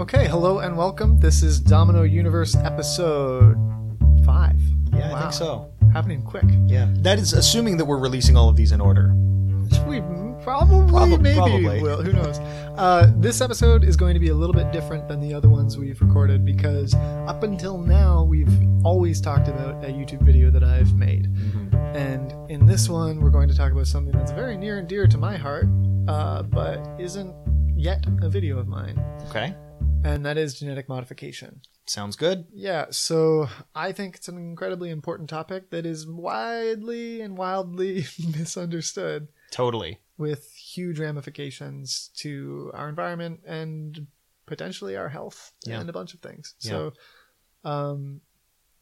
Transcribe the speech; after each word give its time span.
Okay, 0.00 0.26
hello 0.26 0.58
and 0.60 0.76
welcome. 0.76 1.18
This 1.20 1.42
is 1.42 1.60
Domino 1.60 2.02
Universe 2.02 2.56
episode 2.56 3.56
five. 4.24 4.58
Yeah, 4.92 5.08
I 5.10 5.12
Wow. 5.12 5.20
think 5.20 5.32
so. 5.32 5.68
Happening 5.92 6.22
quick. 6.22 6.44
Yeah, 6.66 6.88
that 6.98 7.18
is 7.18 7.32
assuming 7.32 7.76
that 7.76 7.84
we're 7.84 7.98
releasing 7.98 8.36
all 8.36 8.48
of 8.48 8.56
these 8.56 8.72
in 8.72 8.80
order. 8.80 9.14
We 9.86 10.00
probably, 10.42 10.88
Prob- 10.90 11.20
maybe 11.20 11.36
probably. 11.36 11.82
will. 11.82 12.02
Who 12.02 12.12
knows? 12.12 12.38
Uh, 12.76 13.12
this 13.18 13.40
episode 13.40 13.84
is 13.84 13.96
going 13.96 14.14
to 14.14 14.20
be 14.20 14.28
a 14.30 14.34
little 14.34 14.54
bit 14.54 14.72
different 14.72 15.06
than 15.08 15.20
the 15.20 15.32
other 15.34 15.48
ones 15.48 15.78
we've 15.78 16.00
recorded 16.00 16.44
because 16.44 16.94
up 16.94 17.42
until 17.42 17.78
now 17.78 18.24
we've 18.24 18.52
always 18.84 19.20
talked 19.20 19.48
about 19.48 19.84
a 19.84 19.88
YouTube 19.88 20.22
video 20.22 20.50
that 20.50 20.64
I've 20.64 20.94
made, 20.94 21.28
and 21.94 22.32
in 22.50 22.66
this 22.66 22.88
one 22.88 23.20
we're 23.20 23.30
going 23.30 23.48
to 23.48 23.54
talk 23.56 23.72
about 23.72 23.86
something 23.86 24.12
that's 24.16 24.32
very 24.32 24.56
near 24.56 24.78
and 24.78 24.88
dear 24.88 25.06
to 25.06 25.18
my 25.18 25.36
heart, 25.36 25.66
uh, 26.08 26.42
but 26.42 26.80
isn't 26.98 27.34
yet 27.76 28.04
a 28.22 28.28
video 28.28 28.58
of 28.58 28.66
mine, 28.68 28.98
Okay, 29.28 29.54
and 30.04 30.24
that 30.26 30.36
is 30.36 30.58
genetic 30.58 30.88
modification. 30.88 31.62
sounds 31.86 32.16
good. 32.16 32.46
Yeah, 32.52 32.86
so 32.90 33.48
I 33.74 33.92
think 33.92 34.16
it's 34.16 34.28
an 34.28 34.36
incredibly 34.38 34.90
important 34.90 35.28
topic 35.28 35.70
that 35.70 35.84
is 35.86 36.06
widely 36.06 37.20
and 37.20 37.36
wildly 37.36 38.06
misunderstood 38.38 39.28
Totally. 39.50 39.98
with 40.18 40.52
huge 40.54 40.98
ramifications 40.98 42.10
to 42.16 42.70
our 42.74 42.88
environment 42.88 43.40
and 43.46 44.06
potentially 44.46 44.96
our 44.96 45.08
health 45.08 45.52
Yeah. 45.64 45.80
and 45.80 45.88
a 45.88 45.92
bunch 45.92 46.14
of 46.14 46.20
things. 46.20 46.54
Yeah. 46.60 46.70
So, 46.70 46.92
um, 47.64 48.20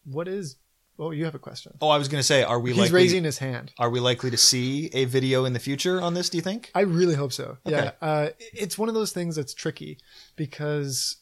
what 0.05 0.28
is? 0.28 0.56
Oh, 1.01 1.13
you 1.13 1.25
have 1.25 1.35
a 1.35 1.39
question. 1.39 1.73
Oh, 1.81 1.89
I 1.89 1.97
was 1.97 2.09
going 2.09 2.21
to 2.21 2.27
say, 2.27 2.43
are 2.43 2.61
we 2.61 2.71
He's 2.73 2.79
likely? 2.79 2.95
raising 2.95 3.25
his 3.25 3.39
hand. 3.39 3.73
Are 3.79 3.89
we 3.89 4.01
likely 4.01 4.31
to 4.31 4.37
see 4.37 4.91
a 4.93 5.07
video 5.07 5.47
in 5.47 5.55
the 5.55 5.59
future 5.59 6.01
on 6.01 6.13
this? 6.13 6.29
Do 6.29 6.37
you 6.37 6.43
think? 6.43 6.71
I 6.75 6.81
really 6.83 7.15
hope 7.15 7.33
so. 7.33 7.57
Okay. 7.67 7.71
Yeah, 7.85 7.93
uh, 8.03 8.29
it's 8.53 8.77
one 8.77 8.89
of 8.91 8.95
those 8.95 9.11
things 9.11 9.35
that's 9.37 9.55
tricky 9.55 9.99
because, 10.37 11.17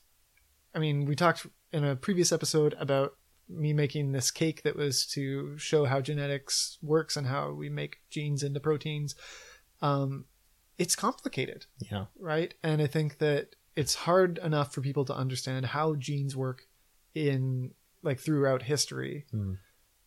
I 0.75 0.81
mean, 0.81 1.05
we 1.05 1.15
talked 1.15 1.47
in 1.73 1.85
a 1.85 1.95
previous 1.95 2.33
episode 2.33 2.75
about 2.81 3.13
me 3.49 3.73
making 3.73 4.13
this 4.13 4.31
cake 4.33 4.63
that 4.65 4.75
was 4.77 5.07
to 5.07 5.57
show 5.59 5.85
how 5.85 6.01
genetics 6.01 6.79
works 6.83 7.17
and 7.17 7.29
how 7.29 7.53
we 7.53 7.69
make 7.71 7.99
genes 8.11 8.43
into 8.43 8.59
proteins. 8.61 9.15
Um, 9.81 10.25
it's 10.77 10.97
complicated, 10.97 11.67
Yeah. 11.91 12.07
right? 12.19 12.53
And 12.65 12.83
I 12.83 12.87
think 12.89 13.19
that 13.19 13.55
it's 13.77 13.95
hard 13.95 14.39
enough 14.39 14.75
for 14.75 14.81
people 14.81 15.05
to 15.05 15.15
understand 15.15 15.67
how 15.67 15.95
genes 15.95 16.37
work 16.37 16.63
in 17.15 17.73
like 18.03 18.19
throughout 18.19 18.63
history. 18.63 19.25
Hmm. 19.31 19.55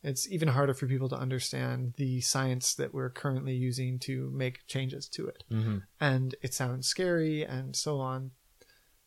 It's 0.04 0.28
even 0.32 0.48
harder 0.50 0.74
for 0.74 0.88
people 0.88 1.10
to 1.10 1.16
understand 1.16 1.94
the 1.98 2.22
science 2.22 2.74
that 2.76 2.94
we're 2.94 3.10
currently 3.12 3.54
using 3.54 4.00
to 4.00 4.32
make 4.34 4.66
changes 4.68 5.08
to 5.10 5.28
it 5.28 5.44
Mm-hmm. 5.52 5.78
and 6.00 6.36
it 6.42 6.54
sounds 6.54 6.88
scary 6.88 7.44
and 7.44 7.76
so 7.76 8.00
on. 8.00 8.32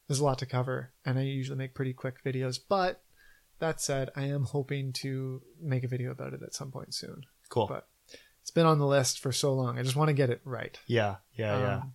There's 0.07 0.21
a 0.21 0.25
lot 0.25 0.39
to 0.41 0.47
cover, 0.47 0.93
and 1.05 1.19
I 1.19 1.23
usually 1.23 1.57
make 1.59 1.75
pretty 1.75 1.95
quick 1.95 2.23
videos. 2.23 2.61
But 2.69 3.03
that 3.59 3.81
said, 3.81 4.11
I 4.15 4.25
am 4.25 4.45
hoping 4.45 4.93
to 4.95 5.41
make 5.61 5.83
a 5.83 5.89
video 5.89 6.11
about 6.11 6.35
it 6.35 6.43
at 6.43 6.55
some 6.55 6.71
point 6.71 6.93
soon. 6.95 7.23
Cool. 7.49 7.67
But 7.67 7.89
it's 8.43 8.51
been 8.51 8.67
on 8.67 8.79
the 8.79 8.87
list 8.87 9.19
for 9.21 9.33
so 9.33 9.55
long. 9.55 9.79
I 9.79 9.83
just 9.83 9.97
want 9.97 10.09
to 10.09 10.15
get 10.15 10.29
it 10.29 10.43
right. 10.45 10.79
yeah. 10.87 11.17
Yeah. 11.35 11.59
Yeah. 11.59 11.75
Um, 11.77 11.93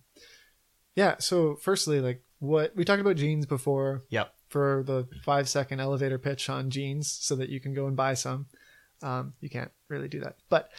yeah. 0.96 1.14
So, 1.20 1.54
firstly, 1.56 2.00
like 2.00 2.22
what 2.40 2.74
we 2.74 2.84
talked 2.84 3.00
about 3.00 3.14
genes 3.16 3.46
before 3.46 4.02
Yep. 4.10 4.34
for 4.48 4.82
the 4.84 5.06
five 5.22 5.48
second 5.48 5.78
elevator 5.80 6.18
pitch 6.18 6.50
on 6.50 6.68
genes 6.70 7.10
so 7.10 7.36
that 7.36 7.48
you 7.48 7.60
can 7.60 7.74
go 7.74 7.86
and 7.86 7.96
buy 7.96 8.14
some. 8.14 8.46
Um, 9.02 9.34
you 9.40 9.48
can't 9.50 9.70
really 9.88 10.08
do 10.08 10.20
that. 10.20 10.36
But 10.48 10.70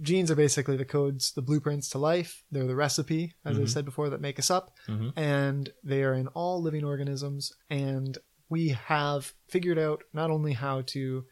genes 0.00 0.30
are 0.30 0.36
basically 0.36 0.76
the 0.76 0.84
codes, 0.84 1.32
the 1.32 1.42
blueprints 1.42 1.88
to 1.90 1.98
life. 1.98 2.44
They're 2.52 2.66
the 2.66 2.76
recipe, 2.76 3.34
as 3.44 3.58
I 3.58 3.62
Mhm. 3.62 3.68
said 3.68 3.84
before, 3.84 4.10
that 4.10 4.20
make 4.20 4.38
us 4.38 4.50
up. 4.50 4.76
Mhm. 4.86 5.12
And 5.16 5.72
they 5.82 6.04
are 6.04 6.14
in 6.14 6.28
all 6.28 6.62
living 6.62 6.84
organisms. 6.84 7.52
And 7.68 8.16
we 8.48 8.68
have 8.68 9.34
figured 9.48 9.78
out 9.78 10.04
not 10.12 10.30
only 10.30 10.52
how 10.52 10.82
to 10.82 11.26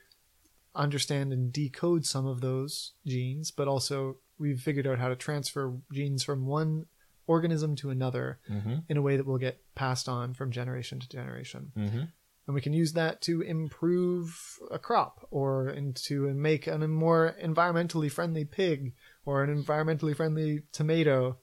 understand 0.74 1.32
and 1.32 1.52
decode 1.52 2.04
some 2.04 2.26
of 2.26 2.40
those 2.40 2.92
genes, 3.06 3.50
but 3.50 3.68
also 3.68 4.18
we've 4.38 4.60
figured 4.60 4.86
out 4.86 4.98
how 4.98 5.08
to 5.08 5.16
transfer 5.16 5.78
genes 5.92 6.22
from 6.22 6.46
one 6.46 6.86
organism 7.26 7.74
to 7.76 7.90
another 7.90 8.38
Mm-hmm. 8.50 8.76
in 8.88 8.96
a 8.96 9.02
way 9.02 9.16
that 9.16 9.26
will 9.26 9.38
get 9.38 9.62
passed 9.74 10.08
on 10.08 10.34
from 10.34 10.50
generation 10.50 11.00
to 11.00 11.08
generation 11.08 11.72
Mm-hmm. 11.76 12.02
And 12.46 12.54
we 12.54 12.60
can 12.60 12.72
use 12.72 12.92
that 12.92 13.20
to 13.22 13.40
improve 13.42 14.58
a 14.70 14.78
crop 14.78 15.26
or 15.30 15.68
and 15.68 15.96
to 15.96 16.32
make 16.34 16.66
a 16.66 16.78
more 16.78 17.34
environmentally 17.42 18.10
friendly 18.10 18.44
pig 18.44 18.92
or 19.24 19.42
an 19.42 19.62
environmentally 19.64 20.14
friendly 20.16 20.62
tomato. 20.72 21.38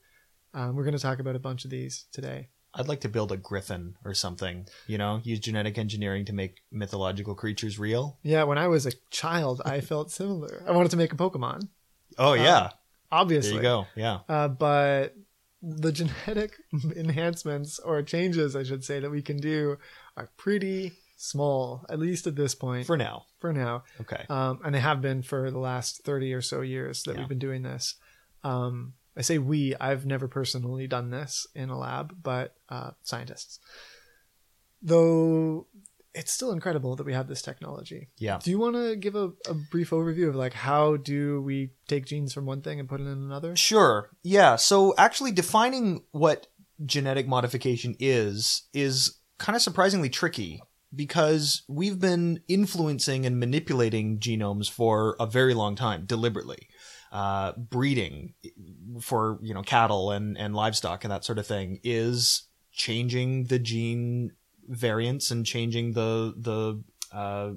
Um, 0.54 0.76
we're 0.76 0.84
going 0.84 0.96
to 0.96 1.02
talk 1.02 1.18
about 1.18 1.36
a 1.36 1.40
bunch 1.40 1.64
of 1.64 1.70
these 1.70 2.06
today. 2.12 2.48
I'd 2.76 2.88
like 2.88 3.02
to 3.02 3.08
build 3.08 3.30
a 3.32 3.36
griffin 3.36 3.94
or 4.04 4.14
something. 4.14 4.66
You 4.86 4.98
know, 4.98 5.20
use 5.22 5.38
genetic 5.40 5.78
engineering 5.78 6.24
to 6.24 6.32
make 6.32 6.56
mythological 6.72 7.34
creatures 7.34 7.78
real. 7.78 8.18
Yeah, 8.22 8.44
when 8.44 8.58
I 8.58 8.66
was 8.68 8.86
a 8.86 8.92
child, 9.10 9.62
I 9.64 9.80
felt 9.92 10.10
similar. 10.10 10.64
I 10.66 10.72
wanted 10.72 10.90
to 10.92 10.96
make 10.96 11.12
a 11.12 11.16
Pokemon, 11.16 11.68
Oh 12.18 12.32
yeah. 12.34 12.70
obviously. 13.12 13.52
there 13.52 13.58
you 13.58 13.62
go. 13.62 13.86
Yeah. 13.94 14.18
Uh, 14.28 14.48
but 14.48 15.14
the 15.62 15.92
genetic 15.98 16.52
enhancements 16.96 17.78
or 17.78 18.02
changes, 18.02 18.56
I 18.56 18.62
should 18.64 18.84
say, 18.84 19.00
that 19.00 19.10
we 19.10 19.22
can 19.22 19.36
do 19.36 19.76
are 20.16 20.30
pretty 20.36 20.92
small, 21.16 21.84
at 21.88 21.98
least 21.98 22.26
at 22.26 22.36
this 22.36 22.54
point 22.54 22.86
For 22.86 22.96
now. 22.96 23.24
for 23.38 23.52
now. 23.52 23.84
Okay. 24.00 24.24
um, 24.28 24.60
and 24.64 24.74
they 24.74 24.80
have 24.80 25.00
been 25.00 25.22
for 25.22 25.50
the 25.50 25.58
last 25.58 26.04
30 26.04 26.32
or 26.34 26.42
so 26.42 26.60
years 26.60 27.02
that 27.04 27.14
Yeah. 27.14 27.20
we've 27.20 27.28
been 27.28 27.38
doing 27.38 27.62
this. 27.62 27.94
Um, 28.42 28.94
I 29.16 29.22
say 29.22 29.38
we, 29.38 29.74
I've 29.80 30.04
never 30.06 30.26
personally 30.28 30.86
done 30.86 31.10
this 31.10 31.46
in 31.54 31.70
a 31.70 31.78
lab, 31.78 32.14
but 32.22 32.54
uh, 32.68 32.90
scientists. 33.02 33.58
Though 34.82 35.66
it's 36.14 36.32
still 36.32 36.52
incredible 36.52 36.94
that 36.96 37.06
we 37.06 37.12
have 37.12 37.26
this 37.26 37.42
technology. 37.42 38.08
Yeah. 38.18 38.38
Do 38.42 38.50
you 38.50 38.58
want 38.58 38.76
to 38.76 38.94
give 38.96 39.16
a, 39.16 39.32
a 39.48 39.54
brief 39.70 39.90
overview 39.90 40.28
of 40.28 40.36
like 40.36 40.52
how 40.52 40.96
do 40.96 41.40
we 41.42 41.70
take 41.88 42.06
genes 42.06 42.32
from 42.32 42.46
one 42.46 42.60
thing 42.62 42.78
and 42.78 42.88
put 42.88 43.00
it 43.00 43.04
in 43.04 43.08
another? 43.18 43.56
Sure. 43.56 44.10
Yeah. 44.22 44.56
So 44.56 44.94
actually 44.96 45.32
defining 45.32 46.04
what 46.12 46.46
genetic 46.84 47.26
modification 47.26 47.96
is 47.98 48.64
is 48.72 49.16
kind 49.38 49.56
of 49.56 49.62
surprisingly 49.62 50.08
tricky 50.08 50.62
because 50.94 51.62
we've 51.68 51.98
been 51.98 52.40
influencing 52.48 53.26
and 53.26 53.40
manipulating 53.40 54.18
genomes 54.18 54.70
for 54.70 55.16
a 55.18 55.26
very 55.26 55.54
long 55.54 55.76
time 55.76 56.04
deliberately. 56.06 56.68
Uh, 57.12 57.52
breeding 57.56 58.34
for 59.00 59.38
you 59.40 59.54
know 59.54 59.62
cattle 59.62 60.10
and, 60.10 60.36
and 60.36 60.52
livestock 60.52 61.04
and 61.04 61.12
that 61.12 61.24
sort 61.24 61.38
of 61.38 61.46
thing 61.46 61.78
is 61.84 62.48
changing 62.72 63.44
the 63.44 63.58
gene 63.60 64.32
variants 64.68 65.30
and 65.30 65.46
changing 65.46 65.92
the 65.92 66.34
the 66.36 66.82
uh, 67.16 67.52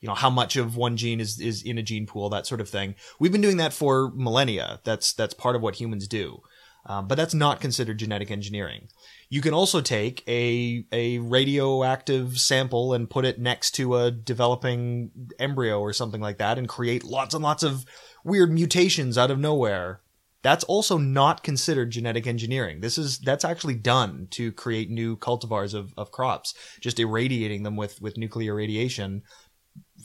you 0.00 0.08
know 0.08 0.14
how 0.14 0.28
much 0.28 0.56
of 0.56 0.76
one 0.76 0.96
gene 0.96 1.20
is 1.20 1.38
is 1.38 1.62
in 1.62 1.78
a 1.78 1.82
gene 1.82 2.04
pool 2.04 2.28
that 2.30 2.46
sort 2.46 2.60
of 2.60 2.68
thing. 2.68 2.96
We've 3.20 3.30
been 3.30 3.40
doing 3.40 3.58
that 3.58 3.72
for 3.72 4.10
millennia. 4.16 4.80
That's 4.82 5.12
that's 5.12 5.34
part 5.34 5.54
of 5.54 5.62
what 5.62 5.76
humans 5.76 6.08
do 6.08 6.42
um, 6.86 7.06
but 7.06 7.16
that's 7.16 7.34
not 7.34 7.60
considered 7.60 7.98
genetic 7.98 8.30
engineering 8.30 8.88
you 9.28 9.40
can 9.40 9.54
also 9.54 9.80
take 9.80 10.22
a 10.28 10.84
a 10.92 11.18
radioactive 11.18 12.38
sample 12.38 12.92
and 12.92 13.10
put 13.10 13.24
it 13.24 13.38
next 13.38 13.72
to 13.72 13.96
a 13.96 14.10
developing 14.10 15.10
embryo 15.38 15.80
or 15.80 15.92
something 15.92 16.20
like 16.20 16.38
that 16.38 16.58
and 16.58 16.68
create 16.68 17.04
lots 17.04 17.34
and 17.34 17.42
lots 17.42 17.62
of 17.62 17.84
weird 18.24 18.52
mutations 18.52 19.16
out 19.16 19.30
of 19.30 19.38
nowhere 19.38 20.02
that's 20.42 20.64
also 20.64 20.98
not 20.98 21.44
considered 21.44 21.90
genetic 21.90 22.26
engineering. 22.26 22.80
This 22.80 22.98
is 22.98 23.18
that's 23.18 23.44
actually 23.44 23.76
done 23.76 24.26
to 24.32 24.52
create 24.52 24.90
new 24.90 25.16
cultivars 25.16 25.72
of, 25.72 25.94
of 25.96 26.10
crops, 26.10 26.54
just 26.80 26.98
irradiating 26.98 27.62
them 27.62 27.76
with 27.76 28.02
with 28.02 28.18
nuclear 28.18 28.54
radiation, 28.54 29.22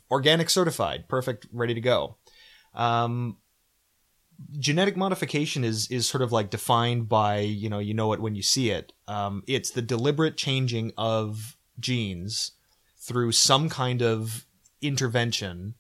organic 0.10 0.50
certified, 0.50 1.10
perfect, 1.10 1.48
ready 1.52 1.74
to 1.74 1.82
go. 1.82 2.18
Um, 2.76 3.38
genetic 4.60 4.96
modification 4.98 5.64
is 5.64 5.90
is 5.90 6.08
sort 6.08 6.22
of 6.22 6.32
like 6.32 6.50
defined 6.50 7.10
by 7.10 7.40
you 7.40 7.70
know 7.70 7.80
you 7.80 7.94
know 7.94 8.14
it 8.14 8.20
when 8.20 8.36
you 8.36 8.42
see 8.42 8.70
it. 8.70 8.94
Um, 9.08 9.44
it's 9.48 9.72
the 9.72 9.82
deliberate 9.82 10.38
changing 10.38 10.92
of 10.98 11.58
genes 11.80 12.52
through 12.98 13.32
some 13.32 13.70
kind 13.70 14.02
of 14.02 14.46
intervention 14.82 15.76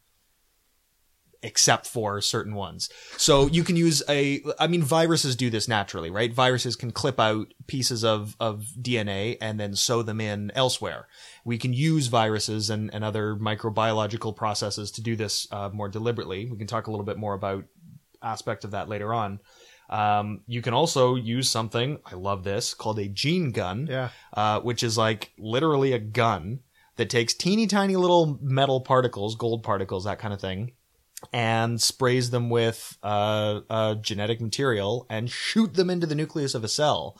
except 1.44 1.88
for 1.88 2.19
certain 2.19 2.56
ones. 2.56 2.89
So 3.15 3.48
you 3.48 3.63
can 3.63 3.75
use 3.75 4.01
a 4.09 4.42
I 4.60 4.68
mean 4.68 4.83
viruses 4.83 5.36
do 5.36 5.50
this 5.50 5.68
naturally, 5.68 6.10
right? 6.10 6.33
Viruses 6.33 6.75
can 6.75 6.92
clip 6.92 7.19
out 7.19 7.53
pieces 7.68 8.03
of 8.03 8.36
of 8.39 8.65
DNA 8.80 9.38
and 9.42 9.60
then 9.60 9.75
sew 9.75 10.01
them 10.01 10.19
in 10.19 10.51
elsewhere. 10.56 11.07
We 11.45 11.57
can 11.57 11.74
use 11.74 12.07
viruses 12.07 12.69
and, 12.69 12.94
and 12.94 13.03
other 13.03 13.36
microbiological 13.36 14.36
processes 14.36 14.92
to 14.92 15.01
do 15.01 15.15
this 15.15 15.48
uh, 15.51 15.69
more 15.71 15.89
deliberately. 15.89 16.45
We 16.50 16.57
can 16.57 16.68
talk 16.68 16.88
a 16.88 16.92
little 16.92 17.06
bit 17.06 17.18
more 17.18 17.33
about 17.33 17.65
aspect 18.21 18.63
of 18.63 18.71
that 18.71 18.89
later 18.89 19.13
on. 19.13 19.39
Um, 19.89 20.41
you 20.47 20.61
can 20.61 20.73
also 20.73 21.15
use 21.15 21.49
something 21.49 21.99
I 22.05 22.15
love 22.15 22.43
this 22.43 22.73
called 22.73 22.99
a 22.99 23.07
gene 23.07 23.51
gun 23.51 23.87
Yeah. 23.89 24.09
uh, 24.33 24.59
which 24.59 24.83
is 24.83 24.97
like 24.97 25.31
literally 25.37 25.93
a 25.93 25.99
gun 25.99 26.59
that 26.97 27.09
takes 27.09 27.33
teeny 27.33 27.67
tiny 27.67 27.95
little 27.95 28.37
metal 28.41 28.81
particles, 28.81 29.35
gold 29.35 29.63
particles, 29.63 30.03
that 30.03 30.19
kind 30.19 30.33
of 30.33 30.41
thing, 30.41 30.73
and 31.31 31.81
sprays 31.81 32.31
them 32.31 32.49
with 32.49 32.97
uh, 33.01 33.61
uh, 33.69 33.95
genetic 33.95 34.41
material 34.41 35.05
and 35.09 35.29
shoot 35.29 35.73
them 35.75 35.89
into 35.89 36.05
the 36.07 36.15
nucleus 36.15 36.53
of 36.55 36.63
a 36.63 36.67
cell. 36.67 37.19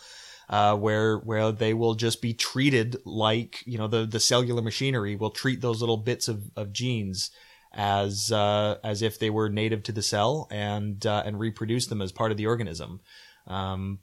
uh, 0.50 0.76
where 0.76 1.18
where 1.18 1.52
they 1.52 1.74
will 1.74 1.94
just 1.94 2.22
be 2.22 2.34
treated 2.34 2.96
like 3.06 3.64
you 3.66 3.78
know 3.78 3.88
the 3.88 4.06
the 4.06 4.20
cellular 4.20 4.62
machinery 4.62 5.14
will 5.16 5.30
treat 5.32 5.60
those 5.62 5.82
little 5.82 5.98
bits 5.98 6.28
of, 6.30 6.50
of 6.56 6.72
genes 6.72 7.32
as 7.74 8.32
uh, 8.32 8.78
as 8.84 9.02
if 9.02 9.20
they 9.20 9.30
were 9.30 9.50
native 9.50 9.84
to 9.84 9.92
the 9.92 10.02
cell 10.02 10.48
and 10.52 11.06
uh, 11.06 11.24
and 11.26 11.40
reproduce 11.40 11.88
them 11.88 12.02
as 12.02 12.12
part 12.12 12.32
of 12.32 12.38
the 12.38 12.48
organism. 12.48 13.02
Um, 13.48 14.00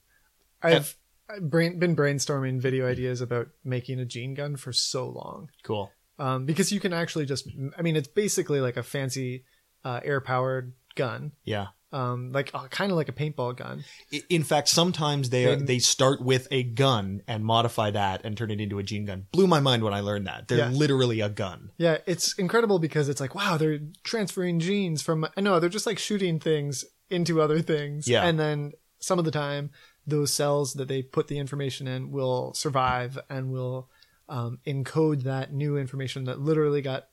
I've 0.62 0.96
I've 1.28 1.50
brain, 1.50 1.78
been 1.78 1.96
brainstorming 1.96 2.60
video 2.60 2.86
ideas 2.88 3.20
about 3.20 3.48
making 3.64 4.00
a 4.00 4.04
gene 4.04 4.34
gun 4.34 4.56
for 4.56 4.72
so 4.72 5.08
long. 5.08 5.50
cool. 5.62 5.90
Um, 6.18 6.46
because 6.46 6.70
you 6.70 6.78
can 6.78 6.92
actually 6.92 7.26
just, 7.26 7.48
I 7.76 7.82
mean, 7.82 7.96
it's 7.96 8.06
basically 8.06 8.60
like 8.60 8.76
a 8.76 8.84
fancy 8.84 9.44
uh, 9.84 10.00
air 10.04 10.20
powered 10.20 10.72
gun, 10.94 11.32
Yeah. 11.42 11.68
Um, 11.94 12.32
like 12.32 12.50
uh, 12.52 12.66
kind 12.68 12.90
of 12.90 12.96
like 12.96 13.08
a 13.08 13.12
paintball 13.12 13.56
gun. 13.56 13.84
In 14.28 14.42
fact, 14.42 14.68
sometimes 14.68 15.30
they 15.30 15.44
Then- 15.44 15.64
they 15.66 15.78
start 15.78 16.20
with 16.20 16.48
a 16.50 16.62
gun 16.64 17.22
and 17.28 17.44
modify 17.44 17.90
that 17.92 18.22
and 18.24 18.36
turn 18.36 18.50
it 18.50 18.60
into 18.60 18.78
a 18.78 18.82
gene 18.82 19.04
gun. 19.04 19.26
Blew 19.32 19.46
my 19.46 19.60
mind 19.60 19.84
when 19.84 19.94
I 19.94 20.00
learned 20.00 20.26
that. 20.26 20.48
They're 20.48 20.58
Yeah. 20.58 20.70
literally 20.70 21.20
a 21.20 21.28
gun. 21.28 21.70
Yeah, 21.78 21.98
it's 22.06 22.34
incredible 22.38 22.78
because 22.78 23.08
it's 23.08 23.20
like, 23.20 23.34
wow, 23.34 23.56
they're 23.56 23.78
transferring 24.02 24.58
genes 24.60 25.02
from. 25.02 25.26
No, 25.38 25.60
they're 25.60 25.70
just 25.70 25.86
like 25.86 25.98
shooting 25.98 26.40
things 26.40 26.84
into 27.10 27.40
other 27.40 27.60
things. 27.62 28.08
Yeah. 28.08 28.24
And 28.26 28.38
then 28.40 28.72
some 28.98 29.18
of 29.18 29.24
the 29.24 29.30
time, 29.30 29.70
those 30.06 30.32
cells 30.32 30.74
that 30.74 30.88
they 30.88 31.00
put 31.02 31.28
the 31.28 31.38
information 31.38 31.86
in 31.86 32.10
will 32.10 32.52
survive 32.54 33.18
and 33.30 33.50
will 33.52 33.88
um, 34.28 34.58
encode 34.66 35.22
that 35.24 35.52
new 35.52 35.76
information 35.76 36.24
that 36.24 36.40
literally 36.40 36.80
got 36.82 37.08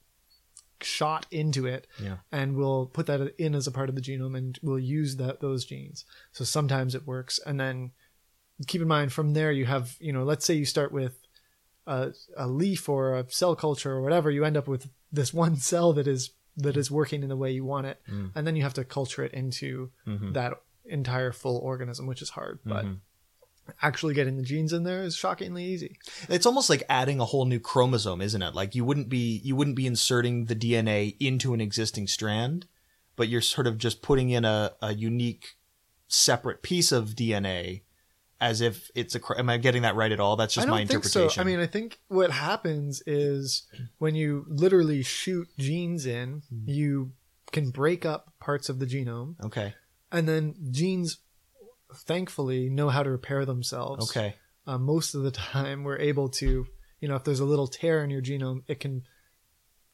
shot 0.83 1.25
into 1.31 1.65
it 1.65 1.87
Yeah. 1.99 2.17
and 2.31 2.55
we'll 2.55 2.85
put 2.87 3.05
that 3.07 3.33
in 3.37 3.55
as 3.55 3.67
a 3.67 3.71
part 3.71 3.89
of 3.89 3.95
the 3.95 4.01
genome 4.01 4.37
and 4.37 4.59
we'll 4.61 4.79
use 4.79 5.15
that 5.17 5.39
those 5.41 5.65
genes. 5.65 6.05
So 6.31 6.43
sometimes 6.43 6.95
it 6.95 7.05
works, 7.07 7.39
and 7.45 7.59
then 7.59 7.91
keep 8.67 8.81
in 8.81 8.87
mind 8.87 9.11
from 9.11 9.33
there 9.33 9.51
you 9.51 9.65
have 9.65 9.95
you 9.99 10.13
know 10.13 10.23
let's 10.23 10.45
say 10.45 10.53
you 10.53 10.65
start 10.65 10.91
with 10.91 11.17
a, 11.87 12.11
a 12.37 12.47
leaf 12.47 12.87
or 12.87 13.17
a 13.17 13.25
cell 13.29 13.55
culture 13.55 13.91
or 13.91 14.01
whatever, 14.01 14.29
you 14.29 14.45
end 14.45 14.55
up 14.57 14.67
with 14.67 14.89
this 15.11 15.33
one 15.33 15.55
cell 15.71 15.93
that 15.93 16.07
is 16.07 16.31
that 16.57 16.77
is 16.77 16.91
working 16.91 17.23
in 17.23 17.29
the 17.29 17.37
way 17.37 17.51
you 17.51 17.63
want 17.65 17.87
it, 17.87 17.99
Mm. 18.09 18.31
and 18.35 18.45
then 18.45 18.55
you 18.55 18.61
have 18.63 18.73
to 18.75 18.83
culture 18.83 19.23
it 19.23 19.33
into 19.33 19.89
Mhm. 20.05 20.33
that 20.33 20.61
entire 20.85 21.31
full 21.31 21.57
organism, 21.57 22.05
which 22.07 22.21
is 22.21 22.31
hard, 22.31 22.59
but. 22.65 22.85
Mhm. 22.85 22.97
Actually, 23.81 24.13
getting 24.13 24.37
the 24.37 24.43
genes 24.43 24.73
in 24.73 24.83
there 24.83 25.03
is 25.03 25.15
shockingly 25.15 25.63
easy. 25.65 25.97
It's 26.29 26.45
almost 26.45 26.69
like 26.69 26.83
adding 26.89 27.19
a 27.19 27.25
whole 27.25 27.45
new 27.45 27.59
chromosome, 27.59 28.21
isn't 28.21 28.41
it? 28.41 28.53
Like 28.55 28.75
you 28.75 28.83
wouldn't 28.85 29.07
be 29.09 29.39
you 29.43 29.55
wouldn't 29.55 29.75
be 29.75 29.87
inserting 29.87 30.45
the 30.45 30.55
DNA 30.55 31.15
into 31.19 31.53
an 31.53 31.61
existing 31.61 32.07
strand, 32.07 32.67
but 33.15 33.27
you're 33.29 33.41
sort 33.41 33.67
of 33.67 33.77
just 33.77 34.01
putting 34.01 34.29
in 34.29 34.45
a, 34.45 34.71
a 34.81 34.93
unique 34.93 35.55
separate 36.07 36.61
piece 36.61 36.91
of 36.91 37.09
DNA 37.09 37.81
as 38.41 38.59
if 38.59 38.89
it's 38.95 39.15
a 39.15 39.19
am 39.37 39.49
I 39.49 39.57
getting 39.57 39.83
that 39.83 39.95
right 39.95 40.11
at 40.11 40.19
all? 40.19 40.35
That's 40.35 40.55
just 40.55 40.65
I 40.65 40.69
don't 40.69 40.73
my 40.75 40.79
think 40.79 40.91
interpretation. 41.05 41.29
so. 41.35 41.41
I 41.41 41.43
mean, 41.43 41.59
I 41.59 41.67
think 41.67 41.99
what 42.07 42.31
happens 42.31 43.01
is 43.05 43.67
when 43.99 44.15
you 44.15 44.45
literally 44.49 45.03
shoot 45.03 45.47
genes 45.59 46.05
in, 46.05 46.41
Hmm. 46.49 46.63
you 46.65 47.11
can 47.51 47.69
break 47.69 48.05
up 48.05 48.33
parts 48.39 48.67
of 48.69 48.79
the 48.79 48.85
genome, 48.87 49.35
okay. 49.45 49.75
and 50.11 50.27
then 50.27 50.55
genes, 50.71 51.17
thankfully, 51.95 52.69
know 52.69 52.89
how 52.89 53.03
to 53.03 53.09
repair 53.09 53.45
themselves. 53.45 54.09
Okay. 54.09 54.35
Uh, 54.67 54.77
most 54.77 55.15
of 55.15 55.23
the 55.23 55.31
time, 55.31 55.83
we're 55.83 55.97
able 55.99 56.29
to, 56.29 56.65
you 56.99 57.07
know, 57.07 57.15
if 57.15 57.23
there's 57.23 57.39
a 57.39 57.45
little 57.45 57.67
tear 57.67 58.03
in 58.03 58.09
your 58.09 58.21
genome, 58.21 58.63
it 58.67 58.79
can 58.79 59.03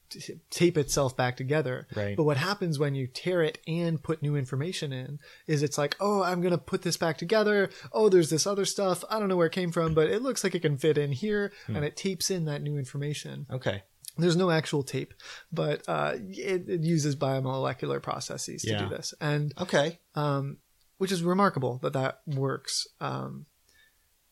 t- 0.09 0.39
tape 0.49 0.77
itself 0.77 1.15
back 1.15 1.38
together. 1.38 1.88
Right. 1.95 2.17
But 2.17 2.23
what 2.25 2.38
happens 2.38 2.77
when 2.77 2.94
you 2.95 3.07
tear 3.07 3.41
it 3.41 3.59
and 3.67 4.01
put 4.01 4.21
new 4.21 4.35
information 4.35 4.91
in 4.91 5.19
is 5.47 5.63
it's 5.63 5.77
like, 5.77 5.95
oh, 5.99 6.21
I'm 6.23 6.41
going 6.41 6.51
to 6.51 6.57
put 6.57 6.81
this 6.81 6.97
back 6.97 7.17
together. 7.17 7.69
Oh, 7.94 8.09
there's 8.09 8.29
this 8.29 8.45
other 8.45 8.65
stuff. 8.65 9.03
I 9.09 9.19
don't 9.19 9.29
know 9.29 9.38
where 9.38 9.47
it 9.47 9.53
came 9.53 9.71
from, 9.71 9.94
but 9.94 10.09
it 10.09 10.21
looks 10.21 10.44
like 10.44 10.53
it 10.55 10.61
can 10.61 10.77
fit 10.77 10.97
in 10.97 11.11
here. 11.11 11.51
Hmm. 11.67 11.77
And 11.77 11.85
it 11.85 11.95
tapes 11.95 12.29
in 12.29 12.45
that 12.45 12.61
new 12.61 12.77
information. 12.77 13.47
Okay. 13.51 13.83
There's 14.19 14.35
no 14.35 14.49
actual 14.49 14.81
tape, 14.81 15.13
but 15.51 15.88
uh, 15.88 16.15
it, 16.17 16.67
it 16.67 16.81
uses 16.81 17.15
biomolecular 17.15 18.01
processes 18.01 18.63
to 18.63 18.71
Yeah. 18.71 18.79
do 18.79 18.89
this. 18.89 19.13
And 19.21 19.53
Okay. 19.61 19.99
um, 20.15 20.57
which 20.97 21.11
is 21.11 21.23
remarkable 21.23 21.79
that 21.83 21.94
that 21.94 22.21
works. 22.25 22.88
Um, 22.99 23.45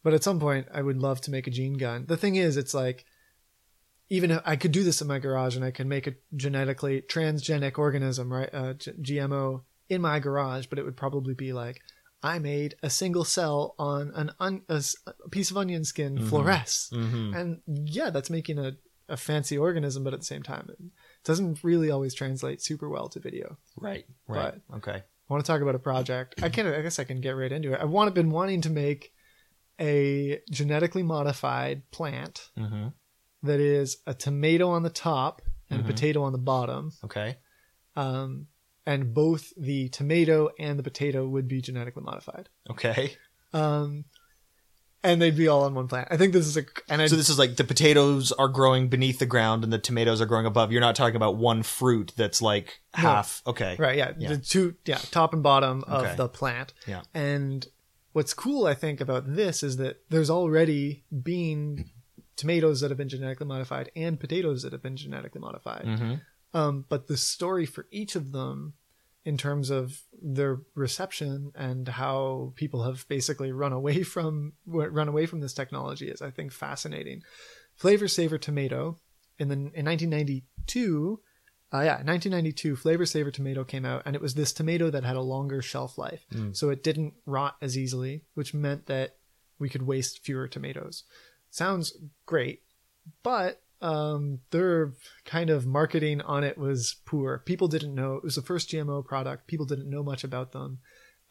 but 0.03 0.13
at 0.13 0.23
some 0.23 0.39
point, 0.39 0.67
I 0.73 0.81
would 0.81 0.97
love 0.97 1.21
to 1.21 1.31
make 1.31 1.47
a 1.47 1.51
gene 1.51 1.73
gun. 1.77 2.06
The 2.07 2.17
thing 2.17 2.35
is, 2.35 2.57
it's 2.57 2.73
like 2.73 3.06
even 4.09 4.29
if 4.31 4.41
I 4.45 4.56
could 4.56 4.71
do 4.71 4.83
this 4.83 5.01
in 5.01 5.07
my 5.07 5.17
garage, 5.19 5.56
and 5.56 5.65
I 5.65 5.71
can 5.71 5.89
make 5.89 6.06
a 6.07 6.13
genetically 6.35 7.01
transgenic 7.01 7.77
organism, 7.79 8.31
right, 8.31 8.50
uh, 8.53 8.73
G- 8.73 8.91
GMO 9.01 9.63
in 9.89 10.01
my 10.01 10.19
garage, 10.19 10.67
but 10.67 10.77
it 10.77 10.85
would 10.85 10.95
probably 10.97 11.33
be 11.33 11.53
like 11.53 11.81
I 12.21 12.38
made 12.39 12.75
a 12.83 12.89
single 12.89 13.23
cell 13.23 13.75
on 13.79 14.12
an 14.15 14.31
un- 14.39 14.63
a, 14.69 14.75
s- 14.75 14.95
a 15.07 15.29
piece 15.29 15.50
of 15.51 15.57
onion 15.57 15.83
skin 15.85 16.17
Mhm. 16.19 16.29
fluoresce, 16.29 16.91
Mm-hmm. 16.91 17.33
and 17.35 17.62
yeah, 17.67 18.09
that's 18.12 18.29
making 18.29 18.59
a 18.59 18.77
a 19.07 19.17
fancy 19.17 19.56
organism, 19.56 20.03
but 20.03 20.13
at 20.15 20.19
the 20.19 20.25
same 20.25 20.41
time, 20.41 20.67
it 20.67 20.79
doesn't 21.23 21.63
really 21.63 21.91
always 21.91 22.15
translate 22.15 22.59
super 22.59 22.89
well 22.89 23.07
to 23.09 23.19
video. 23.19 23.56
Right. 23.77 24.03
Right. 24.27 24.56
okay. 24.77 25.03
I 25.30 25.33
want 25.33 25.44
to 25.44 25.51
talk 25.51 25.62
about 25.62 25.75
a 25.75 25.80
project. 25.80 26.42
I 26.44 26.50
can 26.50 26.68
I 26.68 26.81
guess 26.81 27.00
I 27.00 27.04
can 27.04 27.19
get 27.22 27.31
right 27.31 27.51
into 27.51 27.74
it. 27.74 27.80
I've 27.81 27.89
want, 27.89 28.13
been 28.13 28.30
wanting 28.30 28.62
to 28.62 28.69
make 28.69 29.12
a 29.80 30.39
genetically 30.51 31.04
modified 31.04 31.89
plant 31.92 32.50
Mm-hmm. 32.57 32.88
that 33.44 33.60
is 33.60 33.98
a 34.07 34.13
tomato 34.13 34.69
on 34.69 34.83
the 34.83 34.89
top 34.89 35.42
and 35.69 35.81
Mhm. 35.81 35.86
a 35.86 35.88
potato 35.88 36.24
on 36.24 36.31
the 36.31 36.38
bottom. 36.38 36.92
Okay. 37.04 37.38
Um, 37.95 38.48
and 38.86 39.13
both 39.13 39.51
the 39.57 39.89
tomato 39.89 40.50
and 40.60 40.77
the 40.77 40.83
potato 40.83 41.27
would 41.27 41.48
be 41.48 41.60
genetically 41.62 42.04
modified. 42.04 42.50
Okay. 42.69 43.13
Um, 43.54 44.06
and 45.05 45.21
they'd 45.21 45.37
be 45.37 45.47
all 45.47 45.63
on 45.63 45.73
one 45.75 45.87
plant. 45.87 46.07
I 46.11 46.17
think 46.17 46.33
this 46.33 46.45
is 46.47 46.57
a 46.57 46.65
and 46.89 47.01
I 47.01 47.07
So 47.07 47.15
this 47.15 47.29
is 47.29 47.39
like 47.39 47.55
the 47.55 47.63
potatoes 47.63 48.31
are 48.33 48.47
growing 48.47 48.89
beneath 48.89 49.19
the 49.19 49.25
ground 49.25 49.63
and 49.63 49.71
the 49.71 49.77
tomatoes 49.79 50.19
are 50.21 50.25
growing 50.25 50.45
above. 50.45 50.71
You're 50.71 50.81
not 50.81 50.95
talking 50.95 51.15
about 51.15 51.37
one 51.37 51.63
fruit 51.63 52.11
that's 52.17 52.41
like 52.41 52.81
No. 52.97 53.01
half. 53.03 53.41
Okay. 53.47 53.75
Right, 53.79 53.97
yeah, 53.97 54.11
Yeah. 54.17 54.29
the 54.29 54.37
two, 54.37 54.75
yeah, 54.85 54.97
top 54.97 55.33
and 55.33 55.41
bottom 55.43 55.83
of 55.87 56.03
Okay. 56.03 56.15
the 56.15 56.27
plant. 56.27 56.73
Yeah. 56.87 57.03
And 57.13 57.65
what's 58.13 58.33
cool, 58.33 58.65
I 58.65 58.73
think, 58.73 58.99
about 59.01 59.35
this 59.35 59.63
is 59.63 59.77
that 59.77 60.01
there's 60.09 60.29
already 60.29 61.03
been 61.23 61.85
tomatoes 62.35 62.81
that 62.81 62.91
have 62.91 62.97
been 62.97 63.09
genetically 63.09 63.45
modified 63.47 63.91
and 63.95 64.19
potatoes 64.19 64.63
that 64.63 64.73
have 64.73 64.83
been 64.83 64.97
genetically 64.97 65.39
modified. 65.39 65.85
Mm-hmm. 65.85 66.13
Um, 66.57 66.85
but 66.89 67.07
the 67.07 67.17
story 67.17 67.65
for 67.65 67.85
each 67.91 68.15
of 68.15 68.31
them, 68.31 68.73
in 69.25 69.38
terms 69.38 69.72
of 69.72 70.04
their 70.22 70.60
reception 70.75 71.51
and 71.56 71.88
how 71.88 72.54
people 72.56 72.83
have 72.83 73.07
basically 73.07 73.51
run 73.51 73.74
away 73.74 74.04
from 74.13 74.54
run 74.66 75.07
away 75.07 75.25
from 75.25 75.42
this 75.42 75.54
technology, 75.54 76.07
is 76.07 76.22
I 76.22 76.30
think 76.30 76.54
fascinating. 76.54 77.24
Flavr 77.81 78.04
Savr 78.04 78.39
Tomato 78.39 78.98
in 79.38 79.50
the 79.50 79.55
in 79.55 79.86
1992. 79.86 81.20
Uh, 81.74 81.82
yeah, 81.82 81.96
1992, 81.96 82.75
Flavr 82.77 83.00
Savr 83.00 83.34
Tomato 83.34 83.65
came 83.65 83.86
out, 83.86 84.03
and 84.05 84.15
it 84.15 84.22
was 84.22 84.36
this 84.36 84.53
tomato 84.53 84.89
that 84.91 85.03
had 85.03 85.15
a 85.15 85.22
longer 85.22 85.62
shelf 85.62 85.98
life. 85.98 86.25
Mm. 86.32 86.55
So 86.55 86.70
it 86.70 86.84
didn't 86.84 87.15
rot 87.25 87.58
as 87.62 87.77
easily, 87.77 88.22
which 88.36 88.53
meant 88.53 88.86
that 88.86 89.17
we 89.58 89.67
could 89.67 89.82
waste 89.82 90.24
fewer 90.24 90.48
tomatoes. 90.48 91.03
Sounds 91.50 91.98
great, 92.25 92.62
but 93.24 93.62
um, 93.82 94.39
their 94.51 94.94
kind 95.25 95.50
of 95.50 95.65
marketing 95.65 96.22
on 96.22 96.44
it 96.44 96.58
was 96.58 96.96
poor. 97.05 97.39
People 97.46 97.67
didn't 97.67 97.94
know. 97.96 98.15
It 98.15 98.24
was 98.24 98.36
the 98.36 98.41
first 98.41 98.70
GMO 98.70 99.05
product. 99.05 99.48
People 99.48 99.65
didn't 99.65 99.89
know 99.89 100.03
much 100.03 100.24
about 100.24 100.51
them. 100.51 100.79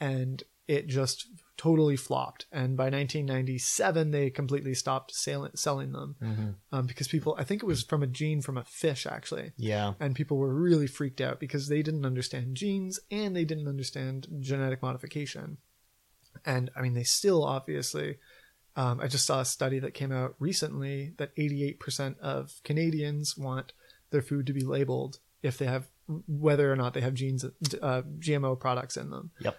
And 0.01 0.43
it 0.67 0.87
just 0.87 1.27
totally 1.57 1.97
flopped. 1.97 2.47
And 2.51 2.77
by 2.77 2.85
1997, 2.85 4.11
they 4.11 4.31
completely 4.31 4.75
stopped 4.75 5.15
sell- 5.15 5.51
selling 5.55 5.93
them 5.93 6.17
Mm-hmm. 6.23 6.51
um, 6.73 6.87
because 6.87 7.07
people, 7.09 7.37
I 7.39 7.45
think 7.45 7.63
it 7.63 7.67
was 7.67 7.83
from 7.83 8.03
a 8.03 8.07
gene 8.07 8.41
from 8.41 8.57
a 8.57 8.65
fish, 8.65 9.07
actually 9.07 9.53
Yeah. 9.57 9.93
and 10.01 10.15
people 10.15 10.37
were 10.39 10.55
really 10.55 10.87
freaked 10.87 11.21
out 11.21 11.39
because 11.39 11.69
they 11.69 11.83
didn't 11.83 12.07
understand 12.07 12.57
genes 12.57 12.99
and 13.11 13.37
they 13.37 13.45
didn't 13.45 13.69
understand 13.69 14.27
genetic 14.41 14.81
modification. 14.83 15.59
And 16.47 16.71
I 16.77 16.81
mean, 16.83 16.95
they 16.95 17.05
still 17.05 17.45
obviously. 17.45 18.19
Um, 18.77 19.01
I 19.01 19.07
just 19.07 19.27
saw 19.27 19.41
a 19.41 19.45
study 19.45 19.79
that 19.79 19.95
came 19.95 20.11
out 20.11 20.35
recently 20.39 21.13
that 21.19 21.35
88% 21.37 22.19
of 22.19 22.61
Canadians 22.65 23.37
want 23.37 23.73
their 24.11 24.23
food 24.23 24.47
to 24.47 24.53
be 24.53 24.63
labeled 24.63 25.19
if 25.43 25.59
they 25.59 25.67
have 25.67 25.87
whether 26.27 26.73
or 26.73 26.77
not 26.77 26.95
they 26.95 27.01
have 27.01 27.15
genes 27.15 27.45
uh, 27.45 28.03
GMO 28.19 28.59
products 28.59 28.97
in 28.97 29.11
them. 29.11 29.31
Yep. 29.41 29.57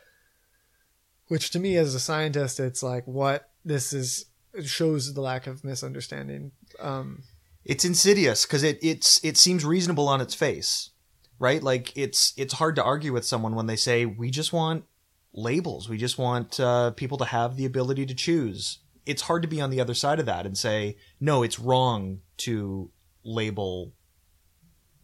Which 1.28 1.50
to 1.52 1.60
me, 1.60 1.78
as 1.78 1.96
a 1.96 2.00
scientist, 2.00 2.60
it's 2.60 2.84
like 2.84 3.06
what 3.08 3.50
this 3.64 3.94
is 3.94 4.26
it 4.54 4.66
shows 4.66 5.14
the 5.14 5.22
lack 5.22 5.48
of 5.48 5.64
misunderstanding. 5.64 6.52
Um, 6.80 7.24
It's 7.64 7.84
insidious 7.84 8.46
because 8.46 8.64
it 8.64 8.80
it's 8.82 9.24
it 9.24 9.38
seems 9.38 9.66
reasonable 9.66 10.08
on 10.08 10.22
its 10.22 10.36
face, 10.36 10.92
right? 11.40 11.64
Like 11.64 11.96
it's 11.98 12.34
it's 12.38 12.54
hard 12.54 12.76
to 12.76 12.84
argue 12.84 13.12
with 13.12 13.26
someone 13.26 13.56
when 13.56 13.66
they 13.66 13.76
say 13.76 14.06
we 14.06 14.30
just 14.30 14.54
want 14.54 14.86
labels, 15.34 15.90
we 15.90 15.98
just 15.98 16.18
want 16.18 16.60
uh, 16.60 16.92
people 16.92 17.18
to 17.18 17.26
have 17.26 17.56
the 17.56 17.66
ability 17.66 18.06
to 18.06 18.14
choose. 18.14 18.80
It's 19.06 19.24
hard 19.24 19.42
to 19.44 19.48
be 19.48 19.62
on 19.62 19.70
the 19.70 19.82
other 19.82 19.94
side 19.94 20.20
of 20.20 20.26
that 20.26 20.46
and 20.46 20.58
say 20.58 20.98
no, 21.20 21.44
it's 21.44 21.60
wrong 21.60 22.22
to 22.38 22.92
label 23.24 23.94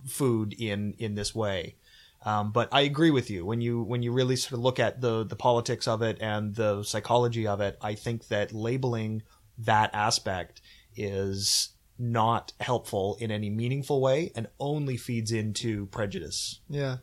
food 0.07 0.53
in 0.53 0.95
in 0.97 1.15
this 1.15 1.35
way. 1.35 1.75
Um, 2.23 2.51
but 2.51 2.69
I 2.71 2.81
agree 2.81 3.09
with 3.09 3.29
you 3.29 3.45
when 3.45 3.61
you 3.61 3.81
when 3.81 4.03
you 4.03 4.11
really 4.11 4.35
sort 4.35 4.53
of 4.53 4.59
look 4.59 4.79
at 4.79 5.01
the 5.01 5.25
the 5.25 5.35
politics 5.35 5.87
of 5.87 6.01
it 6.01 6.17
and 6.21 6.55
the 6.55 6.83
psychology 6.83 7.47
of 7.47 7.61
it. 7.61 7.77
I 7.81 7.95
think 7.95 8.27
that 8.27 8.53
labeling 8.53 9.23
that 9.57 9.89
aspect 9.93 10.61
is 10.95 11.69
not 11.97 12.53
helpful 12.59 13.17
in 13.19 13.31
any 13.31 13.49
meaningful 13.49 14.01
way 14.01 14.31
and 14.35 14.47
only 14.59 14.97
feeds 14.97 15.31
into 15.31 15.85
prejudice. 15.87 16.59
Yeah. 16.67 16.97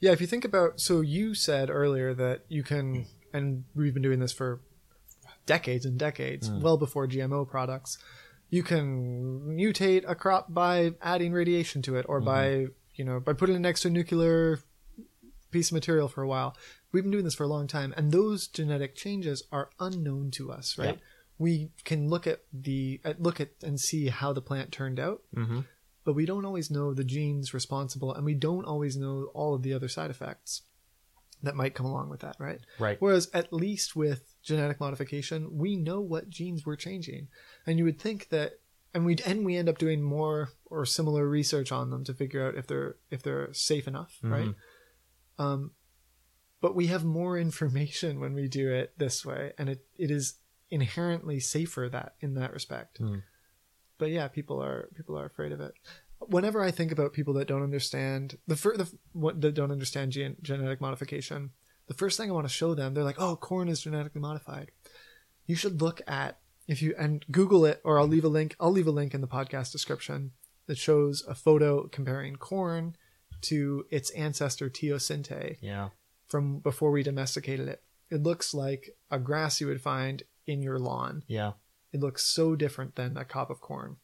Yeah, 0.00 0.12
if 0.12 0.20
you 0.20 0.26
think 0.26 0.44
about 0.44 0.80
so 0.80 1.00
you 1.00 1.34
said 1.34 1.68
earlier 1.68 2.14
that 2.14 2.44
you 2.48 2.62
can 2.62 3.06
and 3.32 3.64
we've 3.74 3.92
been 3.92 4.02
doing 4.02 4.20
this 4.20 4.32
for 4.32 4.60
decades 5.46 5.84
and 5.84 5.98
decades, 5.98 6.50
well 6.50 6.76
before 6.78 7.06
GMO 7.06 7.48
products. 7.48 7.98
You 8.50 8.62
can 8.62 9.40
mutate 9.58 10.04
a 10.08 10.14
crop 10.14 10.52
by 10.52 10.92
adding 11.02 11.32
radiation 11.32 11.82
to 11.82 11.96
it 11.96 12.06
or 12.08 12.20
by, 12.20 12.66
you 12.94 13.04
know, 13.04 13.18
by 13.20 13.32
putting 13.32 13.56
it 13.56 13.60
next 13.60 13.80
to 13.82 13.88
a 13.88 13.90
nuclear 13.90 14.60
piece 15.50 15.70
of 15.70 15.74
material 15.74 16.08
for 16.08 16.22
a 16.22 16.28
while. 16.28 16.56
We've 16.92 17.02
been 17.02 17.10
doing 17.10 17.24
this 17.24 17.34
for 17.34 17.44
a 17.44 17.48
long 17.48 17.66
time 17.66 17.92
and 17.96 18.12
those 18.12 18.46
genetic 18.46 18.94
changes 18.94 19.42
are 19.50 19.70
unknown 19.80 20.30
to 20.32 20.52
us, 20.52 20.76
right? 20.78 20.94
Yeah. 20.96 21.00
We 21.38 21.70
can 21.84 22.08
look 22.08 22.26
at 22.28 22.40
the 22.52 23.00
at 23.04 23.20
look 23.20 23.40
at 23.40 23.50
and 23.62 23.80
see 23.80 24.06
how 24.08 24.32
the 24.32 24.42
plant 24.42 24.70
turned 24.70 25.00
out, 25.00 25.22
Mm-hmm. 25.36 25.60
but 26.04 26.14
we 26.14 26.26
don't 26.26 26.44
always 26.44 26.70
know 26.70 26.94
the 26.94 27.02
genes 27.02 27.52
responsible 27.52 28.14
and 28.14 28.24
we 28.24 28.34
don't 28.34 28.64
always 28.66 28.96
know 28.96 29.30
all 29.34 29.54
of 29.54 29.62
the 29.62 29.74
other 29.74 29.88
side 29.88 30.10
effects 30.10 30.62
that 31.42 31.56
might 31.56 31.74
come 31.74 31.86
along 31.86 32.08
with 32.08 32.20
that, 32.20 32.36
right? 32.38 32.60
Right. 32.78 32.96
Whereas 33.00 33.28
at 33.34 33.52
least 33.52 33.96
with 33.96 34.33
genetic 34.44 34.78
modification, 34.78 35.56
we 35.56 35.76
know 35.76 36.00
what 36.00 36.28
genes 36.28 36.64
we're 36.64 36.76
changing. 36.76 37.28
And 37.66 37.78
you 37.78 37.84
would 37.84 38.00
think 38.00 38.28
that 38.28 38.60
and 38.92 39.04
we 39.04 39.16
and 39.26 39.44
we 39.44 39.56
end 39.56 39.68
up 39.68 39.78
doing 39.78 40.02
more 40.02 40.50
or 40.66 40.86
similar 40.86 41.26
research 41.28 41.72
on 41.72 41.90
them 41.90 42.04
to 42.04 42.14
figure 42.14 42.46
out 42.46 42.54
if 42.54 42.66
they're 42.66 42.96
if 43.10 43.22
they're 43.22 43.52
safe 43.52 43.88
enough, 43.88 44.18
right? 44.22 44.54
Um 45.38 45.72
but 46.60 46.74
we 46.76 46.86
have 46.86 47.04
more 47.04 47.36
information 47.48 48.20
when 48.20 48.34
we 48.34 48.48
do 48.48 48.70
it 48.70 48.94
this 48.98 49.24
way 49.24 49.52
and 49.58 49.68
it, 49.68 49.84
it 49.98 50.10
is 50.10 50.34
inherently 50.70 51.40
safer 51.40 51.88
that 51.90 52.14
in 52.20 52.34
that 52.34 52.52
respect. 52.52 53.00
Mm. 53.00 53.22
But 53.98 54.10
yeah, 54.10 54.28
people 54.28 54.62
are 54.62 54.88
people 54.94 55.18
are 55.18 55.26
afraid 55.26 55.52
of 55.52 55.60
it. 55.60 55.72
Whenever 56.20 56.62
I 56.62 56.70
think 56.70 56.90
about 56.90 57.12
people 57.12 57.34
that 57.34 57.48
don't 57.48 57.62
understand 57.62 58.38
the 58.46 58.56
fir- 58.56 58.76
the 58.76 58.90
what 59.12 59.40
that 59.40 59.54
don't 59.54 59.72
understand 59.72 60.12
gen- 60.12 60.36
genetic 60.42 60.80
modification, 60.80 61.50
the 61.86 61.94
first 61.94 62.16
thing 62.16 62.30
I 62.30 62.34
want 62.34 62.46
to 62.46 62.52
show 62.52 62.74
them, 62.74 62.94
they're 62.94 63.04
like, 63.04 63.20
"Oh, 63.20 63.36
corn 63.36 63.68
is 63.68 63.80
genetically 63.82 64.20
modified." 64.20 64.70
You 65.46 65.54
should 65.56 65.80
look 65.82 66.00
at 66.06 66.38
if 66.66 66.80
you 66.80 66.94
and 66.98 67.24
Google 67.30 67.64
it, 67.66 67.80
or 67.84 67.98
I'll 67.98 68.06
leave 68.08 68.24
a 68.24 68.28
link. 68.28 68.56
I'll 68.58 68.70
leave 68.72 68.86
a 68.86 68.90
link 68.92 69.12
in 69.14 69.20
the 69.20 69.28
podcast 69.28 69.72
description 69.72 70.32
that 70.66 70.78
shows 70.78 71.22
a 71.28 71.34
photo 71.34 71.86
comparing 71.88 72.36
corn 72.36 72.96
to 73.42 73.84
its 73.90 74.08
ancestor 74.12 74.70
teosinte 74.70 75.58
Yeah. 75.60 75.90
from 76.26 76.60
before 76.60 76.90
we 76.90 77.02
domesticated 77.02 77.68
it. 77.68 77.82
It 78.10 78.22
looks 78.22 78.54
like 78.54 78.96
a 79.10 79.18
grass 79.18 79.60
you 79.60 79.66
would 79.66 79.82
find 79.82 80.22
in 80.46 80.62
your 80.62 80.78
lawn. 80.78 81.22
Yeah. 81.26 81.52
It 81.92 82.00
looks 82.00 82.24
so 82.24 82.56
different 82.56 82.96
than 82.96 83.16
a 83.18 83.24
cob 83.26 83.50
of 83.50 83.60
corn. 83.60 83.98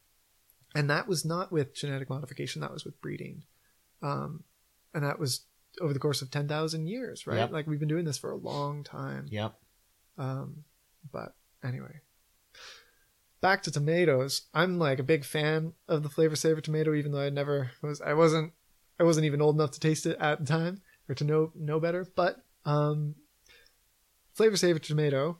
And 0.74 0.90
that 0.90 1.08
was 1.08 1.24
not 1.24 1.50
with 1.50 1.74
genetic 1.74 2.10
modification, 2.10 2.60
that 2.60 2.72
was 2.72 2.84
with 2.84 3.00
breeding. 3.00 3.44
Um, 4.02 4.44
and 4.92 5.02
that 5.04 5.18
was 5.18 5.46
over 5.80 5.92
the 5.92 5.98
course 5.98 6.22
of 6.22 6.30
10,000 6.30 6.86
years, 6.86 7.26
right? 7.26 7.38
Yep. 7.38 7.52
Like 7.52 7.66
we've 7.66 7.80
been 7.80 7.88
doing 7.88 8.04
this 8.04 8.18
for 8.18 8.30
a 8.30 8.36
long 8.36 8.84
time. 8.84 9.26
Yep. 9.30 9.54
Um, 10.18 10.64
but 11.10 11.34
anyway, 11.64 12.00
back 13.40 13.62
to 13.62 13.70
tomatoes. 13.70 14.42
I'm 14.52 14.78
like 14.78 14.98
a 14.98 15.04
big 15.04 15.24
fan 15.24 15.72
of 15.88 16.02
the 16.02 16.08
Flavr 16.08 16.32
Savr 16.32 16.62
tomato, 16.62 16.94
even 16.94 17.12
though 17.12 17.20
I 17.20 17.30
never 17.30 17.70
was. 17.82 18.00
I 18.00 18.14
wasn't. 18.14 18.52
I 18.98 19.02
wasn't 19.02 19.24
even 19.24 19.40
old 19.40 19.54
enough 19.54 19.70
to 19.72 19.80
taste 19.80 20.04
it 20.04 20.18
at 20.20 20.40
the 20.40 20.46
time 20.46 20.82
or 21.08 21.14
to 21.14 21.24
know 21.24 21.52
know 21.54 21.80
better. 21.80 22.06
But 22.14 22.36
um, 22.64 23.14
Flavr 24.38 24.52
Savr 24.52 24.80
tomato 24.80 25.38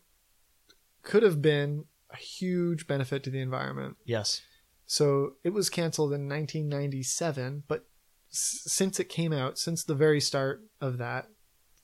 could 1.02 1.22
have 1.22 1.42
been 1.42 1.84
a 2.10 2.16
huge 2.16 2.86
benefit 2.86 3.22
to 3.24 3.30
the 3.30 3.40
environment. 3.40 3.96
Yes. 4.04 4.42
So 4.86 5.34
it 5.44 5.50
was 5.50 5.70
canceled 5.70 6.12
in 6.12 6.28
1997, 6.28 7.64
but 7.68 7.86
s- 8.32 8.62
since 8.66 8.98
it 9.00 9.08
came 9.08 9.32
out, 9.32 9.58
since 9.58 9.84
the 9.84 9.94
very 9.94 10.20
start 10.20 10.62
of 10.80 10.98
that 10.98 11.26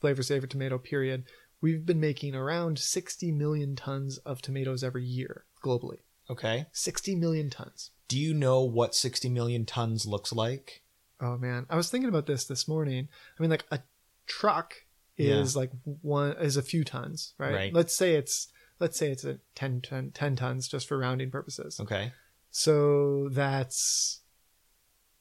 Flavr 0.01 0.19
Savr 0.19 0.49
tomato 0.49 0.77
period, 0.77 1.23
we've 1.61 1.85
been 1.85 1.99
making 1.99 2.35
around 2.35 2.77
60 2.79 3.31
million 3.31 3.75
tons 3.75 4.17
of 4.19 4.41
tomatoes 4.41 4.83
every 4.83 5.03
year 5.05 5.45
globally. 5.63 5.99
Okay. 6.29 6.67
60 6.71 7.15
million 7.15 7.49
tons. 7.49 7.91
Do 8.07 8.19
you 8.19 8.33
know 8.33 8.61
what 8.63 8.93
60 8.95 9.29
million 9.29 9.65
tons 9.65 10.05
looks 10.05 10.31
like? 10.31 10.83
Oh 11.19 11.37
man, 11.37 11.65
I 11.69 11.75
was 11.75 11.89
thinking 11.89 12.09
about 12.09 12.27
this 12.27 12.45
this 12.45 12.67
morning. 12.67 13.07
I 13.37 13.41
mean, 13.41 13.49
like 13.49 13.65
a 13.71 13.79
truck 14.27 14.73
is 15.17 15.55
like 15.55 15.71
one 16.01 16.33
is 16.39 16.57
a 16.57 16.61
few 16.61 16.83
tons, 16.83 17.33
right? 17.39 17.53
Right. 17.53 17.73
Let's 17.73 17.97
say 17.97 18.13
it's 18.15 18.49
let's 18.79 18.97
say 18.99 19.09
it's 19.09 19.23
a 19.23 19.39
10, 19.55 19.81
10, 19.81 20.11
10 20.11 20.35
tons 20.35 20.67
just 20.67 20.87
for 20.87 20.97
rounding 20.97 21.31
purposes. 21.31 21.79
Okay. 21.79 22.11
So 22.51 23.29
that's 23.31 24.21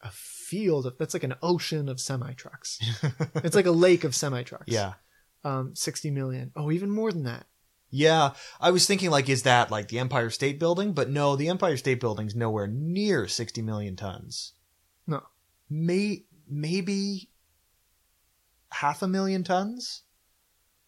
a 0.02 0.10
field 0.46 0.86
of 0.86 0.96
that's 0.98 1.14
like 1.14 1.24
an 1.24 1.34
ocean 1.42 1.88
of 1.88 2.00
semi 2.00 2.32
trucks. 2.32 2.78
it's 3.36 3.56
like 3.56 3.66
a 3.66 3.72
lake 3.72 4.04
of 4.04 4.14
semi 4.14 4.42
trucks. 4.42 4.64
Yeah. 4.68 4.94
Um, 5.44 5.74
60 5.74 6.10
million. 6.10 6.52
Oh, 6.56 6.70
even 6.70 6.90
more 6.90 7.12
than 7.12 7.24
that. 7.24 7.46
Yeah, 7.90 8.32
I 8.60 8.72
was 8.72 8.86
thinking 8.86 9.10
like, 9.10 9.28
is 9.28 9.44
that 9.44 9.70
like 9.70 9.88
the 9.88 9.98
Empire 9.98 10.30
State 10.30 10.58
Building? 10.58 10.92
But 10.92 11.08
no, 11.08 11.36
the 11.36 11.48
Empire 11.48 11.76
State 11.76 12.00
Building's 12.00 12.34
nowhere 12.34 12.66
near 12.66 13.28
60 13.28 13.62
million 13.62 13.96
tons. 13.96 14.52
No. 15.06 15.22
May 15.70 16.24
maybe 16.48 17.30
half 18.70 19.02
a 19.02 19.08
million 19.08 19.44
tons. 19.44 20.02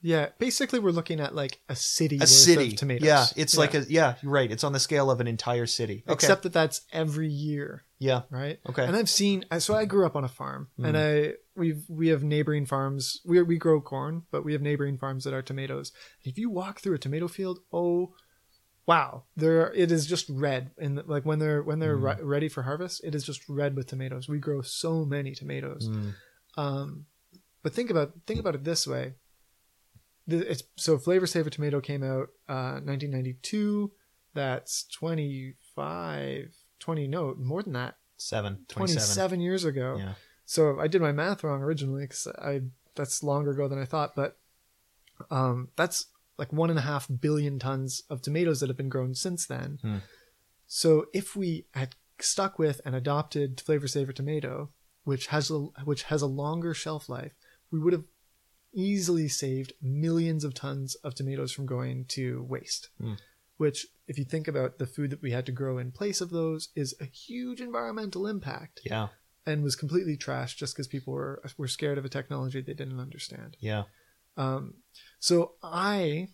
Yeah, 0.00 0.28
basically 0.38 0.78
we're 0.78 0.92
looking 0.92 1.18
at 1.18 1.34
like 1.34 1.60
a 1.68 1.74
city 1.74 2.18
A 2.20 2.26
city. 2.26 2.68
of 2.68 2.76
tomatoes. 2.76 3.06
Yeah, 3.06 3.26
it's 3.36 3.56
like 3.56 3.74
a 3.74 3.84
yeah. 3.88 4.14
You're 4.22 4.30
right. 4.32 4.50
It's 4.50 4.62
on 4.62 4.72
the 4.72 4.78
scale 4.80 5.10
of 5.10 5.20
an 5.20 5.26
entire 5.26 5.66
city. 5.66 6.04
Okay. 6.06 6.12
except 6.14 6.44
that 6.44 6.52
that's 6.52 6.82
every 6.92 7.26
year, 7.28 7.82
yeah. 7.98 8.22
right? 8.30 8.60
Okay. 8.68 8.84
And 8.84 8.94
I've 8.94 9.10
seen 9.10 9.44
so 9.58 9.74
I 9.74 9.86
grew 9.86 10.06
up 10.06 10.14
on 10.14 10.22
a 10.24 10.28
farm 10.28 10.68
and 10.78 10.94
Mm. 10.94 11.30
I 11.30 11.34
we've 11.56 11.82
we 11.88 12.08
have 12.08 12.22
neighboring 12.22 12.64
farms. 12.64 13.20
We 13.24 13.42
we 13.42 13.58
grow 13.58 13.80
corn, 13.80 14.22
but 14.30 14.44
we 14.44 14.52
have 14.52 14.62
neighboring 14.62 14.98
farms 14.98 15.24
that 15.24 15.34
are 15.34 15.42
tomatoes. 15.42 15.90
And 16.24 16.30
if 16.30 16.38
you 16.38 16.48
walk 16.48 16.80
through 16.80 16.94
a 16.94 16.98
tomato 16.98 17.26
field, 17.26 17.58
oh 17.72 18.14
wow, 18.86 19.24
there 19.36 19.72
it 19.74 19.90
is 19.90 20.06
just 20.06 20.28
red 20.30 20.70
and 20.78 21.02
like 21.08 21.26
when 21.26 21.40
they're 21.40 21.62
when 21.62 21.80
they're 21.80 21.98
Mm. 21.98 22.18
re- 22.18 22.22
ready 22.24 22.48
for 22.48 22.62
harvest, 22.62 23.02
it 23.02 23.16
is 23.16 23.24
just 23.24 23.42
red 23.48 23.74
with 23.74 23.88
tomatoes. 23.88 24.28
We 24.28 24.38
grow 24.38 24.62
so 24.62 25.04
many 25.04 25.34
tomatoes. 25.34 25.88
Mm. 25.88 26.14
Um, 26.56 27.06
but 27.64 27.74
think 27.74 27.90
about 27.90 28.12
think 28.28 28.38
about 28.38 28.54
it 28.54 28.62
this 28.62 28.86
way. 28.86 29.14
The- 30.28 30.48
It's 30.50 30.62
so 30.76 30.96
Flavr 30.98 31.22
Savr 31.22 31.50
tomato 31.50 31.80
came 31.80 32.04
out 32.04 32.28
uh, 32.48 32.78
1992. 32.84 33.90
That's 34.34 34.84
25, 34.92 36.54
20 36.78 37.08
no 37.08 37.34
more 37.38 37.62
than 37.62 37.72
that. 37.72 37.96
Seven. 38.18 38.64
27, 38.68 38.96
27. 38.96 39.40
years 39.40 39.64
ago. 39.64 39.96
Yeah. 39.98 40.12
So 40.44 40.78
I 40.78 40.86
did 40.86 41.00
my 41.02 41.12
math 41.12 41.42
wrong 41.42 41.62
originally 41.62 42.04
because 42.04 42.26
I 42.38 42.60
that's 42.94 43.22
longer 43.22 43.50
ago 43.52 43.68
than 43.68 43.80
I 43.80 43.84
thought. 43.84 44.14
But 44.14 44.38
um, 45.30 45.68
that's 45.76 46.06
like 46.36 46.52
one 46.52 46.70
and 46.70 46.78
a 46.78 46.82
half 46.82 47.08
billion 47.20 47.58
tons 47.58 48.02
of 48.08 48.22
tomatoes 48.22 48.60
that 48.60 48.68
have 48.68 48.76
been 48.76 48.88
grown 48.88 49.14
since 49.14 49.46
then. 49.46 49.78
Hmm. 49.82 49.96
So 50.66 51.06
if 51.12 51.34
we 51.34 51.66
had 51.74 51.94
stuck 52.20 52.58
with 52.58 52.80
and 52.84 52.94
adopted 52.94 53.58
Flavr 53.58 53.84
Savr 53.84 54.14
tomato, 54.14 54.70
which 55.04 55.28
has 55.28 55.50
a 55.50 55.58
which 55.84 56.04
has 56.04 56.22
a 56.22 56.26
longer 56.26 56.74
shelf 56.74 57.08
life, 57.08 57.32
we 57.70 57.78
would 57.78 57.92
have 57.92 58.04
easily 58.72 59.28
saved 59.28 59.72
millions 59.82 60.44
of 60.44 60.54
tons 60.54 60.94
of 60.96 61.14
tomatoes 61.14 61.52
from 61.52 61.66
going 61.66 62.04
to 62.06 62.42
waste. 62.48 62.90
Hmm. 63.00 63.14
Which, 63.56 63.86
if 64.06 64.18
you 64.18 64.24
think 64.24 64.46
about 64.46 64.78
the 64.78 64.86
food 64.86 65.10
that 65.10 65.20
we 65.22 65.32
had 65.32 65.44
to 65.46 65.52
grow 65.52 65.78
in 65.78 65.90
place 65.90 66.20
of 66.20 66.30
those, 66.30 66.68
is 66.76 66.94
a 67.00 67.04
huge 67.06 67.60
environmental 67.60 68.26
impact 68.26 68.80
Yeah. 68.84 69.08
and 69.44 69.64
was 69.64 69.74
completely 69.74 70.16
trashed 70.16 70.56
just 70.58 70.74
because 70.74 70.86
people 70.86 71.12
were 71.12 71.42
were 71.56 71.66
scared 71.68 71.98
of 71.98 72.04
a 72.04 72.08
technology 72.08 72.60
they 72.60 72.74
didn't 72.74 73.00
understand. 73.00 73.56
Yeah. 73.58 73.84
Um, 74.36 74.74
so 75.18 75.54
I 75.62 76.28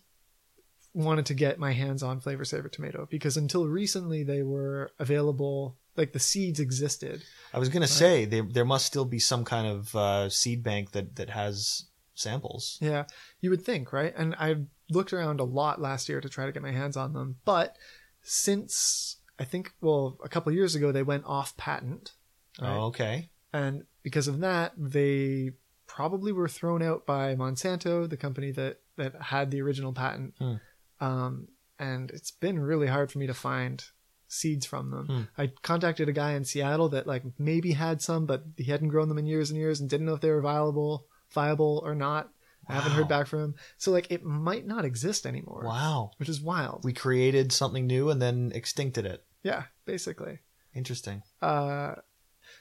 wanted 0.93 1.25
to 1.25 1.33
get 1.33 1.57
my 1.59 1.73
hands 1.73 2.03
on 2.03 2.21
Flavr 2.21 2.41
Savr 2.41 2.71
tomato 2.71 3.07
because 3.09 3.35
until 3.37 3.67
recently 3.67 4.23
they 4.23 4.43
were 4.43 4.91
available, 4.99 5.77
like 5.97 6.13
the 6.13 6.19
seeds 6.19 6.59
existed. 6.59 7.23
I 7.53 7.59
was 7.59 7.69
gonna 7.69 7.87
say 7.87 8.25
there 8.25 8.43
there 8.43 8.65
must 8.65 8.85
still 8.85 9.05
be 9.05 9.19
some 9.19 9.43
kind 9.43 9.65
of 9.67 9.95
uh, 9.95 10.29
seed 10.29 10.63
bank 10.63 10.91
that 10.91 11.15
that 11.15 11.31
has 11.31 11.85
samples. 12.15 12.77
Yeah, 12.81 13.05
you 13.41 13.49
would 13.49 13.63
think, 13.63 13.93
right? 13.93 14.13
And 14.15 14.35
I 14.35 14.55
looked 14.89 15.13
around 15.13 15.39
a 15.39 15.45
lot 15.45 15.79
last 15.79 16.09
year 16.09 16.21
to 16.21 16.29
try 16.29 16.45
to 16.45 16.51
get 16.51 16.63
my 16.63 16.71
hands 16.71 16.97
on 16.97 17.13
them, 17.13 17.37
but 17.45 17.77
since 18.23 19.17
I 19.37 19.43
think, 19.43 19.73
well, 19.81 20.17
a 20.23 20.29
couple 20.29 20.51
years 20.51 20.75
ago 20.75 20.91
they 20.91 21.03
went 21.03 21.25
off 21.25 21.55
patent, 21.57 22.13
right? 22.59 22.75
Oh, 22.75 22.85
okay. 22.85 23.29
and 23.53 23.83
because 24.01 24.27
of 24.27 24.39
that, 24.39 24.73
they 24.77 25.51
probably 25.87 26.31
were 26.31 26.47
thrown 26.47 26.81
out 26.81 27.05
by 27.05 27.35
Monsanto, 27.35 28.09
the 28.09 28.17
company 28.17 28.51
that 28.51 28.79
that 28.97 29.21
had 29.21 29.51
the 29.51 29.61
original 29.61 29.93
patent. 29.93 30.33
Hmm. 30.39 30.55
Um, 30.99 31.47
and 31.77 32.09
it's 32.11 32.31
been 32.31 32.59
really 32.59 32.87
hard 32.87 33.11
for 33.11 33.19
me 33.19 33.27
to 33.27 33.33
find 33.33 33.83
seeds 34.27 34.65
from 34.65 34.91
them. 34.91 35.05
Hmm. 35.07 35.41
I 35.41 35.51
contacted 35.61 36.09
a 36.09 36.13
guy 36.13 36.33
in 36.33 36.45
Seattle 36.45 36.89
that 36.89 37.07
like 37.07 37.23
maybe 37.37 37.73
had 37.73 38.01
some, 38.01 38.25
but 38.25 38.43
he 38.57 38.65
hadn't 38.65 38.89
grown 38.89 39.09
them 39.09 39.17
in 39.17 39.25
years 39.25 39.49
and 39.49 39.59
years 39.59 39.79
and 39.79 39.89
didn't 39.89 40.05
know 40.05 40.13
if 40.13 40.21
they 40.21 40.31
were 40.31 40.41
viable, 40.41 41.07
viable 41.35 41.81
or 41.85 41.93
not. 41.93 42.31
I 42.67 42.73
haven't 42.73 42.93
heard 42.93 43.07
back 43.07 43.27
from 43.27 43.41
him. 43.43 43.55
So 43.77 43.91
like 43.91 44.07
it 44.09 44.23
might 44.23 44.65
not 44.65 44.85
exist 44.85 45.27
anymore, 45.27 45.61
Wow. 45.65 46.09
which 46.17 46.29
is 46.29 46.41
wild. 46.41 46.83
We 46.83 46.93
created 46.93 47.51
something 47.51 47.85
new 47.85 48.09
and 48.09 48.19
then 48.19 48.49
extincted 48.55 49.05
it. 49.05 49.23
yeah, 49.43 49.65
basically. 49.85 50.39
Interesting. 50.73 51.21
Uh, 51.43 51.95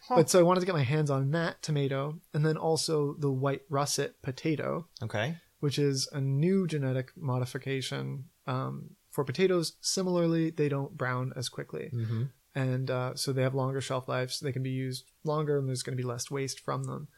Huh. 0.08 0.16
But 0.16 0.28
so 0.30 0.38
I 0.38 0.42
wanted 0.42 0.60
to 0.60 0.66
get 0.66 0.74
my 0.74 0.82
hands 0.82 1.10
on 1.10 1.30
that 1.30 1.62
tomato 1.62 2.20
and 2.34 2.44
then 2.44 2.58
also 2.58 3.14
the 3.18 3.30
white 3.30 3.62
russet 3.70 4.20
potato, 4.22 4.86
Okay. 5.02 5.36
which 5.60 5.78
is 5.78 6.08
a 6.12 6.20
new 6.20 6.66
genetic 6.66 7.12
modification 7.16 8.24
um, 8.46 8.90
for 9.10 9.24
potatoes. 9.24 9.76
Similarly, 9.80 10.50
they 10.50 10.68
don't 10.68 10.96
brown 10.96 11.32
as 11.36 11.48
quickly. 11.48 11.90
Mm-hmm. 11.92 12.24
and 12.54 12.90
uh, 12.90 13.14
so 13.14 13.32
they 13.32 13.42
have 13.42 13.54
longer 13.54 13.80
shelf 13.80 14.06
lives. 14.08 14.40
They 14.40 14.52
can 14.52 14.62
be 14.62 14.70
used 14.70 15.04
longer, 15.24 15.58
and 15.58 15.66
there's 15.68 15.82
going 15.82 15.96
to 15.96 16.02
be 16.02 16.06
less 16.14 16.30
waste 16.30 16.60
from 16.60 16.84
them. 16.84 17.08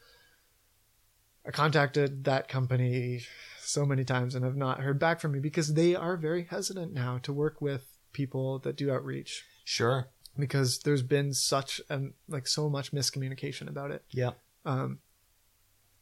I 1.47 1.51
contacted 1.51 2.25
that 2.25 2.49
company 2.49 3.21
so 3.61 3.85
many 3.85 4.03
times 4.03 4.35
and 4.35 4.43
have 4.43 4.57
not 4.57 4.81
heard 4.81 4.99
back 4.99 5.19
from 5.21 5.31
me 5.31 5.39
because 5.39 5.73
they 5.73 5.95
are 5.95 6.17
very 6.17 6.43
hesitant 6.43 6.93
now 6.93 7.19
to 7.19 7.31
work 7.31 7.61
with 7.61 7.97
people 8.13 8.59
that 8.59 8.75
do 8.75 8.91
outreach 8.91 9.43
Sure. 9.63 10.07
because 10.37 10.79
there's 10.79 11.03
been 11.03 11.33
such 11.33 11.79
um 11.89 12.13
like 12.27 12.47
so 12.47 12.69
much 12.69 12.91
miscommunication 12.91 13.67
about 13.69 13.91
it. 13.91 14.03
Yeah. 14.11 14.31
Um, 14.65 14.99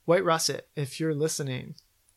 White 0.06 0.24
Russet, 0.24 0.68
if 0.76 1.00
you're 1.00 1.16
listening, 1.16 1.76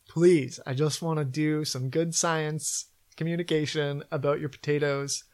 please, 0.08 0.60
I 0.66 0.74
just 0.74 1.02
want 1.02 1.18
to 1.18 1.24
do 1.24 1.64
some 1.64 1.90
good 1.90 2.14
science 2.14 2.86
communication 3.16 4.04
about 4.10 4.40
your 4.40 4.48
potatoes. 4.48 5.24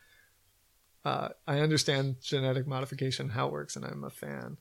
Uh, 1.04 1.28
I 1.46 1.58
understand 1.60 2.16
genetic 2.22 2.66
modification, 2.66 3.30
how 3.30 3.48
it 3.48 3.52
works, 3.52 3.76
and 3.76 3.84
I'm 3.84 4.04
a 4.04 4.10
fan. 4.10 4.56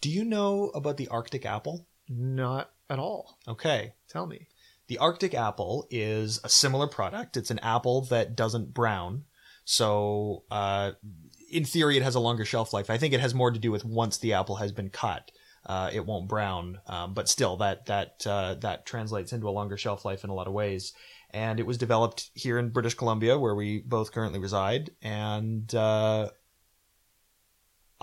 Do 0.00 0.08
you 0.10 0.24
know 0.24 0.68
about 0.74 0.98
the 0.98 1.08
Arctic 1.08 1.44
apple? 1.44 1.86
Not 2.14 2.70
at 2.90 2.98
all. 2.98 3.38
Okay. 3.48 3.94
Tell 4.08 4.26
me. 4.26 4.48
The 4.88 4.98
Arctic 4.98 5.34
apple 5.34 5.86
is 5.90 6.40
a 6.44 6.48
similar 6.48 6.86
product. 6.86 7.36
It's 7.36 7.50
an 7.50 7.60
apple 7.60 8.02
that 8.06 8.36
doesn't 8.36 8.74
brown. 8.74 9.24
So, 9.64 10.42
uh, 10.50 10.92
in 11.50 11.64
theory, 11.64 11.96
it 11.96 12.02
has 12.02 12.14
a 12.14 12.20
longer 12.20 12.44
shelf 12.44 12.72
life. 12.72 12.90
I 12.90 12.98
think 12.98 13.14
it 13.14 13.20
has 13.20 13.34
more 13.34 13.50
to 13.50 13.58
do 13.58 13.70
with 13.70 13.84
once 13.84 14.18
the 14.18 14.34
apple 14.34 14.56
has 14.56 14.72
been 14.72 14.90
cut, 14.90 15.30
uh, 15.64 15.90
it 15.92 16.04
won't 16.04 16.28
brown. 16.28 16.80
Um, 16.86 17.14
but 17.14 17.28
still, 17.28 17.56
that 17.58 17.86
that 17.86 18.26
uh, 18.26 18.54
that 18.54 18.84
translates 18.84 19.32
into 19.32 19.48
a 19.48 19.50
longer 19.50 19.76
shelf 19.76 20.04
life 20.04 20.24
in 20.24 20.30
a 20.30 20.34
lot 20.34 20.48
of 20.48 20.52
ways. 20.52 20.92
And 21.30 21.58
it 21.58 21.66
was 21.66 21.78
developed 21.78 22.30
here 22.34 22.58
in 22.58 22.70
British 22.70 22.94
Columbia, 22.94 23.38
where 23.38 23.54
we 23.54 23.80
both 23.80 24.12
currently 24.12 24.40
reside. 24.40 24.90
And 25.00 25.72
uh, 25.74 26.30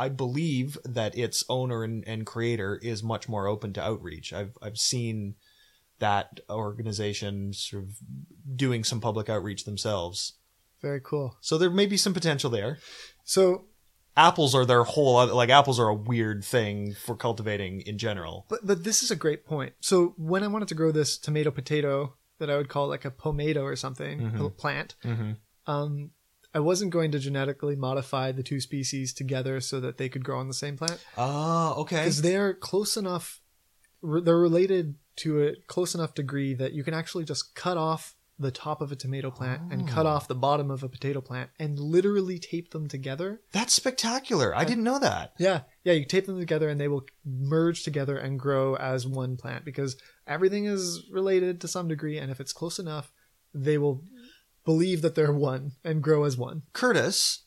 I 0.05 0.07
believe 0.09 0.77
that 0.85 1.17
its 1.17 1.43
owner 1.49 1.83
and, 1.83 2.03
and 2.07 2.25
creator 2.25 2.79
is 2.81 3.03
much 3.03 3.27
more 3.27 3.45
open 3.53 3.73
to 3.73 3.81
outreach. 3.83 4.31
I've 4.33 4.53
I've 4.61 4.77
seen 4.77 5.35
that 5.99 6.39
organization 6.49 7.51
sort 7.53 7.83
of 7.83 7.89
doing 8.55 8.83
some 8.83 9.01
public 9.01 9.27
outreach 9.29 9.65
themselves. 9.65 10.33
Very 10.81 11.01
cool. 11.03 11.37
So 11.41 11.57
there 11.57 11.69
may 11.69 11.85
be 11.85 11.97
some 11.97 12.13
potential 12.13 12.49
there. 12.49 12.77
So, 13.25 13.65
Apples 14.17 14.53
are 14.55 14.65
their 14.65 14.83
whole 14.83 15.15
other, 15.17 15.33
like 15.33 15.49
apples 15.49 15.79
are 15.79 15.87
a 15.87 15.93
weird 15.95 16.43
thing 16.43 16.93
for 17.05 17.15
cultivating 17.15 17.81
in 17.81 17.97
general. 17.97 18.45
but 18.49 18.59
but 18.65 18.83
this 18.83 19.01
is 19.03 19.11
a 19.11 19.15
great 19.15 19.45
point. 19.45 19.73
So 19.81 20.13
when 20.17 20.43
I 20.43 20.47
wanted 20.47 20.67
to 20.69 20.75
grow 20.75 20.91
this 20.91 21.17
tomato 21.17 21.51
potato 21.51 22.15
that 22.39 22.49
I 22.49 22.57
would 22.57 22.67
call 22.69 22.87
like 22.89 23.05
a 23.05 23.11
pomato 23.11 23.61
or 23.63 23.75
something, 23.77 24.19
Mhm. 24.19 24.45
a 24.45 24.49
plant, 24.49 24.95
Mm-hmm. 25.05 25.31
um, 25.71 26.11
I 26.53 26.59
wasn't 26.59 26.91
going 26.91 27.11
to 27.11 27.19
genetically 27.19 27.75
modify 27.75 28.31
the 28.31 28.43
two 28.43 28.59
species 28.59 29.13
together 29.13 29.59
so 29.61 29.79
that 29.79 29.97
they 29.97 30.09
could 30.09 30.23
grow 30.23 30.39
on 30.39 30.47
the 30.47 30.53
same 30.53 30.77
plant. 30.77 31.03
Oh, 31.17 31.75
okay. 31.81 31.97
because 31.97 32.21
they're 32.21 32.53
close 32.53 32.97
enough 32.97 33.41
re- 34.01 34.21
they're 34.21 34.37
related 34.37 34.95
to 35.17 35.43
a 35.43 35.55
close 35.67 35.93
enough 35.93 36.13
degree 36.13 36.53
that 36.55 36.73
you 36.73 36.83
can 36.83 36.93
actually 36.93 37.25
just 37.25 37.53
cut 37.55 37.77
off 37.77 38.15
the 38.41 38.51
top 38.51 38.79
of 38.81 38.89
a 38.89 38.95
tomato 38.95 39.29
plant 39.29 39.61
and 39.69 39.85
cut 39.85 40.05
Oh. 40.05 40.09
off 40.09 40.29
the 40.29 40.33
bottom 40.35 40.71
of 40.71 40.81
a 40.81 40.87
potato 40.87 41.19
plant 41.19 41.49
and 41.59 41.77
literally 41.77 42.39
tape 42.39 42.71
them 42.71 42.87
together 42.87 43.41
That's 43.51 43.73
spectacular. 43.73 44.55
I 44.55 44.63
didn't 44.63 44.85
know 44.85 44.97
that. 44.99 45.33
yeah 45.37 45.63
yeah 45.83 45.91
you 45.91 46.05
tape 46.05 46.25
them 46.25 46.39
together 46.39 46.69
and 46.69 46.79
they 46.79 46.87
will 46.87 47.05
merge 47.25 47.83
together 47.83 48.17
and 48.17 48.39
grow 48.39 48.75
as 48.77 49.05
one 49.05 49.35
plant 49.35 49.65
because 49.65 49.97
everything 50.25 50.63
is 50.65 51.03
related 51.11 51.59
to 51.61 51.67
some 51.67 51.89
degree 51.89 52.17
and 52.17 52.31
if 52.31 52.39
it's 52.39 52.53
close 52.53 52.79
enough 52.79 53.11
they 53.53 53.77
will 53.77 54.05
believe 54.65 55.01
that 55.01 55.15
they're 55.15 55.33
one 55.33 55.71
and 55.83 56.03
grow 56.03 56.23
as 56.23 56.37
one 56.37 56.63
Kurtis, 56.73 57.39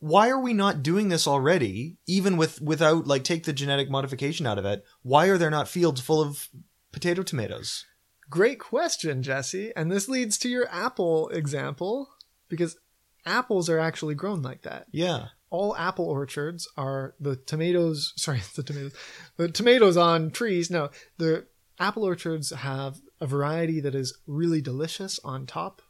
why 0.00 0.28
are 0.30 0.40
we 0.40 0.52
not 0.52 0.82
doing 0.82 1.08
this 1.08 1.26
already? 1.26 1.98
Even 2.06 2.36
with 2.36 2.60
without 2.60 3.06
like 3.06 3.24
take 3.24 3.44
the 3.44 3.52
genetic 3.52 3.90
modification 3.90 4.46
out 4.46 4.58
of 4.58 4.64
it, 4.64 4.84
why 5.02 5.26
are 5.26 5.38
there 5.38 5.50
not 5.50 5.68
fields 5.68 6.00
full 6.00 6.20
of 6.20 6.48
potato 6.92 7.22
tomatoes? 7.22 7.84
Great 8.30 8.58
question, 8.58 9.22
Jesse. 9.22 9.72
And 9.74 9.90
this 9.90 10.08
leads 10.08 10.38
to 10.38 10.48
your 10.48 10.68
apple 10.70 11.28
example 11.30 12.10
because 12.48 12.76
apples 13.24 13.68
are 13.68 13.78
actually 13.78 14.14
grown 14.14 14.42
like 14.42 14.62
that. 14.62 14.86
Yeah. 14.92 15.28
All 15.50 15.74
apple 15.76 16.04
orchards 16.04 16.68
are 16.76 17.14
the 17.18 17.36
tomatoes, 17.36 18.12
sorry, 18.16 18.42
the 18.54 18.62
tomatoes, 18.62 18.94
the 19.36 19.48
tomatoes 19.48 19.96
on 19.96 20.30
trees. 20.30 20.70
No, 20.70 20.90
the 21.16 21.46
apple 21.80 22.04
orchards 22.04 22.50
have 22.50 23.00
a 23.20 23.26
variety 23.26 23.80
that 23.80 23.94
is 23.94 24.16
really 24.26 24.60
delicious 24.60 25.18
on 25.24 25.46
top 25.46 25.82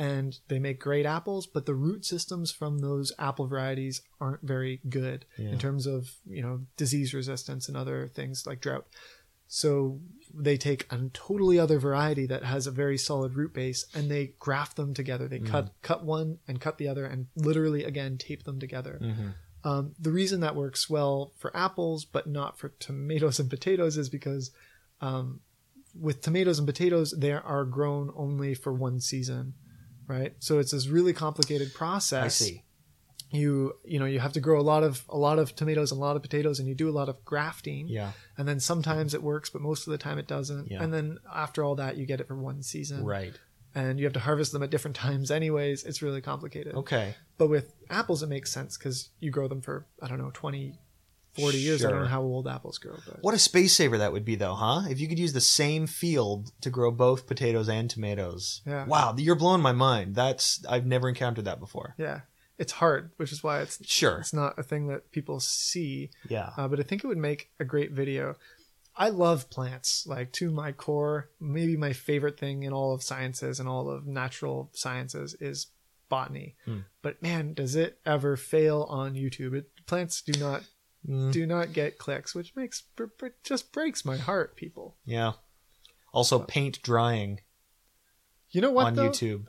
and 0.00 0.38
they 0.48 0.58
make 0.58 0.80
great 0.80 1.04
apples, 1.04 1.46
but 1.46 1.66
the 1.66 1.74
root 1.74 2.06
systems 2.06 2.50
from 2.50 2.78
those 2.78 3.12
apple 3.18 3.46
varieties 3.46 4.00
aren't 4.18 4.40
very 4.42 4.80
good 4.88 5.26
Yeah. 5.36 5.50
in 5.50 5.58
terms 5.58 5.86
of, 5.86 6.08
you 6.26 6.40
know, 6.40 6.62
disease 6.78 7.12
resistance 7.12 7.68
and 7.68 7.76
other 7.76 8.08
things 8.08 8.46
like 8.46 8.60
drought. 8.62 8.86
So 9.46 10.00
they 10.32 10.56
take 10.56 10.86
a 10.90 10.98
totally 11.12 11.58
other 11.58 11.78
variety 11.78 12.24
that 12.26 12.44
has 12.44 12.66
a 12.66 12.70
very 12.70 12.96
solid 12.96 13.34
root 13.34 13.52
base 13.52 13.84
and 13.94 14.10
they 14.10 14.34
graft 14.38 14.76
them 14.76 14.94
together. 14.94 15.28
They 15.28 15.40
cut 15.40 15.72
cut 15.82 16.04
one 16.04 16.38
and 16.48 16.60
cut 16.60 16.78
the 16.78 16.88
other 16.88 17.04
and 17.04 17.26
literally 17.36 17.84
again 17.84 18.16
tape 18.16 18.44
them 18.44 18.58
together. 18.60 18.98
Mm-hmm. 19.02 19.28
Um, 19.68 19.94
the 19.98 20.12
reason 20.12 20.40
that 20.40 20.56
works 20.56 20.88
well 20.88 21.32
for 21.36 21.54
apples 21.54 22.06
but 22.06 22.26
not 22.26 22.58
for 22.58 22.70
tomatoes 22.78 23.38
and 23.40 23.50
potatoes 23.50 23.98
is 23.98 24.08
because 24.08 24.50
um, 25.02 25.40
with 25.98 26.22
tomatoes 26.22 26.58
and 26.58 26.66
potatoes 26.68 27.12
they 27.18 27.32
are 27.32 27.64
grown 27.64 28.10
only 28.16 28.54
for 28.54 28.72
one 28.72 29.00
season, 29.00 29.54
right? 30.10 30.32
So 30.40 30.58
it's 30.58 30.72
this 30.72 30.86
really 30.88 31.12
complicated 31.12 31.72
process 31.72 32.24
I 32.24 32.28
see. 32.28 32.64
you 33.30 33.74
you 33.84 33.98
know 34.00 34.06
you 34.06 34.18
have 34.26 34.32
to 34.32 34.40
grow 34.40 34.58
a 34.60 34.66
lot 34.72 34.82
of 34.82 35.04
a 35.08 35.16
lot 35.16 35.38
of 35.38 35.54
tomatoes 35.54 35.92
and 35.92 35.98
a 36.00 36.04
lot 36.04 36.16
of 36.16 36.22
potatoes 36.22 36.58
and 36.58 36.66
you 36.68 36.74
do 36.74 36.88
a 36.88 36.96
lot 37.00 37.08
of 37.08 37.16
grafting 37.24 37.86
Yeah. 37.88 38.10
and 38.36 38.44
then 38.48 38.58
sometimes 38.60 39.14
it 39.14 39.22
works 39.22 39.48
but 39.50 39.62
most 39.62 39.86
of 39.86 39.92
the 39.92 39.98
time 39.98 40.18
it 40.18 40.26
doesn't 40.26 40.70
Yeah. 40.70 40.82
and 40.82 40.92
then 40.92 41.18
after 41.44 41.62
all 41.64 41.76
that 41.76 41.96
you 41.96 42.06
get 42.06 42.20
it 42.20 42.26
for 42.28 42.36
one 42.36 42.62
season 42.62 43.04
Right. 43.04 43.34
and 43.74 43.98
you 44.00 44.04
have 44.06 44.12
to 44.14 44.20
harvest 44.28 44.50
them 44.52 44.62
at 44.64 44.70
different 44.70 44.96
times 44.96 45.30
anyways 45.30 45.84
it's 45.84 46.02
really 46.02 46.20
complicated 46.20 46.74
Okay. 46.74 47.14
but 47.38 47.48
with 47.48 47.66
apples 47.88 48.20
it 48.24 48.28
makes 48.28 48.50
sense 48.52 48.76
because 48.76 49.10
you 49.20 49.30
grow 49.30 49.46
them 49.46 49.60
for 49.60 49.86
i 50.02 50.08
don't 50.08 50.18
know 50.18 50.32
20 50.34 50.74
40 51.34 51.58
years 51.58 51.84
i 51.84 51.90
don't 51.90 52.00
know 52.02 52.06
how 52.06 52.22
old 52.22 52.48
apples 52.48 52.78
grow 52.78 52.96
but 53.06 53.18
What 53.22 53.34
a 53.34 53.38
space 53.38 53.72
saver 53.74 53.98
that 53.98 54.12
would 54.12 54.24
be, 54.24 54.34
though, 54.36 54.54
huh? 54.54 54.82
If 54.90 55.00
you 55.00 55.08
could 55.08 55.18
use 55.18 55.32
the 55.32 55.40
same 55.40 55.86
field 55.86 56.50
to 56.62 56.70
grow 56.70 56.90
both 56.90 57.26
potatoes 57.26 57.68
and 57.68 57.88
tomatoes. 57.88 58.62
Yeah. 58.66 58.86
Wow, 58.86 59.14
you're 59.16 59.36
blowing 59.36 59.62
my 59.62 59.72
mind. 59.72 60.14
That's 60.14 60.64
I've 60.68 60.86
never 60.86 61.08
encountered 61.08 61.44
that 61.46 61.60
before. 61.60 61.94
yeah 61.98 62.20
it's 62.58 62.72
hard 62.72 63.10
which 63.16 63.32
is 63.32 63.42
why 63.42 63.60
it's 63.62 63.78
Sure. 63.86 64.18
it's 64.18 64.34
not 64.34 64.58
a 64.58 64.62
thing 64.62 64.88
that 64.88 65.10
people 65.12 65.40
see 65.40 66.10
Yeah. 66.28 66.50
uh, 66.58 66.68
but 66.68 66.78
I 66.78 66.82
think 66.82 67.02
it 67.02 67.06
would 67.06 67.16
make 67.16 67.50
a 67.58 67.64
great 67.64 67.92
video. 67.92 68.36
I 68.96 69.08
love 69.08 69.48
plants, 69.48 70.04
like 70.06 70.30
to 70.32 70.50
my 70.50 70.72
core. 70.72 71.30
Maybe 71.40 71.74
my 71.76 71.94
favorite 71.94 72.38
thing 72.38 72.64
in 72.64 72.72
all 72.74 72.92
of 72.92 73.02
sciences 73.02 73.60
and 73.60 73.66
all 73.68 73.88
of 73.88 74.06
natural 74.06 74.68
sciences 74.74 75.34
is 75.40 75.68
botany. 76.10 76.56
Hmm. 76.66 76.80
But 77.00 77.22
man, 77.22 77.54
does 77.54 77.76
it 77.76 77.98
ever 78.04 78.36
fail 78.36 78.82
on 78.90 79.14
YouTube? 79.14 79.54
It, 79.54 79.70
plants 79.86 80.20
do 80.20 80.38
not 80.38 80.64
Mm, 81.10 81.32
do 81.32 81.46
not 81.46 81.72
get 81.72 81.98
clicks, 81.98 82.34
which 82.34 82.54
makes 82.54 82.82
just 83.42 83.72
breaks 83.72 84.04
my 84.04 84.16
heart. 84.16 84.56
People, 84.56 84.96
yeah. 85.04 85.32
Also, 86.12 86.38
paint 86.40 86.82
drying 86.82 87.40
you 88.50 88.60
know 88.60 88.70
what? 88.70 88.86
on 88.86 88.94
though? 88.94 89.10
YouTube. 89.10 89.46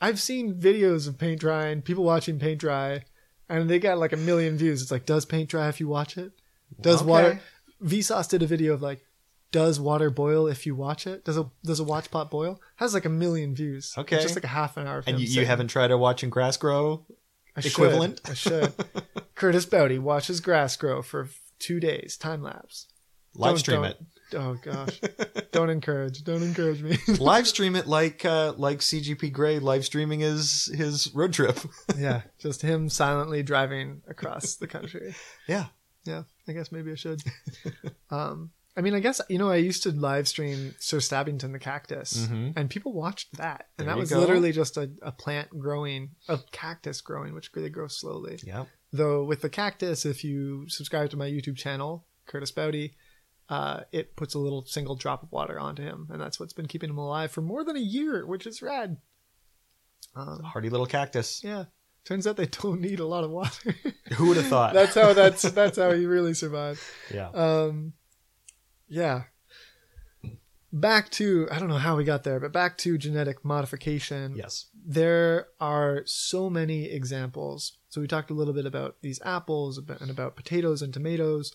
I've 0.00 0.20
seen 0.20 0.54
videos 0.54 1.08
of 1.08 1.18
paint 1.18 1.40
drying, 1.40 1.82
people 1.82 2.04
watching 2.04 2.38
paint 2.38 2.60
dry, 2.60 3.02
and 3.48 3.68
they 3.68 3.78
got 3.78 3.98
like 3.98 4.12
a 4.12 4.16
million 4.16 4.56
views. 4.56 4.80
It's 4.80 4.90
like, 4.90 5.06
does 5.06 5.24
paint 5.24 5.50
dry 5.50 5.68
if 5.68 5.80
you 5.80 5.88
watch 5.88 6.16
it? 6.16 6.32
Does 6.80 7.02
Okay. 7.02 7.10
water? 7.10 7.40
Vsauce 7.82 8.28
did 8.28 8.42
a 8.42 8.46
video 8.46 8.74
of 8.74 8.82
like, 8.82 9.04
does 9.50 9.80
water 9.80 10.10
boil 10.10 10.46
if 10.46 10.66
you 10.66 10.74
watch 10.74 11.06
it? 11.06 11.24
Does 11.24 11.36
a 11.36 11.50
does 11.64 11.80
a 11.80 11.84
watch 11.84 12.10
pot 12.10 12.30
boil? 12.30 12.60
Has 12.76 12.94
like 12.94 13.06
a 13.06 13.10
million 13.10 13.54
views. 13.54 13.94
Okay. 13.96 14.16
It's 14.16 14.24
just 14.24 14.36
like 14.36 14.44
a 14.44 14.48
half 14.48 14.76
an 14.76 14.86
hour. 14.86 14.98
Of 14.98 15.08
And 15.08 15.18
you, 15.20 15.26
you 15.26 15.46
haven't 15.46 15.68
tried 15.68 15.88
to 15.88 15.98
watching 15.98 16.30
grass 16.30 16.56
grow? 16.56 17.06
I 17.58 17.60
should. 17.60 17.72
equivalent? 17.72 18.20
I 18.24 18.34
should. 18.34 18.72
Kurtis 19.36 19.66
Baute 19.70 19.98
watches 20.00 20.40
grass 20.40 20.76
grow 20.76 21.02
for 21.02 21.28
two 21.58 21.78
days, 21.80 22.16
time 22.16 22.42
lapse. 22.42 22.86
Live 23.34 23.50
Don't- 23.50 23.58
stream 23.58 23.82
don't. 23.82 23.90
it. 23.90 24.04
oh 24.34 24.58
gosh, 24.62 25.00
don't 25.52 25.70
encourage, 25.70 26.24
don't 26.24 26.42
encourage 26.42 26.82
me. 26.82 26.98
live 27.18 27.46
stream 27.46 27.76
it 27.76 27.86
like 27.86 28.24
uh, 28.24 28.52
like 28.56 28.78
CGP 28.80 29.32
Grey 29.32 29.58
live 29.60 29.84
streaming 29.84 30.20
his 30.20 30.66
his 30.74 31.14
road 31.14 31.32
trip. 31.32 31.58
yeah, 31.96 32.22
just 32.38 32.62
him 32.62 32.88
silently 32.88 33.42
driving 33.42 34.02
across 34.08 34.56
the 34.56 34.66
country. 34.66 35.14
yeah, 35.46 35.66
Yeah, 36.04 36.24
I 36.48 36.52
guess 36.52 36.72
maybe 36.72 36.90
I 36.90 36.96
should. 36.96 37.22
um, 38.10 38.50
I 38.78 38.80
mean, 38.80 38.94
I 38.94 39.00
guess 39.00 39.20
you 39.28 39.38
know 39.38 39.50
I 39.50 39.56
used 39.56 39.82
to 39.82 39.90
live 39.90 40.28
stream 40.28 40.74
Sir 40.78 40.98
Stabbington 40.98 41.52
the 41.52 41.58
cactus, 41.58 42.26
Mhm. 42.28 42.52
and 42.56 42.70
people 42.70 42.92
watched 42.92 43.36
that, 43.36 43.66
and 43.76 43.88
There 43.88 43.94
that 43.94 44.00
was 44.00 44.10
go. 44.10 44.20
literally 44.20 44.52
just 44.52 44.76
a, 44.76 44.90
a 45.02 45.10
plant 45.12 45.50
growing, 45.50 46.12
a 46.28 46.38
cactus 46.52 47.00
growing, 47.00 47.34
which 47.34 47.50
really 47.54 47.70
grows 47.70 47.98
slowly. 47.98 48.38
yeah. 48.44 48.66
Though 48.92 49.24
with 49.24 49.42
the 49.42 49.50
cactus, 49.50 50.06
if 50.06 50.22
you 50.24 50.68
subscribe 50.68 51.10
to 51.10 51.16
my 51.16 51.28
YouTube 51.28 51.56
channel, 51.56 52.06
Kurtis 52.26 52.54
Baute, 52.54 52.92
uh, 53.50 53.80
it 53.92 54.14
puts 54.16 54.34
a 54.34 54.38
little 54.38 54.64
single 54.64 54.94
drop 54.96 55.22
of 55.24 55.32
water 55.32 55.58
onto 55.58 55.82
him, 55.82 56.06
and 56.10 56.20
that's 56.20 56.38
what's 56.38 56.52
been 56.54 56.68
keeping 56.68 56.90
him 56.90 56.98
alive 56.98 57.30
for 57.32 57.42
more 57.42 57.64
than 57.64 57.76
a 57.76 57.80
year, 57.80 58.24
which 58.26 58.46
is 58.46 58.62
rad. 58.62 58.96
Um, 60.14 60.42
Hardy 60.44 60.70
little 60.70 60.86
cactus. 60.86 61.42
yeah, 61.44 61.64
turns 62.04 62.26
out 62.26 62.36
they 62.36 62.46
don't 62.46 62.80
need 62.80 63.00
a 63.00 63.06
lot 63.06 63.24
of 63.24 63.30
water. 63.30 63.74
Who 64.14 64.28
would 64.28 64.36
have 64.36 64.46
thought? 64.46 64.72
that's 64.80 64.94
how 64.94 65.12
that's 65.12 65.42
that's 65.42 65.76
how 65.78 65.92
he 65.92 66.06
really 66.06 66.34
survived. 66.34 66.80
yeah. 67.12 67.28
Um, 67.30 67.92
yeah. 68.88 69.22
Back 70.70 71.10
to 71.12 71.48
I 71.50 71.58
don't 71.58 71.68
know 71.68 71.78
how 71.78 71.96
we 71.96 72.04
got 72.04 72.24
there, 72.24 72.38
but 72.40 72.52
back 72.52 72.76
to 72.78 72.98
genetic 72.98 73.44
modification 73.44 74.34
yes. 74.36 74.66
there 74.86 75.48
are 75.60 76.02
so 76.04 76.50
many 76.50 76.86
examples. 76.90 77.78
So 77.88 78.00
we 78.02 78.06
talked 78.06 78.30
a 78.30 78.34
little 78.34 78.52
bit 78.52 78.66
about 78.66 78.96
these 79.00 79.20
apples 79.24 79.78
and 79.78 80.10
about 80.10 80.36
potatoes 80.36 80.82
and 80.82 80.92
tomatoes. 80.92 81.54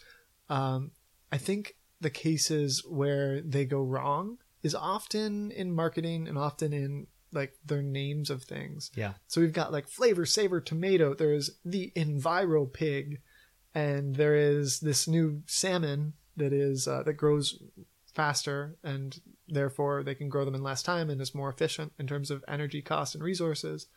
Um, 0.50 0.92
I 1.32 1.38
think 1.38 1.76
the 2.02 2.10
cases 2.10 2.84
where 2.88 3.40
they 3.42 3.66
go 3.66 3.82
wrong 3.82 4.40
is 4.64 4.74
often 4.74 5.52
in 5.52 5.74
marketing 5.76 6.28
and 6.28 6.38
often 6.38 6.74
in 6.74 7.08
like 7.32 7.54
their 7.66 7.82
names 7.82 8.30
of 8.30 8.44
things. 8.44 8.92
Yeah. 8.96 9.14
So 9.28 9.42
we've 9.42 9.54
got 9.54 9.72
like 9.72 9.90
Flavr 9.90 10.26
Savr 10.26 10.64
tomato. 10.64 11.14
There's 11.14 11.52
the 11.66 11.92
Enviropig, 11.96 13.18
and 13.74 14.16
there 14.16 14.36
is 14.36 14.80
this 14.80 15.08
new 15.08 15.42
salmon 15.46 16.14
that 16.38 16.54
is 16.54 16.88
uh, 16.88 17.04
that 17.04 17.14
grows 17.14 17.60
faster 18.14 18.76
and 18.84 19.20
therefore 19.48 20.04
they 20.04 20.16
can 20.16 20.30
grow 20.30 20.46
them 20.46 20.56
in 20.56 20.64
less 20.64 20.84
time 20.84 21.10
and 21.10 21.20
is 21.20 21.34
more 21.34 21.50
efficient 21.50 21.94
in 21.98 22.08
terms 22.08 22.30
of 22.32 22.44
energy 22.48 22.82
cost 22.82 23.16
and 23.16 23.24
resources. 23.24 23.88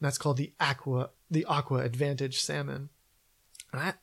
And 0.00 0.06
that's 0.06 0.18
called 0.18 0.36
the 0.36 0.52
aqua 0.60 1.10
the 1.30 1.46
AquAdvantage 1.48 2.34
salmon. 2.34 2.90
I, 3.72 3.94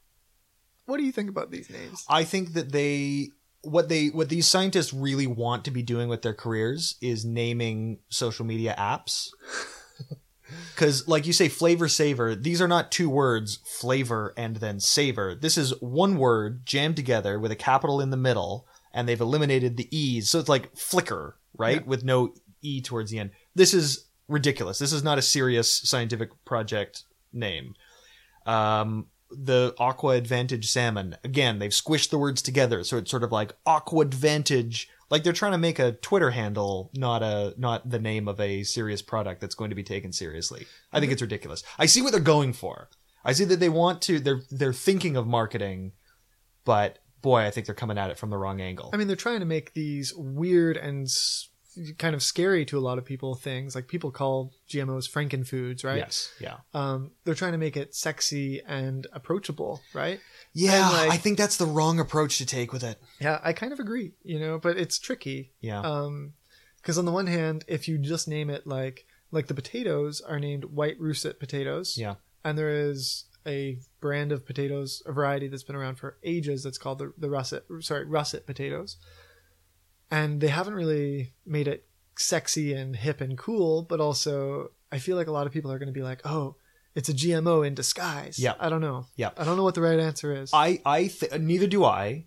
what 0.85 0.97
do 0.97 1.03
you 1.03 1.11
think 1.11 1.29
about 1.29 1.51
these 1.51 1.69
names? 1.69 2.05
I 2.07 2.23
think 2.23 2.53
that 2.53 2.71
they 2.71 3.29
what 3.61 3.89
they 3.89 4.07
what 4.07 4.29
these 4.29 4.47
scientists 4.47 4.93
really 4.93 5.27
want 5.27 5.65
to 5.65 5.71
be 5.71 5.81
doing 5.81 6.07
with 6.07 6.21
their 6.21 6.33
careers 6.33 6.95
is 7.01 7.25
naming 7.25 7.99
social 8.09 8.45
media 8.45 8.75
apps. 8.77 9.29
Cuz 10.75 11.07
like 11.07 11.25
you 11.25 11.33
say 11.33 11.49
Flavr 11.49 11.89
Savr, 11.89 12.41
these 12.41 12.61
are 12.61 12.67
not 12.67 12.91
two 12.91 13.09
words, 13.09 13.59
flavor 13.65 14.33
and 14.37 14.57
then 14.57 14.79
savor. 14.79 15.35
This 15.35 15.57
is 15.57 15.79
one 15.81 16.17
word 16.17 16.65
jammed 16.65 16.95
together 16.95 17.39
with 17.39 17.51
a 17.51 17.55
capital 17.55 17.99
in 18.01 18.09
the 18.09 18.17
middle 18.17 18.67
and 18.93 19.07
they've 19.07 19.21
eliminated 19.21 19.77
the 19.77 19.95
e's. 19.95 20.29
So 20.29 20.39
it's 20.39 20.49
like 20.49 20.75
flicker, 20.75 21.37
right? 21.57 21.81
Yeah. 21.81 21.87
With 21.87 22.03
no 22.03 22.33
e 22.61 22.81
towards 22.81 23.11
the 23.11 23.19
end. 23.19 23.31
This 23.53 23.73
is 23.73 24.05
ridiculous. 24.27 24.79
This 24.79 24.93
is 24.93 25.03
not 25.03 25.17
a 25.17 25.21
serious 25.21 25.71
scientific 25.71 26.29
project 26.45 27.03
name. 27.31 27.75
Um, 28.45 29.07
the 29.29 29.73
AquAdvantage 29.79 30.65
salmon. 30.65 31.17
Again, 31.23 31.59
they've 31.59 31.71
squished 31.71 32.09
the 32.09 32.17
words 32.17 32.41
together, 32.41 32.83
so 32.83 32.97
it's 32.97 33.11
sort 33.11 33.23
of 33.23 33.31
like 33.31 33.53
AquAdvantage. 33.65 34.87
Like 35.09 35.23
they're 35.23 35.33
trying 35.33 35.51
to 35.51 35.57
make 35.57 35.79
a 35.79 35.93
Twitter 35.93 36.31
handle, 36.31 36.91
not 36.95 37.21
a 37.21 37.53
not 37.57 37.89
the 37.89 37.99
name 37.99 38.27
of 38.27 38.39
a 38.39 38.63
serious 38.63 39.01
product 39.01 39.41
that's 39.41 39.55
going 39.55 39.69
to 39.69 39.75
be 39.75 39.83
taken 39.83 40.11
seriously. 40.11 40.65
I 40.91 40.99
think 40.99 41.11
it's 41.11 41.21
ridiculous. 41.21 41.63
I 41.77 41.85
see 41.85 42.01
what 42.01 42.11
they're 42.11 42.21
going 42.21 42.53
for. 42.53 42.89
I 43.23 43.33
see 43.33 43.45
that 43.45 43.59
they 43.59 43.69
want 43.69 44.01
to. 44.03 44.19
They're 44.19 44.41
they're 44.49 44.73
thinking 44.73 45.15
of 45.15 45.27
marketing, 45.27 45.93
but 46.63 46.99
boy, 47.21 47.41
I 47.41 47.51
think 47.51 47.65
they're 47.65 47.75
coming 47.75 47.97
at 47.97 48.11
it 48.11 48.17
from 48.17 48.29
the 48.29 48.37
wrong 48.37 48.61
angle. 48.61 48.91
I 48.93 48.97
mean, 48.97 49.07
they're 49.07 49.15
trying 49.15 49.39
to 49.39 49.45
make 49.45 49.73
these 49.73 50.13
weird 50.15 50.77
and 50.77 51.07
kind 51.97 52.15
of 52.15 52.23
scary 52.23 52.65
to 52.65 52.77
a 52.77 52.79
lot 52.81 52.97
of 52.97 53.05
people 53.05 53.35
things. 53.35 53.75
Like 53.75 53.87
people 53.87 54.11
call 54.11 54.53
GMOs 54.69 55.09
frankenfoods, 55.09 55.83
right? 55.83 55.97
Yes. 55.97 56.31
Yeah. 56.39 56.57
Um, 56.73 57.11
they're 57.23 57.35
trying 57.35 57.53
to 57.53 57.57
make 57.57 57.77
it 57.77 57.95
sexy 57.95 58.61
and 58.67 59.07
approachable, 59.13 59.81
right? 59.93 60.19
Yeah. 60.53 60.89
like- 60.89 61.11
I 61.11 61.17
think 61.17 61.37
that's 61.37 61.57
the 61.57 61.65
wrong 61.65 61.99
approach 61.99 62.37
to 62.39 62.45
take 62.45 62.71
with 62.73 62.83
it. 62.83 63.01
Yeah, 63.19 63.39
I 63.43 63.53
kind 63.53 63.73
of 63.73 63.79
agree, 63.79 64.13
you 64.23 64.39
know, 64.39 64.59
but 64.59 64.77
it's 64.77 64.99
tricky. 64.99 65.51
Yeah. 65.61 65.81
Um, 65.81 66.33
because 66.77 66.99
on 66.99 67.05
the 67.05 67.11
one 67.11 67.25
hand, 67.25 67.65
if 67.67 67.87
you 67.87 67.97
just 67.97 68.27
name 68.27 68.51
it 68.51 68.67
like 68.67 69.07
like 69.31 69.47
the 69.47 69.55
potatoes 69.55 70.21
are 70.21 70.39
named 70.39 70.65
white 70.65 70.97
russet 70.99 71.39
potatoes, 71.39 71.97
yeah. 71.97 72.15
and 72.43 72.55
there 72.57 72.69
is 72.69 73.25
a 73.47 73.79
brand 74.01 74.31
of 74.31 74.45
potatoes, 74.45 75.01
a 75.07 75.11
variety 75.11 75.47
that's 75.47 75.63
been 75.63 75.75
around 75.75 75.95
for 75.95 76.17
ages 76.23 76.63
that's 76.63 76.77
called 76.77 76.99
the 76.99 77.11
the 77.17 77.29
russet, 77.29 77.63
sorry, 77.79 78.05
russet 78.05 78.45
potatoes, 78.45 78.97
and 80.11 80.41
they 80.41 80.47
haven't 80.47 80.75
really 80.75 81.33
made 81.45 81.67
it 81.67 81.87
sexy 82.17 82.73
and 82.73 82.95
hip 82.95 83.21
and 83.21 83.37
cool, 83.37 83.83
but 83.83 83.99
also 83.99 84.71
I 84.91 84.99
feel 84.99 85.17
like 85.17 85.27
a 85.27 85.31
lot 85.31 85.47
of 85.47 85.53
people 85.53 85.71
are 85.71 85.79
going 85.79 85.87
to 85.87 85.93
be 85.93 86.03
like, 86.03 86.21
oh, 86.25 86.55
it's 86.95 87.09
a 87.09 87.13
GMO 87.13 87.65
in 87.67 87.75
disguise. 87.75 88.39
Yeah. 88.39 88.53
I 88.59 88.69
don't 88.69 88.81
know. 88.81 89.07
Yeah. 89.15 89.31
I 89.37 89.43
don't 89.43 89.57
know 89.57 89.63
what 89.63 89.75
the 89.75 89.81
right 89.81 89.99
answer 89.99 90.33
is. 90.33 90.51
I 90.53 90.81
I 90.85 91.07
th- 91.07 91.39
neither 91.39 91.67
do 91.67 91.83
I, 91.83 92.25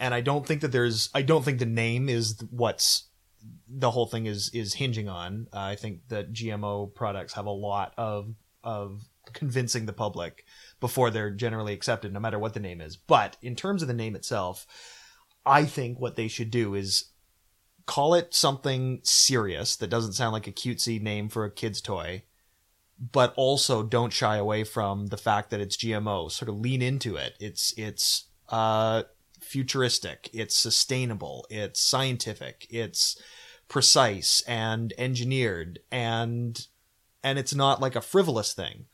and 0.00 0.12
I 0.12 0.20
don't 0.20 0.46
think 0.46 0.62
that 0.62 0.72
there's 0.72 1.10
I 1.14 1.22
don't 1.22 1.44
think 1.44 1.58
the 1.58 1.66
name 1.66 2.08
is 2.08 2.40
what's 2.50 3.08
the 3.68 3.90
whole 3.90 4.06
thing 4.06 4.26
is 4.26 4.50
is 4.52 4.74
hinging 4.74 5.08
on. 5.08 5.46
Uh, 5.52 5.60
I 5.60 5.76
think 5.76 6.08
that 6.08 6.32
GMO 6.32 6.92
products 6.94 7.34
have 7.34 7.46
a 7.46 7.50
lot 7.50 7.94
of 7.96 8.34
of 8.64 9.02
convincing 9.32 9.86
the 9.86 9.92
public 9.92 10.44
before 10.80 11.10
they're 11.10 11.30
generally 11.30 11.74
accepted, 11.74 12.12
no 12.12 12.20
matter 12.20 12.38
what 12.38 12.54
the 12.54 12.60
name 12.60 12.80
is. 12.80 12.96
But 12.96 13.36
in 13.42 13.54
terms 13.54 13.82
of 13.82 13.88
the 13.88 13.94
name 13.94 14.16
itself, 14.16 14.66
I 15.46 15.64
think 15.64 16.00
what 16.00 16.16
they 16.16 16.28
should 16.28 16.50
do 16.50 16.74
is 16.74 17.10
call 17.88 18.14
it 18.14 18.32
something 18.32 19.00
serious 19.02 19.74
that 19.76 19.90
doesn't 19.90 20.12
sound 20.12 20.32
like 20.32 20.46
a 20.46 20.52
cutesy 20.52 21.02
name 21.02 21.28
for 21.28 21.44
a 21.44 21.50
kid's 21.50 21.80
toy 21.80 22.22
but 22.98 23.32
also 23.36 23.82
don't 23.82 24.12
shy 24.12 24.36
away 24.36 24.64
from 24.64 25.06
the 25.06 25.16
fact 25.16 25.50
that 25.50 25.60
it's 25.60 25.76
GMO. 25.76 26.30
Sort 26.30 26.48
of 26.48 26.58
lean 26.58 26.82
into 26.82 27.16
it. 27.16 27.34
It's 27.38 27.72
it's 27.76 28.26
uh, 28.48 29.04
futuristic. 29.40 30.28
It's 30.32 30.56
sustainable. 30.56 31.46
It's 31.48 31.80
scientific. 31.80 32.66
It's 32.70 33.20
precise 33.68 34.42
and 34.48 34.92
engineered, 34.98 35.78
and 35.92 36.66
and 37.22 37.38
it's 37.38 37.54
not 37.54 37.80
like 37.80 37.94
a 37.94 38.00
frivolous 38.00 38.52
thing. 38.52 38.86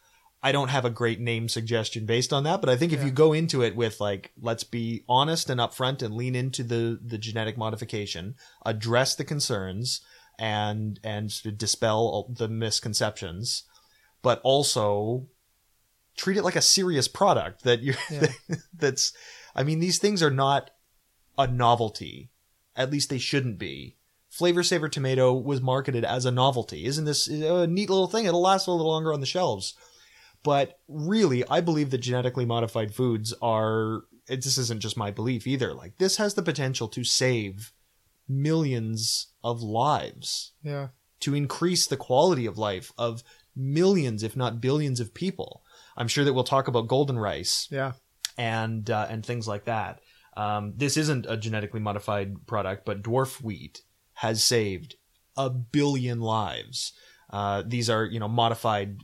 I 0.45 0.53
don't 0.53 0.69
have 0.69 0.85
a 0.85 0.91
great 0.91 1.21
name 1.21 1.49
suggestion 1.49 2.05
based 2.05 2.31
on 2.33 2.45
that, 2.45 2.61
but 2.61 2.69
I 2.69 2.77
think 2.77 2.93
if 2.93 3.01
Yeah. 3.01 3.07
you 3.07 3.11
go 3.13 3.33
into 3.33 3.63
it 3.63 3.75
with 3.75 3.99
like, 3.99 4.31
let's 4.41 4.63
be 4.63 5.03
honest 5.09 5.49
and 5.49 5.59
upfront 5.59 6.03
and 6.03 6.15
lean 6.15 6.35
into 6.37 6.63
the 6.63 7.01
the 7.03 7.17
genetic 7.19 7.57
modification, 7.57 8.35
address 8.65 9.15
the 9.17 9.25
concerns, 9.25 10.03
and 10.39 11.01
and 11.03 11.33
sort 11.33 11.53
of 11.55 11.59
dispel 11.59 11.97
all 11.99 12.31
the 12.37 12.49
misconceptions, 12.49 13.63
but 14.21 14.41
also 14.45 15.27
treat 16.17 16.37
it 16.37 16.45
like 16.45 16.57
a 16.57 16.63
serious 16.63 17.09
product 17.09 17.65
that 17.65 17.81
you 17.81 17.95
Yeah. 18.11 18.27
that's 18.77 19.13
I 19.57 19.63
mean 19.65 19.81
these 19.81 19.99
things 19.99 20.23
are 20.23 20.31
not 20.31 20.71
a 21.39 21.47
novelty. 21.47 22.31
At 22.77 22.91
least 22.91 23.09
they 23.09 23.19
shouldn't 23.19 23.59
be. 23.59 23.97
Flavr 24.31 24.63
Savr 24.63 24.91
Tomato 24.91 25.33
was 25.33 25.61
marketed 25.63 26.05
as 26.05 26.25
a 26.27 26.31
novelty. 26.33 26.85
Isn't 26.85 27.05
this 27.07 27.29
a 27.29 27.67
neat 27.67 27.89
little 27.89 28.09
thing? 28.09 28.27
It'll 28.27 28.43
last 28.43 28.67
a 28.67 28.73
little 28.73 28.89
longer 28.89 29.13
on 29.13 29.21
the 29.21 29.27
shelves. 29.27 29.75
But 30.45 30.79
really, 30.87 31.43
I 31.49 31.61
believe 31.61 31.91
that 31.91 31.99
genetically 31.99 32.45
modified 32.45 32.95
foods 32.95 33.35
are 33.43 34.03
it, 34.29 34.45
this 34.45 34.59
isn't 34.59 34.81
just 34.81 34.97
my 34.97 35.11
belief 35.11 35.47
either. 35.47 35.75
Like 35.75 35.99
this 35.99 36.19
has 36.19 36.35
the 36.35 36.43
potential 36.43 36.87
to 36.89 37.03
save 37.03 37.73
millions 38.29 39.29
of 39.43 39.63
lives 39.63 40.53
yeah. 40.63 40.89
to 41.21 41.35
increase 41.35 41.87
the 41.87 41.97
quality 41.97 42.47
of 42.47 42.59
life 42.59 42.93
of 42.97 43.23
millions, 43.57 44.23
if 44.23 44.37
not 44.37 44.61
billions, 44.61 45.01
of 45.01 45.15
people. 45.15 45.63
I'm 45.97 46.09
sure 46.09 46.25
that 46.25 46.33
we'll 46.33 46.45
talk 46.45 46.69
about 46.69 46.89
golden 46.89 47.19
rice 47.19 47.69
Yeah. 47.71 47.93
and 48.37 48.89
uh, 48.91 49.07
and 49.11 49.25
things 49.25 49.47
like 49.47 49.65
that. 49.65 50.01
Um, 50.37 50.73
this 50.77 50.97
isn't 50.97 51.27
a 51.29 51.37
genetically 51.37 51.81
modified 51.81 52.47
product, 52.47 52.85
but 52.85 53.03
dwarf 53.03 53.41
wheat 53.41 53.83
has 54.15 54.43
saved 54.43 54.97
a 55.37 55.49
billion 55.51 56.21
lives. 56.21 56.93
Uh, 57.35 57.63
these 57.67 57.91
are 57.91 58.05
you 58.05 58.21
know 58.21 58.29
modified 58.29 59.01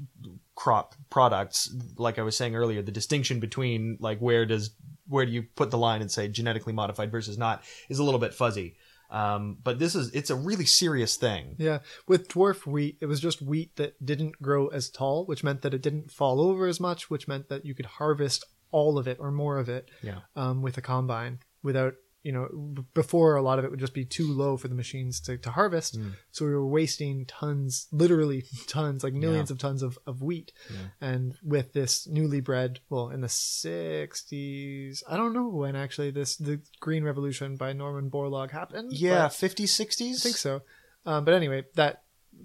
crop 0.55 0.95
products. 1.11 1.75
Like 1.97 2.19
I 2.19 2.23
was 2.23 2.37
saying 2.37 2.55
earlier, 2.55 2.83
the 2.83 2.93
distinction 2.93 3.41
between 3.41 3.97
like 4.01 4.19
where 4.21 4.47
does 4.47 4.71
where 5.09 5.27
do 5.27 5.33
you 5.33 5.43
put 5.57 5.71
the 5.71 5.79
line 5.79 6.01
and 6.01 6.11
say 6.11 6.29
genetically 6.29 6.73
modified 6.73 7.11
versus 7.11 7.37
not 7.37 7.65
is 7.89 7.99
a 7.99 8.05
little 8.05 8.21
bit 8.21 8.33
fuzzy. 8.35 8.77
Um, 9.11 9.57
but 9.65 9.81
this 9.81 9.97
is 9.97 10.15
it's 10.15 10.31
a 10.31 10.37
really 10.37 10.67
serious 10.67 11.17
thing. 11.17 11.57
Yeah, 11.59 11.81
with 12.07 12.29
dwarf 12.29 12.65
wheat, 12.67 12.99
it 13.01 13.07
was 13.07 13.19
just 13.19 13.43
wheat 13.43 13.75
that 13.77 13.93
didn't 14.07 14.41
grow 14.41 14.69
as 14.69 14.89
tall, 14.89 15.25
which 15.27 15.43
meant 15.43 15.63
that 15.63 15.75
it 15.75 15.83
didn't 15.83 16.13
fall 16.13 16.41
over 16.41 16.69
as 16.69 16.79
much, 16.79 17.11
which 17.11 17.27
meant 17.27 17.49
that 17.49 17.65
you 17.67 17.75
could 17.75 17.87
harvest 17.87 18.45
all 18.71 18.99
of 18.99 19.09
it 19.09 19.17
or 19.19 19.33
more 19.33 19.59
of 19.59 19.69
it 19.69 19.91
Yeah. 20.01 20.21
um, 20.37 20.63
with 20.63 20.79
a 20.79 20.81
combine 20.83 21.41
without 21.61 21.95
you 22.23 22.33
know, 22.33 22.49
b- 22.75 22.85
before 22.95 23.37
a 23.37 23.43
lot 23.43 23.59
of 23.59 23.65
it 23.65 23.71
would 23.71 23.81
just 23.81 23.95
be 23.95 24.05
too 24.05 24.31
low 24.33 24.57
for 24.57 24.69
the 24.69 24.75
machines 24.75 25.21
to, 25.21 25.39
to 25.39 25.51
harvest. 25.51 25.99
Mm. 25.99 26.13
So 26.33 26.45
we 26.45 26.53
were 26.53 26.67
wasting 26.67 27.25
tons, 27.27 27.87
literally 27.93 28.45
tons, 28.67 29.03
like 29.03 29.15
millions 29.15 29.51
of 29.51 29.59
tons 29.59 29.83
of, 29.83 29.99
of 30.07 30.23
wheat. 30.23 30.53
Yeah. 30.71 31.09
And 31.09 31.35
with 31.43 31.73
this 31.73 32.07
newly 32.07 32.41
bred, 32.41 32.81
well, 32.89 33.09
in 33.09 33.23
the 33.23 33.27
60s, 33.27 35.03
I 35.09 35.17
don't 35.17 35.33
know 35.33 35.49
when 35.49 35.77
actually 35.77 36.11
this, 36.11 36.37
the 36.37 36.61
Green 36.81 37.05
Revolution 37.05 37.57
by 37.57 37.73
Norman 37.73 38.11
Borlaug 38.11 38.51
happened. 38.51 38.93
Yeah, 38.93 39.25
but 39.25 39.33
50s, 39.33 39.65
60s? 39.65 40.17
I 40.17 40.19
think 40.19 40.37
so. 40.37 40.63
Um, 41.07 41.25
but 41.25 41.35
anyway, 41.35 41.65
that 41.75 42.03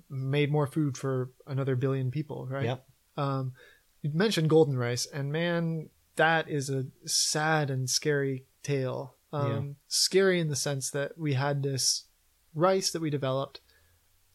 made 0.10 0.52
more 0.52 0.68
food 0.68 0.98
for 0.98 1.32
another 1.48 1.76
billion 1.76 2.12
people, 2.12 2.48
right? 2.50 2.66
Yep. 2.66 2.88
Um, 3.18 3.54
you 4.02 4.12
mentioned 4.14 4.50
golden 4.50 4.78
rice, 4.78 5.06
and 5.06 5.32
man, 5.32 5.90
that 6.16 6.50
is 6.50 6.70
a 6.70 6.86
sad 7.06 7.70
and 7.70 7.90
scary 7.90 8.46
tale. 8.64 9.16
Um, 9.34 9.52
Yeah. 9.68 9.74
Scary 9.88 10.40
in 10.40 10.50
the 10.50 10.56
sense 10.56 10.90
that 10.92 11.18
we 11.18 11.34
had 11.34 11.64
this 11.64 12.06
rice 12.54 12.92
that 12.92 13.02
we 13.02 13.10
developed 13.10 13.60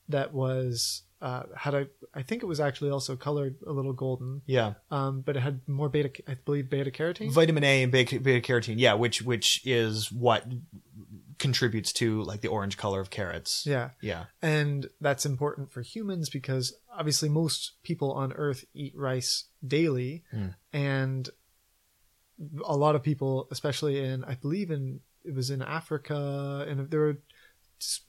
that 0.09 0.33
was 0.35 1.03
uh, 1.23 1.43
had 1.55 1.75
a 1.75 1.87
I 2.15 2.23
think 2.23 2.43
it 2.43 2.47
was 2.47 2.61
actually 2.61 2.91
also 2.91 3.15
colored 3.15 3.57
a 3.67 3.73
little 3.73 3.93
golden, 3.93 4.41
Yeah. 4.47 4.75
um, 4.91 5.21
but 5.21 5.37
it 5.37 5.41
had 5.41 5.61
more 5.69 5.89
beta 5.91 6.11
I 6.27 6.35
believe 6.45 6.71
beta 6.71 6.91
carotene. 6.91 7.31
Vitamin 7.31 7.63
A 7.63 7.83
and 7.83 7.93
beta 7.93 8.19
carotene. 8.41 8.77
Yeah, 8.79 8.95
which 8.95 9.21
which 9.23 9.61
is 9.67 10.11
what 10.11 10.45
contributes 11.39 11.93
to 11.95 12.23
like 12.23 12.41
the 12.43 12.49
orange 12.49 12.77
color 12.77 13.01
of 13.01 13.11
carrots. 13.11 13.65
yeah, 13.67 13.91
Yeah. 14.03 14.27
and 14.43 14.89
that's 15.01 15.25
important 15.25 15.71
for 15.73 15.81
humans 15.83 16.29
because 16.29 16.75
obviously 16.93 17.29
most 17.29 17.73
people 17.83 18.13
on 18.13 18.33
Earth 18.33 18.65
eat 18.75 18.95
rice 18.97 19.45
daily, 19.67 20.25
Mm. 20.35 20.55
and 20.73 21.31
a 22.65 22.77
lot 22.77 22.95
of 22.97 23.03
people, 23.03 23.49
especially 23.51 23.99
in 24.05 24.25
I 24.25 24.35
believe 24.35 24.71
in 24.71 25.01
it 25.25 25.35
was 25.35 25.51
in 25.51 25.61
Africa, 25.63 26.65
and 26.69 26.91
there 26.91 27.01
were 27.01 27.19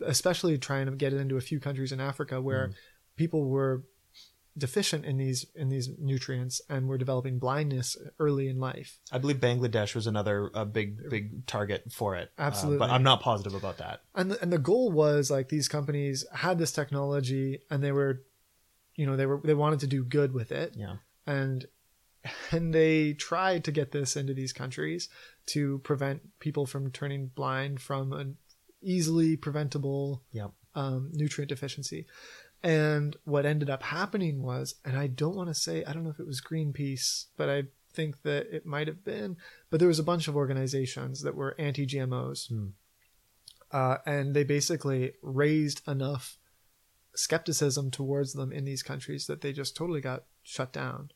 especially 0.05 0.57
trying 0.57 0.85
to 0.87 0.91
get 0.93 1.13
it 1.13 1.17
into 1.17 1.37
a 1.37 1.41
few 1.41 1.59
countries 1.59 1.91
in 1.91 1.99
Africa 1.99 2.41
where 2.41 2.69
Mm. 2.69 2.73
people 3.15 3.45
were 3.49 3.83
deficient 4.57 5.05
in 5.05 5.15
these 5.17 5.45
in 5.55 5.69
these 5.69 5.89
nutrients 5.97 6.61
and 6.69 6.89
were 6.89 6.97
developing 6.97 7.39
blindness 7.39 7.95
early 8.19 8.49
in 8.49 8.59
life. 8.59 8.99
I 9.09 9.17
believe 9.17 9.37
Bangladesh 9.37 9.95
was 9.95 10.07
another 10.07 10.51
a 10.53 10.65
big 10.65 11.09
big 11.09 11.45
target 11.47 11.91
for 11.91 12.17
it. 12.17 12.31
Uh, 12.37 12.41
Absolutely. 12.43 12.79
but 12.79 12.89
I'm 12.89 13.03
not 13.03 13.21
positive 13.21 13.53
about 13.53 13.77
that. 13.77 14.01
and 14.13 14.31
the, 14.31 14.41
and 14.41 14.51
the 14.51 14.57
goal 14.57 14.91
was 14.91 15.31
like 15.31 15.47
these 15.47 15.69
companies 15.69 16.25
had 16.33 16.57
this 16.57 16.73
technology 16.73 17.59
and 17.69 17.81
they 17.81 17.93
were 17.93 18.23
you 18.97 19.05
know 19.05 19.15
they 19.15 19.25
were 19.25 19.39
they 19.41 19.53
wanted 19.53 19.79
to 19.81 19.87
do 19.87 20.03
good 20.03 20.33
with 20.33 20.51
it 20.51 20.73
Yeah. 20.75 20.97
and 21.25 21.65
and 22.51 22.73
they 22.73 23.13
tried 23.13 23.63
to 23.63 23.71
get 23.71 23.91
this 23.91 24.15
into 24.15 24.33
these 24.33 24.53
countries 24.53 25.09
to 25.47 25.79
prevent 25.79 26.21
people 26.39 26.65
from 26.65 26.91
turning 26.91 27.27
blind 27.27 27.81
from 27.81 28.13
an 28.13 28.37
easily 28.81 29.35
preventable 29.37 30.21
Yep. 30.31 30.51
um, 30.75 31.09
nutrient 31.13 31.49
deficiency 31.49 32.05
and 32.63 33.15
what 33.23 33.45
ended 33.45 33.69
up 33.71 33.81
happening 33.83 34.43
was 34.43 34.75
and 34.85 34.95
i 34.97 35.07
don't 35.07 35.35
want 35.35 35.49
to 35.49 35.55
say 35.55 35.83
i 35.85 35.93
don't 35.93 36.03
know 36.03 36.11
if 36.11 36.19
it 36.19 36.27
was 36.27 36.41
greenpeace 36.41 37.25
but 37.37 37.49
i 37.49 37.63
think 37.93 38.21
that 38.21 38.47
it 38.55 38.65
might 38.65 38.87
have 38.87 39.03
been 39.03 39.35
but 39.69 39.79
there 39.79 39.87
was 39.87 39.99
a 39.99 40.03
bunch 40.03 40.27
of 40.27 40.35
organizations 40.35 41.21
that 41.23 41.35
were 41.35 41.55
anti-gmos 41.59 42.49
Hmm. 42.49 42.67
uh, 43.71 43.97
and 44.05 44.35
they 44.35 44.43
basically 44.43 45.13
raised 45.23 45.81
enough 45.87 46.37
skepticism 47.15 47.91
towards 47.91 48.33
them 48.33 48.51
in 48.51 48.63
these 48.63 48.83
countries 48.83 49.25
that 49.27 49.41
they 49.41 49.51
just 49.53 49.75
totally 49.75 50.01
got 50.01 50.23
shut 50.43 50.71
down 50.71 51.11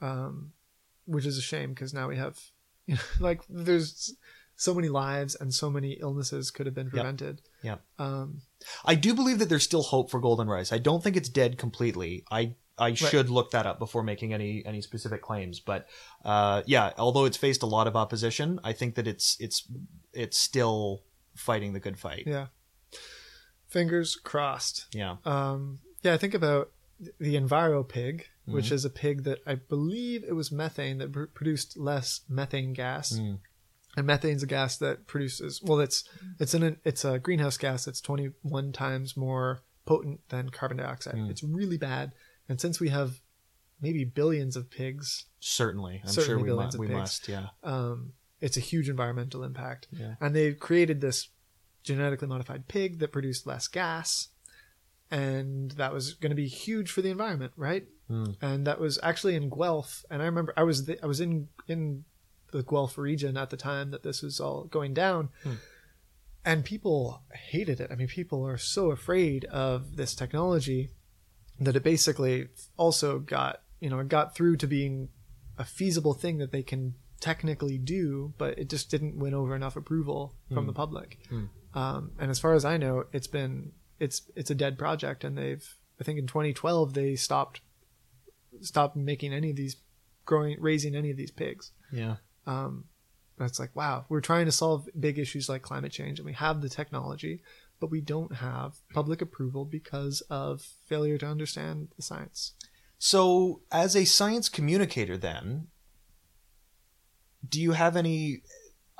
um, 0.00 0.52
which 1.06 1.26
is 1.26 1.36
a 1.38 1.42
shame 1.42 1.70
because 1.70 1.92
now 1.94 2.08
we 2.08 2.16
have 2.16 2.38
you 2.86 2.94
know, 2.94 3.00
like 3.20 3.42
there's 3.48 4.14
so 4.56 4.74
many 4.74 4.88
lives 4.88 5.34
and 5.40 5.54
so 5.54 5.70
many 5.70 5.92
illnesses 5.92 6.50
could 6.50 6.66
have 6.66 6.74
been 6.74 6.90
prevented 6.90 7.40
Yep. 7.62 7.82
um, 7.98 8.42
I 8.84 8.94
do 8.94 9.14
believe 9.14 9.38
that 9.38 9.48
there's 9.48 9.62
still 9.64 9.82
hope 9.82 10.10
for 10.10 10.20
golden 10.20 10.48
rice. 10.48 10.70
I 10.72 10.78
don't 10.78 11.02
think 11.02 11.16
it's 11.16 11.28
dead 11.30 11.56
completely. 11.58 12.24
I 12.30 12.54
I 12.78 12.94
should 12.94 13.28
look 13.28 13.50
that 13.50 13.66
up 13.66 13.78
before 13.78 14.02
making 14.02 14.32
any 14.32 14.62
any 14.64 14.80
specific 14.82 15.20
claims. 15.22 15.60
But 15.60 15.86
uh, 16.24 16.62
yeah, 16.66 16.92
although 16.96 17.26
it's 17.26 17.36
faced 17.36 17.62
a 17.62 17.66
lot 17.66 17.86
of 17.86 17.94
opposition, 17.96 18.58
I 18.64 18.72
think 18.72 18.94
that 18.94 19.06
it's 19.06 19.36
it's 19.40 19.66
it's 20.14 20.38
still 20.40 21.02
fighting 21.36 21.72
the 21.74 21.80
good 21.80 21.98
fight. 21.98 22.24
yeah 22.26 22.46
fingers 23.68 24.16
crossed 24.16 24.86
Yeah. 24.94 25.16
um, 25.24 25.78
yeah 26.02 26.12
i 26.12 26.16
think 26.16 26.34
about 26.34 26.70
the 27.18 27.36
Enviropig 27.36 28.22
which 28.46 28.66
Mhm. 28.66 28.72
is 28.72 28.84
a 28.84 28.90
pig 28.90 29.24
that 29.24 29.38
i 29.46 29.54
believe 29.54 30.24
it 30.24 30.32
was 30.34 30.50
methane 30.50 30.98
that 30.98 31.12
pr- 31.12 31.24
produced 31.26 31.76
less 31.76 32.20
methane 32.28 32.72
gas 32.72 33.12
Mm. 33.12 33.38
and 33.96 34.06
methane's 34.06 34.42
a 34.42 34.46
gas 34.46 34.76
that 34.78 35.06
produces 35.06 35.60
well 35.62 35.80
it's 35.80 36.04
it's 36.38 36.54
an 36.54 36.78
it's 36.84 37.04
a 37.04 37.18
greenhouse 37.18 37.56
gas 37.58 37.84
that's 37.84 38.00
21 38.00 38.72
times 38.72 39.16
more 39.16 39.62
potent 39.86 40.20
than 40.28 40.48
carbon 40.50 40.78
dioxide 40.78 41.14
Mm. 41.16 41.30
it's 41.30 41.42
really 41.42 41.78
bad 41.78 42.12
and 42.48 42.60
since 42.60 42.80
we 42.80 42.88
have 42.88 43.20
maybe 43.80 44.04
billions 44.04 44.56
of 44.56 44.70
pigs 44.70 45.26
Certainly, 45.42 46.02
I'm 46.04 46.08
Certainly 46.10 46.26
sure 46.26 46.56
we, 46.58 46.64
mu- 46.64 46.78
we 46.78 46.86
pigs. 46.88 46.98
must. 46.98 47.28
Yeah. 47.28 47.48
um, 47.62 48.12
it's 48.40 48.56
a 48.58 48.60
huge 48.60 48.88
environmental 48.90 49.42
impact 49.42 49.86
Yeah. 49.90 50.16
and 50.20 50.34
they 50.36 50.52
created 50.54 51.00
this 51.00 51.28
genetically 51.82 52.28
modified 52.28 52.68
pig 52.68 52.98
that 52.98 53.10
produced 53.12 53.46
less 53.46 53.68
gas 53.68 54.28
and 55.10 55.70
that 55.72 55.92
was 55.92 56.14
going 56.14 56.30
to 56.30 56.36
be 56.36 56.46
huge 56.46 56.90
for 56.90 57.02
the 57.02 57.08
environment 57.10 57.52
right 57.56 57.86
Hmm. 58.10 58.32
and 58.42 58.66
that 58.66 58.80
was 58.80 58.98
actually 59.02 59.36
in 59.36 59.48
Guelph 59.48 60.04
and 60.10 60.20
I 60.20 60.24
remember 60.26 60.52
I 60.56 60.64
was 60.64 60.86
the, 60.86 61.00
I 61.02 61.06
was 61.06 61.20
in 61.20 61.48
in 61.68 62.04
the 62.52 62.64
Guelph 62.64 62.98
region 62.98 63.36
at 63.36 63.50
the 63.50 63.56
time 63.56 63.92
that 63.92 64.02
this 64.02 64.20
was 64.22 64.40
all 64.40 64.64
going 64.64 64.92
down 64.94 65.28
Hmm. 65.44 65.54
and 66.44 66.64
people 66.64 67.22
hated 67.32 67.80
it 67.80 67.90
I 67.92 67.94
mean 67.94 68.08
people 68.08 68.46
are 68.46 68.58
so 68.58 68.90
afraid 68.90 69.44
of 69.46 69.96
this 69.96 70.14
technology 70.14 70.90
that 71.60 71.76
it 71.76 71.82
basically 71.84 72.48
also 72.76 73.18
got 73.18 73.62
you 73.80 73.88
know 73.90 73.98
it 74.00 74.08
got 74.08 74.34
through 74.34 74.56
to 74.58 74.66
being 74.66 75.08
a 75.58 75.64
feasible 75.64 76.14
thing 76.14 76.38
that 76.38 76.52
they 76.52 76.62
can 76.62 76.94
technically 77.20 77.76
do 77.78 78.32
but 78.38 78.58
it 78.58 78.68
just 78.70 78.90
didn't 78.90 79.18
win 79.18 79.34
over 79.34 79.54
enough 79.54 79.76
approval 79.76 80.34
from 80.48 80.64
Hmm. 80.64 80.66
the 80.68 80.72
public 80.72 81.18
Hmm. 81.28 81.44
um, 81.74 82.12
and 82.18 82.30
as 82.30 82.38
far 82.40 82.54
as 82.54 82.64
I 82.64 82.76
know 82.76 83.04
it's 83.12 83.26
been 83.28 83.72
it's 83.98 84.22
it's 84.34 84.50
a 84.50 84.54
dead 84.54 84.78
project 84.78 85.22
and 85.22 85.36
they've 85.36 85.76
I 86.00 86.04
think 86.04 86.18
in 86.18 86.26
2012 86.26 86.94
they 86.94 87.14
stopped 87.14 87.60
stopped 88.60 88.96
making 88.96 89.32
any 89.32 89.50
of 89.50 89.56
these 89.56 89.76
growing 90.24 90.56
raising 90.60 90.94
any 90.94 91.10
of 91.10 91.16
these 91.16 91.30
pigs 91.30 91.72
Yeah. 91.92 92.16
um, 92.46 92.84
that's 93.38 93.58
like 93.58 93.74
wow 93.74 94.04
we're 94.08 94.20
trying 94.20 94.46
to 94.46 94.52
solve 94.52 94.88
big 94.98 95.18
issues 95.18 95.48
like 95.48 95.62
climate 95.62 95.92
change 95.92 96.18
and 96.18 96.26
we 96.26 96.32
have 96.34 96.60
the 96.60 96.68
technology 96.68 97.42
but 97.80 97.90
we 97.90 98.00
don't 98.00 98.34
have 98.36 98.76
public 98.92 99.22
approval 99.22 99.64
because 99.64 100.20
of 100.28 100.60
failure 100.86 101.16
to 101.18 101.26
understand 101.26 101.88
the 101.96 102.02
science 102.02 102.52
So, 102.98 103.62
as 103.72 103.96
a 103.96 104.04
science 104.04 104.50
communicator, 104.50 105.16
then, 105.16 105.68
do 107.48 107.60
you 107.60 107.72
have 107.72 107.96
any 107.96 108.42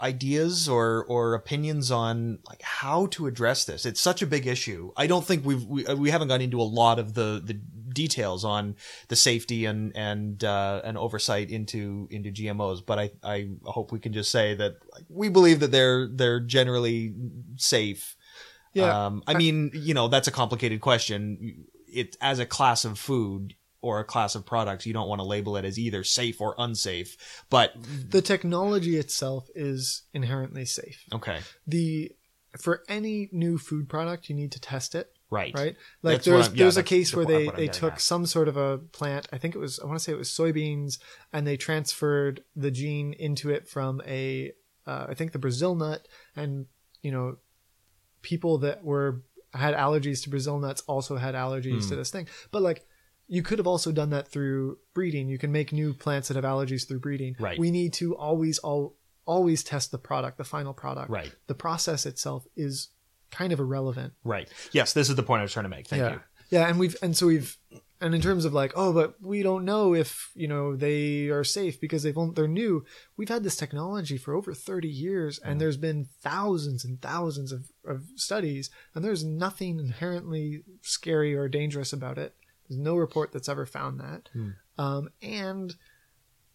ideas 0.01 0.67
or 0.69 1.05
or 1.05 1.35
opinions 1.35 1.91
on 1.91 2.39
like 2.49 2.63
how 2.63 3.07
to 3.09 3.27
address 3.27 3.67
this? 3.67 3.85
It's 3.85 4.01
such 4.01 4.23
a 4.23 4.27
big 4.27 4.47
issue. 4.47 4.93
I 4.97 5.07
don't 5.07 5.25
think 5.27 5.45
we've 5.45 5.65
we, 5.65 5.85
we 5.95 6.11
haven't 6.11 6.29
gone 6.29 6.41
into 6.41 6.61
a 6.61 6.65
lot 6.81 6.99
of 6.99 7.13
the 7.13 7.43
the 7.45 7.61
details 7.93 8.45
on 8.45 8.77
the 9.09 9.17
safety 9.17 9.65
and 9.65 9.97
and 9.97 10.43
uh, 10.45 10.81
and 10.85 10.97
oversight 10.97 11.51
into 11.51 12.09
into 12.11 12.31
GMOs, 12.31 12.85
but 12.85 12.99
I 12.99 13.11
I 13.23 13.51
hope 13.65 13.93
we 13.93 13.99
can 13.99 14.13
just 14.13 14.31
say 14.31 14.55
that 14.55 14.77
we 15.09 15.29
believe 15.29 15.61
that 15.61 15.71
they're 15.71 16.09
they're 16.09 16.41
generally 16.41 17.15
safe. 17.57 18.17
yeah 18.75 19.07
Um, 19.07 19.23
I 19.27 19.35
mean, 19.35 19.71
you 19.75 19.95
know, 19.95 20.09
that's 20.09 20.29
a 20.29 20.33
complicated 20.33 20.81
question. 20.81 21.67
It 21.87 22.17
as 22.21 22.39
a 22.39 22.47
class 22.47 22.85
of 22.85 22.99
food 22.99 23.55
or 23.83 23.99
a 23.99 24.05
class 24.05 24.35
of 24.35 24.45
products, 24.45 24.85
you 24.85 24.93
don't 24.93 25.09
want 25.09 25.21
to 25.21 25.27
label 25.27 25.57
it 25.57 25.65
as 25.65 25.79
either 25.79 26.05
safe 26.05 26.41
or 26.41 26.55
unsafe. 26.59 27.17
But 27.49 27.75
the 28.11 28.23
technology 28.23 28.97
itself 28.97 29.49
is 29.55 30.03
inherently 30.13 30.65
safe 30.65 31.05
okay, 31.13 31.41
the 31.67 32.13
for 32.59 32.83
any 32.89 33.29
new 33.33 33.59
food 33.59 33.89
product 33.89 34.29
you 34.29 34.35
need 34.35 34.53
to 34.53 34.61
test 34.61 34.95
it 34.95 35.13
right, 35.31 35.53
right? 35.55 35.77
Like 36.03 36.17
That's 36.17 36.25
there's 36.27 36.49
yeah, 36.49 36.55
there's 36.65 36.77
a 36.77 36.83
case 36.83 37.11
the 37.13 37.17
where 37.19 37.27
they 37.27 37.49
they 37.57 37.69
took 37.69 37.95
at. 37.95 38.01
some 38.01 38.27
sort 38.27 38.49
of 38.49 38.57
a 38.57 38.79
plant 38.79 39.29
i 39.33 39.39
think 39.39 39.55
it 39.55 39.59
was 39.59 39.79
i 39.81 39.87
want 39.87 39.99
to 39.99 40.03
say 40.05 40.13
it 40.13 40.19
was 40.19 40.29
soybeans 40.31 40.99
and 41.33 41.47
they 41.47 41.57
transferred 41.57 42.43
the 42.57 42.71
gene 42.71 43.13
into 43.15 43.51
it 43.51 43.69
from 43.69 44.01
a 44.07 44.53
uh, 44.87 45.07
i 45.09 45.15
think 45.15 45.33
the 45.33 45.39
brazil 45.39 45.75
nut 45.75 46.07
and 46.37 46.67
you 47.03 47.11
know 47.13 47.37
people 48.23 48.59
that 48.59 48.85
were 48.85 49.23
had 49.55 49.75
allergies 49.75 50.23
to 50.23 50.31
brazil 50.31 50.59
nuts 50.59 50.83
also 50.87 51.17
had 51.17 51.35
allergies 51.35 51.83
Hmm. 51.85 51.89
to 51.91 51.97
this 51.97 52.11
thing. 52.11 52.29
But 52.51 52.63
like 52.63 52.87
you 53.27 53.43
could 53.43 53.59
have 53.59 53.67
also 53.67 53.93
done 53.93 54.11
that 54.11 54.27
through 54.27 54.79
breeding. 54.93 55.29
You 55.29 55.39
can 55.39 55.53
make 55.53 55.73
new 55.73 55.95
plants 55.95 56.27
that 56.29 56.35
have 56.35 56.45
allergies 56.45 56.87
through 56.89 56.99
breeding. 56.99 57.37
Right. 57.39 57.59
we 57.59 57.71
need 57.71 57.93
to 57.95 58.17
always 58.17 58.59
all 58.59 58.97
always 59.25 59.63
test 59.63 59.93
the 59.93 59.99
product 59.99 60.37
the 60.39 60.45
final 60.45 60.75
product. 60.75 61.11
Right, 61.11 61.33
the 61.47 61.55
process 61.55 62.07
itself 62.07 62.47
is 62.57 62.89
kind 63.31 63.53
of 63.53 63.61
irrelevant 63.61 64.13
right. 64.25 64.49
Yes, 64.73 64.93
this 64.93 65.09
is 65.09 65.17
the 65.17 65.23
point 65.23 65.41
I 65.41 65.43
was 65.43 65.53
trying 65.53 65.65
to 65.65 65.71
make. 65.71 65.87
Thank 65.87 66.01
yeah. 66.03 66.13
you. 66.13 66.21
Yeah, 66.51 66.69
and 66.69 66.79
we've 66.79 66.97
and 67.03 67.17
so 67.17 67.27
we've 67.27 67.57
and 68.01 68.15
in 68.15 68.21
terms 68.23 68.45
of 68.47 68.55
like, 68.55 68.73
oh, 68.77 68.93
but 68.93 69.15
we 69.23 69.43
don't 69.43 69.65
know 69.65 69.95
if 69.95 70.31
you 70.35 70.49
know 70.49 70.75
they 70.75 71.29
are 71.29 71.45
safe 71.45 71.81
because 71.81 72.03
they've 72.03 72.17
only, 72.17 72.35
they're 72.35 72.49
new. 72.49 72.85
We've 73.17 73.29
had 73.29 73.45
this 73.45 73.57
technology 73.57 74.17
for 74.17 74.35
over 74.35 74.53
thirty 74.55 74.89
years, 74.89 75.39
and 75.39 75.61
there's 75.61 75.77
been 75.77 76.09
thousands 76.23 76.85
and 76.85 77.01
thousands 77.01 77.53
of, 77.53 77.71
of 77.87 78.05
studies, 78.17 78.71
and 78.95 79.05
there's 79.05 79.23
nothing 79.25 79.79
inherently 79.79 80.65
scary 80.83 81.35
or 81.37 81.49
dangerous 81.49 81.93
about 81.93 82.19
it. 82.19 82.35
There's 82.69 82.81
no 82.81 82.97
report 82.97 83.33
that's 83.33 83.49
ever 83.49 83.67
found 83.67 84.01
that, 84.01 84.29
Hmm. 84.33 84.49
um, 84.79 85.09
and 85.23 85.77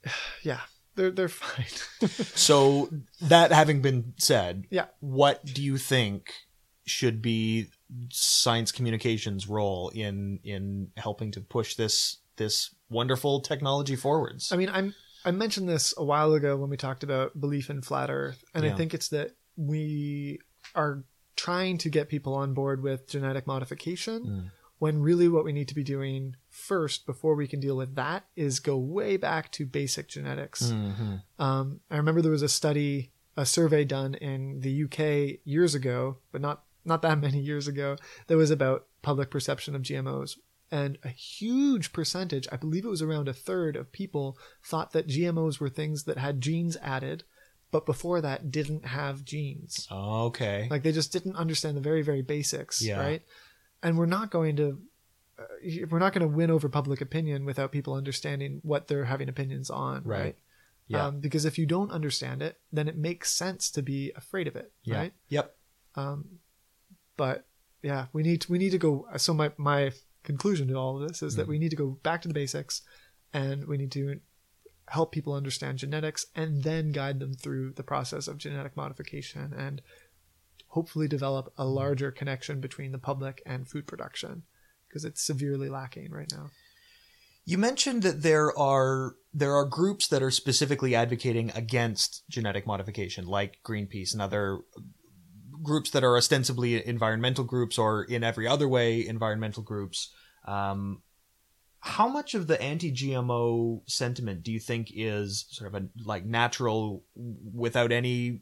yeah, 0.43 0.61
they're 0.95 1.11
they're 1.11 1.29
fine. 1.29 1.65
So 2.35 2.89
that 3.21 3.51
having 3.51 3.81
been 3.81 4.13
said, 4.17 4.65
Yeah. 4.69 4.85
what 4.99 5.45
do 5.45 5.61
you 5.61 5.77
think 5.77 6.33
should 6.85 7.21
be 7.21 7.67
science 8.11 8.71
communications 8.71 9.47
role 9.47 9.89
in 9.89 10.39
in 10.43 10.91
helping 10.97 11.31
to 11.31 11.41
push 11.41 11.75
this 11.75 12.17
this 12.37 12.73
wonderful 12.89 13.39
technology 13.41 13.95
forwards? 13.95 14.51
I 14.51 14.57
mean, 14.57 14.69
I'm 14.69 14.93
I 15.23 15.31
mentioned 15.31 15.67
this 15.67 15.93
a 15.97 16.03
while 16.03 16.33
ago 16.33 16.55
when 16.57 16.69
we 16.69 16.77
talked 16.77 17.03
about 17.03 17.39
belief 17.39 17.69
in 17.69 17.81
flat 17.81 18.09
Earth, 18.09 18.43
and 18.53 18.63
Yeah. 18.63 18.73
I 18.73 18.75
think 18.75 18.93
it's 18.93 19.09
that 19.09 19.35
we 19.57 20.39
are 20.75 21.03
trying 21.35 21.77
to 21.79 21.89
get 21.89 22.07
people 22.09 22.33
on 22.35 22.53
board 22.53 22.81
with 22.81 23.07
genetic 23.07 23.45
modification 23.47 24.23
Mm. 24.25 24.51
when 24.79 25.01
really 25.01 25.27
what 25.27 25.43
we 25.43 25.51
need 25.53 25.67
to 25.69 25.75
be 25.75 25.83
doing 25.83 26.35
first 26.49 27.05
before 27.05 27.35
we 27.35 27.47
can 27.47 27.59
deal 27.59 27.75
with 27.75 27.95
that 27.95 28.25
is 28.35 28.59
go 28.59 28.77
way 28.77 29.17
back 29.17 29.51
to 29.53 29.65
basic 29.65 30.07
genetics. 30.07 30.63
Mhm. 30.71 31.23
Um, 31.39 31.79
I 31.89 31.97
remember 31.97 32.21
there 32.21 32.31
was 32.31 32.41
a 32.41 32.49
study, 32.49 33.11
a 33.35 33.45
survey 33.45 33.83
done 33.85 34.13
in 34.15 34.59
the 34.61 34.71
UK 34.71 35.39
years 35.43 35.73
ago, 35.75 36.19
but 36.31 36.41
not 36.41 36.63
not 36.85 37.01
that 37.01 37.19
many 37.19 37.39
years 37.39 37.67
ago, 37.67 37.97
that 38.27 38.37
was 38.37 38.51
about 38.51 38.85
public 39.01 39.29
perception 39.29 39.75
of 39.75 39.81
GMOs. 39.81 40.37
And 40.71 40.97
a 41.03 41.09
huge 41.09 41.93
percentage, 41.93 42.47
I 42.51 42.57
believe 42.57 42.85
it 42.85 42.89
was 42.89 43.01
around 43.01 43.27
a 43.27 43.33
third 43.33 43.75
of 43.75 43.91
people, 43.91 44.37
thought 44.63 44.93
that 44.93 45.07
GMOs 45.07 45.59
were 45.59 45.69
things 45.69 46.03
that 46.05 46.17
had 46.17 46.41
genes 46.41 46.75
added, 46.81 47.23
but 47.71 47.85
before 47.85 48.19
that 48.21 48.51
didn't 48.51 48.85
have 48.85 49.23
genes. 49.23 49.87
Okay. 49.91 50.67
Like 50.71 50.83
they 50.83 50.91
just 50.91 51.11
didn't 51.13 51.35
understand 51.35 51.77
the 51.77 51.81
very, 51.81 52.01
very 52.01 52.21
basics, 52.23 52.81
Yeah. 52.81 52.99
right? 52.99 53.21
And 53.83 53.97
we're 53.97 54.05
not 54.07 54.31
going 54.31 54.55
to. 54.57 54.79
Uh, 55.37 55.43
we're 55.89 55.99
not 55.99 56.13
going 56.13 56.21
to 56.27 56.33
win 56.33 56.49
over 56.49 56.69
public 56.69 57.01
opinion 57.01 57.43
without 57.43 57.71
people 57.71 57.93
understanding 57.93 58.61
what 58.63 58.87
they're 58.87 59.03
having 59.05 59.27
opinions 59.27 59.69
on, 59.69 60.01
Right. 60.03 60.19
right? 60.19 60.35
Yeah. 60.87 61.07
Um, 61.07 61.19
because 61.19 61.43
if 61.45 61.57
you 61.57 61.65
don't 61.65 61.91
understand 61.91 62.41
it, 62.41 62.57
then 62.71 62.87
it 62.87 62.95
makes 62.97 63.31
sense 63.31 63.69
to 63.71 63.81
be 63.81 64.13
afraid 64.15 64.47
of 64.47 64.55
it, 64.55 64.71
yeah. 64.83 64.95
right? 64.97 65.13
Yep. 65.29 65.55
Um, 65.95 66.39
but 67.17 67.45
yeah, 67.81 68.07
we 68.13 68.23
need 68.23 68.41
to, 68.41 68.51
we 68.51 68.57
need 68.57 68.71
to 68.71 68.77
go. 68.77 69.07
So 69.17 69.33
my 69.33 69.51
my 69.57 69.91
conclusion 70.23 70.67
to 70.69 70.75
all 70.75 71.01
of 71.01 71.07
this 71.07 71.21
is 71.21 71.33
Mm. 71.33 71.37
that 71.37 71.47
we 71.47 71.59
need 71.59 71.69
to 71.69 71.75
go 71.75 71.99
back 72.03 72.21
to 72.23 72.27
the 72.27 72.33
basics, 72.33 72.81
and 73.33 73.67
we 73.67 73.77
need 73.77 73.91
to 73.91 74.19
help 74.89 75.11
people 75.11 75.33
understand 75.33 75.77
genetics, 75.79 76.25
and 76.35 76.63
then 76.63 76.91
guide 76.91 77.19
them 77.19 77.33
through 77.33 77.73
the 77.73 77.83
process 77.83 78.27
of 78.27 78.37
genetic 78.37 78.75
modification, 78.75 79.53
and 79.53 79.81
hopefully 80.69 81.07
develop 81.07 81.53
a 81.57 81.65
larger 81.65 82.11
connection 82.11 82.59
between 82.59 82.91
the 82.91 82.97
public 82.99 83.41
and 83.45 83.67
food 83.67 83.87
production, 83.87 84.43
because 84.87 85.05
it's 85.05 85.21
severely 85.21 85.69
lacking 85.69 86.11
right 86.11 86.31
now. 86.31 86.49
You 87.45 87.59
mentioned 87.59 88.01
that 88.03 88.23
there 88.23 88.57
are 88.57 89.15
there 89.31 89.53
are 89.53 89.65
groups 89.65 90.07
that 90.07 90.23
are 90.23 90.31
specifically 90.31 90.95
advocating 90.95 91.51
against 91.51 92.23
genetic 92.29 92.65
modification, 92.65 93.27
like 93.27 93.59
Greenpeace 93.63 94.13
and 94.13 94.21
other 94.21 94.59
groups 95.61 95.91
that 95.91 96.03
are 96.03 96.17
ostensibly 96.17 96.85
environmental 96.85 97.43
groups 97.43 97.77
or 97.77 98.03
in 98.03 98.23
every 98.23 98.47
other 98.47 98.67
way 98.67 99.05
environmental 99.05 99.63
groups. 99.63 100.13
Um, 100.45 101.01
how 101.79 102.07
much 102.07 102.33
of 102.33 102.47
the 102.47 102.59
anti-GMO 102.59 103.81
sentiment 103.87 104.41
do 104.41 104.51
you 104.51 104.59
think 104.59 104.91
is 104.93 105.45
sort 105.49 105.73
of 105.73 105.81
a 105.81 105.87
like 106.03 106.25
natural, 106.25 107.03
without 107.15 107.91
any 107.91 108.41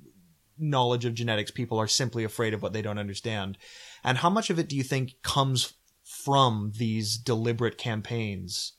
knowledge 0.58 1.04
of 1.04 1.14
genetics? 1.14 1.52
People 1.52 1.78
are 1.78 1.88
simply 1.88 2.24
afraid 2.24 2.54
of 2.54 2.62
what 2.62 2.72
they 2.72 2.82
don't 2.82 3.00
understand, 3.00 3.58
and 4.04 4.18
how 4.20 4.30
much 4.30 4.50
of 4.50 4.60
it 4.60 4.70
do 4.70 4.78
you 4.78 4.84
think 4.84 5.16
comes 5.24 5.74
from 6.04 6.72
these 6.78 7.18
deliberate 7.18 7.78
campaigns 7.78 8.74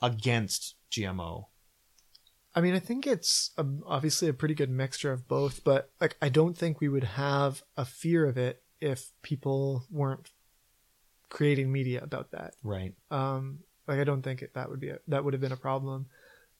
against 0.00 0.76
GMO? 0.92 1.46
I 2.58 2.60
mean, 2.60 2.74
I 2.74 2.80
think 2.80 3.06
it's 3.06 3.52
a, 3.56 3.64
obviously 3.86 4.26
a 4.28 4.32
pretty 4.32 4.54
good 4.54 4.68
mixture 4.68 5.12
of 5.12 5.28
both, 5.28 5.62
but 5.62 5.92
like 6.00 6.16
I 6.20 6.28
don't 6.28 6.58
think 6.58 6.80
we 6.80 6.88
would 6.88 7.04
have 7.04 7.62
a 7.76 7.84
fear 7.84 8.26
of 8.26 8.36
it 8.36 8.64
if 8.80 9.12
people 9.22 9.84
weren't 9.92 10.28
creating 11.28 11.70
media 11.70 12.02
about 12.02 12.32
that. 12.32 12.54
Right. 12.64 12.94
Um, 13.12 13.60
like 13.86 14.00
I 14.00 14.04
don't 14.04 14.22
think 14.22 14.42
it, 14.42 14.54
that 14.54 14.68
would 14.70 14.80
be 14.80 14.88
a, 14.88 14.98
that 15.06 15.22
would 15.22 15.34
have 15.34 15.40
been 15.40 15.52
a 15.52 15.56
problem, 15.56 16.06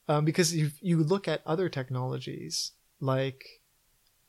um, 0.06 0.24
because 0.24 0.54
you 0.54 0.70
you 0.80 1.02
look 1.02 1.26
at 1.26 1.42
other 1.44 1.68
technologies 1.68 2.70
like, 3.00 3.44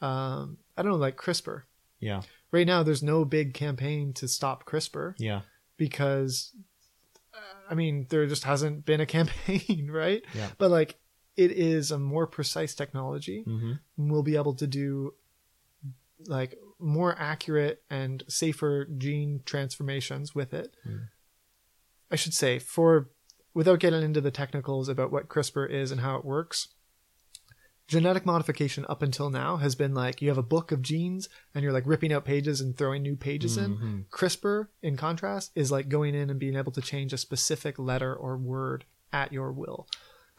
um, 0.02 0.58
I 0.76 0.82
don't 0.82 0.94
know, 0.94 0.98
like 0.98 1.18
CRISPR. 1.18 1.64
Yeah. 2.00 2.24
Right 2.52 2.66
now, 2.66 2.82
there's 2.82 3.04
no 3.04 3.26
big 3.26 3.54
campaign 3.54 4.12
to 4.14 4.28
stop 4.28 4.66
CRISPR 4.66 5.14
Yeah. 5.20 5.42
because, 5.78 6.52
I 7.70 7.76
mean, 7.76 8.08
there 8.10 8.26
just 8.26 8.44
hasn't 8.46 8.86
been 8.86 9.02
a 9.02 9.06
campaign, 9.18 9.92
right? 9.92 10.24
Yeah. 10.34 10.48
But 10.58 10.72
like, 10.72 10.96
it 11.40 11.52
is 11.52 11.90
a 11.90 11.98
more 11.98 12.28
precise 12.28 12.76
technology. 12.76 13.46
Mm-hmm. 13.48 13.72
We'll 13.96 14.24
be 14.24 14.36
able 14.36 14.56
to 14.56 14.68
do 14.68 15.14
like 16.28 16.60
more 16.80 17.16
accurate 17.18 17.82
and 17.90 18.24
safer 18.28 18.86
gene 18.98 19.42
transformations 19.46 20.36
with 20.36 20.54
it. 20.54 20.76
Mm. 20.86 21.08
I 22.12 22.18
should 22.18 22.34
say, 22.34 22.60
for 22.60 23.10
without 23.54 23.80
getting 23.80 24.04
into 24.04 24.20
the 24.20 24.32
technicals 24.32 24.90
about 24.90 25.14
what 25.14 25.30
CRISPR 25.30 25.70
is 25.70 25.92
and 25.92 26.02
how 26.02 26.18
it 26.18 26.26
works. 26.26 26.68
Genetic 27.88 28.26
modification 28.26 28.86
up 28.90 29.02
until 29.02 29.30
now 29.30 29.58
has 29.58 29.76
been 29.76 29.94
like 29.94 30.22
you 30.22 30.28
have 30.28 30.38
a 30.38 30.44
book 30.44 30.74
of 30.74 30.82
genes 30.82 31.30
and 31.56 31.64
you're 31.64 31.74
like 31.74 31.88
ripping 31.88 32.12
out 32.12 32.26
pages 32.26 32.60
and 32.60 32.78
throwing 32.78 33.02
new 33.02 33.16
pages 33.16 33.56
in. 33.58 33.78
Mhm. 33.78 34.06
CRISPR, 34.10 34.68
in 34.84 34.98
contrast, 34.98 35.52
is 35.56 35.72
like 35.72 35.88
going 35.88 36.16
in 36.16 36.30
and 36.30 36.40
being 36.40 36.58
able 36.58 36.74
to 36.74 36.82
change 36.82 37.14
a 37.14 37.18
specific 37.18 37.80
letter 37.80 38.14
or 38.14 38.38
word 38.38 38.84
at 39.14 39.32
your 39.32 39.54
will. 39.54 39.88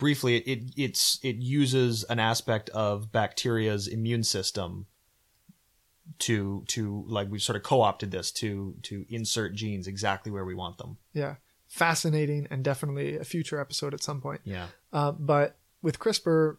Briefly, 0.00 0.36
it, 0.38 0.48
it 0.48 0.72
it's 0.76 1.20
it 1.22 1.36
uses 1.36 2.04
an 2.04 2.18
aspect 2.18 2.70
of 2.70 3.12
bacteria's 3.12 3.86
immune 3.86 4.24
system 4.24 4.86
to 6.18 6.64
to 6.68 7.04
like 7.06 7.30
we've 7.30 7.42
sort 7.42 7.56
of 7.56 7.62
co-opted 7.62 8.10
this 8.10 8.32
to 8.32 8.74
to 8.82 9.04
insert 9.08 9.54
genes 9.54 9.86
exactly 9.86 10.32
where 10.32 10.44
we 10.44 10.54
want 10.54 10.78
them. 10.78 10.96
Yeah. 11.12 11.36
Fascinating 11.68 12.48
and 12.50 12.64
definitely 12.64 13.16
a 13.16 13.24
future 13.24 13.60
episode 13.60 13.94
at 13.94 14.02
some 14.02 14.20
point. 14.20 14.40
Yeah. 14.44 14.66
Uh, 14.92 15.12
but 15.12 15.58
with 15.82 15.98
CRISPR, 15.98 16.56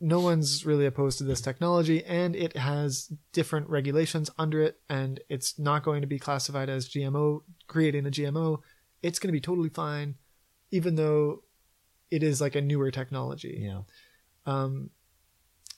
no 0.00 0.20
one's 0.20 0.64
really 0.64 0.86
opposed 0.86 1.18
to 1.18 1.24
this 1.24 1.40
technology, 1.40 2.04
and 2.04 2.36
it 2.36 2.56
has 2.56 3.12
different 3.32 3.68
regulations 3.68 4.30
under 4.38 4.62
it, 4.62 4.80
and 4.88 5.20
it's 5.28 5.58
not 5.58 5.82
going 5.82 6.00
to 6.00 6.06
be 6.06 6.18
classified 6.18 6.68
as 6.68 6.88
GMO, 6.88 7.42
creating 7.66 8.06
a 8.06 8.10
GMO. 8.10 8.60
It's 9.02 9.18
going 9.18 9.28
to 9.28 9.32
be 9.32 9.40
totally 9.40 9.68
fine, 9.68 10.14
even 10.70 10.94
though 10.94 11.42
it 12.10 12.22
is 12.22 12.40
like 12.40 12.54
a 12.54 12.60
newer 12.60 12.90
technology. 12.90 13.60
Yeah. 13.62 13.82
Um, 14.46 14.90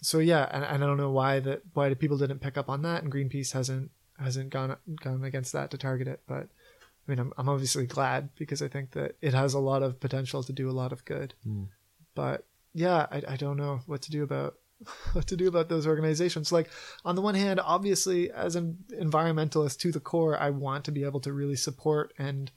so 0.01 0.19
yeah, 0.19 0.49
and, 0.51 0.65
and 0.65 0.85
I 0.85 0.87
don't 0.87 0.97
know 0.97 1.11
why 1.11 1.41
that 1.41 1.63
why 1.75 1.93
people 1.95 2.19
didn't 2.19 2.41
pick 2.41 2.59
up 2.59 2.69
on 2.69 2.83
that, 2.83 3.03
and 3.03 3.13
Greenpeace 3.13 3.53
hasn't 3.53 3.91
hasn't 4.19 4.51
gone 4.51 4.77
gone 5.03 5.25
against 5.25 5.53
that 5.53 5.71
to 5.71 5.79
target 5.79 6.09
it. 6.09 6.21
But 6.27 6.49
I 6.49 7.11
mean, 7.11 7.19
I'm 7.19 7.33
I'm 7.39 7.49
obviously 7.49 7.87
glad 7.87 8.31
because 8.37 8.63
I 8.63 8.69
think 8.69 8.93
that 8.93 9.17
it 9.21 9.35
has 9.35 9.55
a 9.55 9.61
lot 9.61 9.83
of 9.83 10.01
potential 10.01 10.43
to 10.43 10.53
do 10.53 10.69
a 10.69 10.73
lot 10.73 10.93
of 10.93 11.05
good. 11.05 11.35
Mm. 11.47 11.69
But 12.15 12.47
yeah, 12.75 13.07
I 13.11 13.23
I 13.29 13.37
don't 13.37 13.57
know 13.57 13.81
what 13.87 14.03
to 14.03 14.11
do 14.11 14.25
about 14.25 14.57
what 15.13 15.29
to 15.29 15.37
do 15.37 15.47
about 15.47 15.69
those 15.69 15.87
organizations. 15.87 16.51
Like 16.51 16.69
on 17.05 17.15
the 17.15 17.23
one 17.23 17.37
hand, 17.37 17.61
obviously 17.61 18.31
as 18.31 18.57
an 18.57 18.79
environmentalist 18.93 19.79
to 19.81 19.93
the 19.93 20.01
core, 20.01 20.37
I 20.37 20.51
want 20.51 20.85
to 20.87 20.93
be 20.93 21.05
able 21.05 21.21
to 21.21 21.33
really 21.33 21.57
support 21.57 22.13
and 22.19 22.51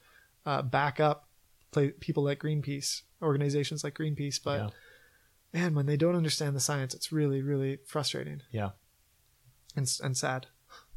uh, 0.45 0.61
back 0.61 0.99
up 0.99 1.27
play, 1.75 1.91
people 2.07 2.23
like 2.23 2.39
Greenpeace, 2.39 3.01
organizations 3.21 3.83
like 3.83 3.93
Greenpeace, 3.99 4.39
but 4.43 4.59
Yeah. 4.59 4.69
man, 5.61 5.75
when 5.75 5.85
they 5.85 5.97
don't 5.97 6.15
understand 6.15 6.55
the 6.55 6.59
science, 6.69 6.93
it's 6.97 7.11
really, 7.11 7.41
really 7.41 7.77
frustrating 7.85 8.41
Yeah. 8.51 8.71
and 9.75 9.87
and 10.03 10.15
sad. 10.17 10.47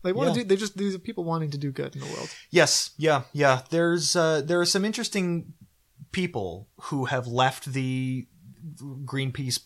They 0.05 0.13
want 0.13 0.29
Yeah. 0.29 0.35
to 0.35 0.41
do. 0.41 0.49
They 0.49 0.57
just 0.57 0.77
these 0.77 0.95
are 0.95 0.99
people 1.09 1.25
wanting 1.25 1.51
to 1.51 1.59
do 1.59 1.71
good 1.73 1.95
in 1.97 2.01
the 2.01 2.13
world. 2.15 2.31
Yes, 2.51 2.91
yeah, 2.97 3.21
yeah. 3.33 3.63
There's 3.71 4.15
uh, 4.17 4.41
there 4.49 4.61
are 4.61 4.67
some 4.75 4.85
interesting 4.85 5.55
people 6.13 6.69
who 6.89 7.07
have 7.07 7.27
left 7.27 7.73
the 7.73 8.27
Greenpeace 9.13 9.59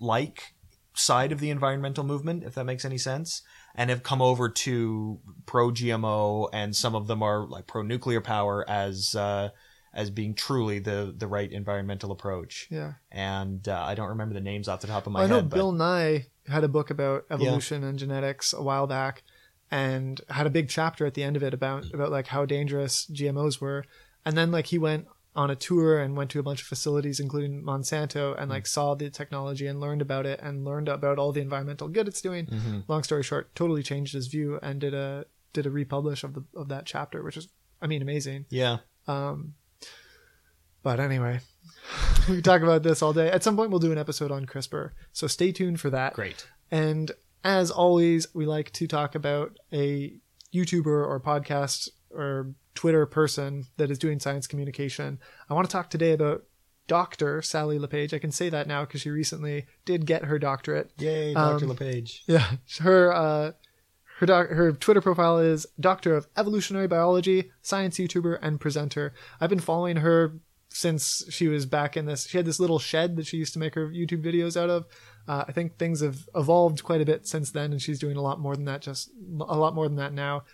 like 0.00 0.54
side 0.94 1.32
of 1.32 1.40
the 1.40 1.50
environmental 1.50 2.04
movement, 2.04 2.42
if 2.44 2.54
that 2.54 2.64
makes 2.64 2.84
any 2.84 2.98
sense, 2.98 3.42
and 3.74 3.90
have 3.90 4.02
come 4.02 4.22
over 4.22 4.48
to 4.48 5.20
pro 5.44 5.70
GMO, 5.70 6.48
and 6.52 6.74
some 6.74 6.94
of 6.94 7.06
them 7.06 7.22
are 7.22 7.46
like 7.46 7.66
pro 7.66 7.82
nuclear 7.82 8.20
power 8.22 8.64
as 8.68 9.14
uh, 9.14 9.50
as 9.96 10.10
being 10.10 10.34
truly 10.34 10.78
the 10.78 11.12
the 11.16 11.26
right 11.26 11.50
environmental 11.50 12.12
approach. 12.12 12.68
Yeah, 12.70 12.92
And 13.10 13.66
uh, 13.68 13.82
I 13.82 13.94
don't 13.96 14.10
remember 14.10 14.34
the 14.34 14.40
names 14.40 14.68
off 14.68 14.80
the 14.82 14.86
top 14.86 15.06
of 15.06 15.12
my 15.12 15.24
I 15.24 15.26
know 15.26 15.36
head. 15.36 15.48
but- 15.50 15.56
Bill 15.56 15.72
Nye 15.72 16.26
had 16.46 16.62
a 16.62 16.68
book 16.68 16.90
about 16.90 17.24
evolution 17.30 17.82
and 17.82 17.98
genetics 17.98 18.52
a 18.52 18.62
while 18.62 18.86
back, 18.86 19.24
and 19.70 20.20
had 20.28 20.46
a 20.46 20.50
big 20.50 20.68
chapter 20.68 21.06
at 21.06 21.14
the 21.14 21.22
end 21.24 21.34
of 21.36 21.42
it 21.42 21.52
about 21.54 21.92
about 21.92 22.12
like 22.12 22.28
how 22.28 22.44
dangerous 22.44 23.06
GMOs 23.06 23.60
were. 23.60 23.84
and 24.24 24.36
then 24.38 24.52
like 24.52 24.66
he 24.66 24.78
went 24.78 25.06
on 25.34 25.50
a 25.50 25.56
tour 25.56 25.98
and 25.98 26.16
went 26.16 26.30
to 26.30 26.38
a 26.38 26.42
bunch 26.42 26.62
of 26.62 26.66
facilities, 26.66 27.20
including 27.20 27.62
Monsanto, 27.62 28.34
and 28.40 28.50
like 28.50 28.66
saw 28.66 28.94
the 28.94 29.10
technology 29.10 29.66
and 29.66 29.78
learned 29.80 30.00
about 30.00 30.24
it 30.24 30.40
and 30.42 30.64
learned 30.64 30.88
about 30.88 31.18
all 31.18 31.30
the 31.30 31.42
environmental 31.42 31.88
good 31.88 32.08
it's 32.08 32.22
doing. 32.22 32.46
Mm-hmm. 32.46 32.80
Long 32.88 33.02
story 33.02 33.22
short, 33.22 33.54
totally 33.54 33.82
changed 33.82 34.14
his 34.14 34.28
view 34.28 34.58
and 34.62 34.80
did 34.80 34.94
a 34.94 35.26
did 35.52 35.66
a 35.66 35.70
republish 35.70 36.22
of 36.24 36.32
the 36.34 36.44
of 36.54 36.68
that 36.68 36.86
chapter, 36.86 37.22
which 37.22 37.36
is 37.36 37.48
I 37.82 37.86
mean 37.86 38.02
amazing. 38.02 38.46
Yeah. 38.50 38.78
Um, 39.06 39.54
but 40.86 41.00
anyway, 41.00 41.40
we 42.28 42.36
can 42.36 42.42
talk 42.44 42.62
about 42.62 42.84
this 42.84 43.02
all 43.02 43.12
day. 43.12 43.28
At 43.28 43.42
some 43.42 43.56
point, 43.56 43.70
we'll 43.70 43.80
do 43.80 43.90
an 43.90 43.98
episode 43.98 44.30
on 44.30 44.46
CRISPR, 44.46 44.92
so 45.12 45.26
stay 45.26 45.50
tuned 45.50 45.80
for 45.80 45.90
that. 45.90 46.12
Great. 46.12 46.46
And 46.70 47.10
as 47.42 47.72
always, 47.72 48.32
we 48.36 48.46
like 48.46 48.70
to 48.74 48.86
talk 48.86 49.16
about 49.16 49.58
a 49.72 50.14
YouTuber 50.54 50.86
or 50.86 51.18
podcast 51.18 51.88
or 52.10 52.54
Twitter 52.76 53.04
person 53.04 53.64
that 53.78 53.90
is 53.90 53.98
doing 53.98 54.20
science 54.20 54.46
communication. 54.46 55.18
I 55.50 55.54
want 55.54 55.68
to 55.68 55.72
talk 55.72 55.90
today 55.90 56.12
about 56.12 56.44
Dr. 56.86 57.42
Sally 57.42 57.80
LePage. 57.80 58.14
I 58.14 58.20
can 58.20 58.30
say 58.30 58.48
that 58.48 58.68
now 58.68 58.84
because 58.84 59.00
she 59.00 59.10
recently 59.10 59.66
did 59.84 60.06
get 60.06 60.26
her 60.26 60.38
doctorate. 60.38 60.92
Yay, 60.98 61.34
Dr. 61.34 61.64
Um, 61.64 61.70
LePage. 61.70 62.22
Yeah, 62.28 62.48
her 62.78 63.12
uh, 63.12 63.52
her 64.18 64.26
doc- 64.26 64.50
her 64.50 64.70
Twitter 64.70 65.00
profile 65.00 65.38
is 65.38 65.66
Doctor 65.80 66.14
of 66.14 66.28
Evolutionary 66.36 66.86
Biology, 66.86 67.50
science 67.60 67.98
YouTuber, 67.98 68.38
and 68.40 68.60
presenter. 68.60 69.12
I've 69.40 69.50
been 69.50 69.58
following 69.58 69.96
her 69.96 70.38
since 70.76 71.24
she 71.30 71.48
was 71.48 71.64
back 71.64 71.96
in 71.96 72.04
this. 72.04 72.26
She 72.26 72.36
had 72.36 72.44
this 72.44 72.60
little 72.60 72.78
shed 72.78 73.16
that 73.16 73.26
she 73.26 73.38
used 73.38 73.54
to 73.54 73.58
make 73.58 73.74
her 73.74 73.88
YouTube 73.88 74.22
videos 74.22 74.56
out 74.60 74.68
of. 74.68 74.86
Uh, 75.26 75.44
I 75.48 75.52
think 75.52 75.78
things 75.78 76.02
have 76.02 76.28
evolved 76.34 76.84
quite 76.84 77.00
a 77.00 77.04
bit 77.04 77.26
since 77.26 77.50
then, 77.50 77.72
and 77.72 77.80
she's 77.80 77.98
doing 77.98 78.16
a 78.16 78.20
lot 78.20 78.38
more 78.38 78.54
than 78.54 78.66
that. 78.66 78.82
Just 78.82 79.10
a 79.40 79.56
lot 79.56 79.74
more 79.74 79.88
than 79.88 79.96
that 79.96 80.12
now. 80.12 80.44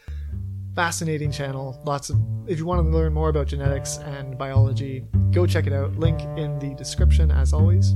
Fascinating 0.76 1.32
channel. 1.32 1.82
Lots 1.84 2.08
of. 2.08 2.16
If 2.46 2.58
you 2.58 2.66
want 2.66 2.84
to 2.84 2.88
learn 2.88 3.12
more 3.12 3.28
about 3.28 3.48
genetics 3.48 3.98
and 3.98 4.38
biology, 4.38 5.04
go 5.32 5.44
check 5.46 5.66
it 5.66 5.72
out. 5.72 5.96
Link 5.96 6.20
in 6.38 6.58
the 6.60 6.74
description, 6.76 7.30
as 7.30 7.52
always. 7.52 7.90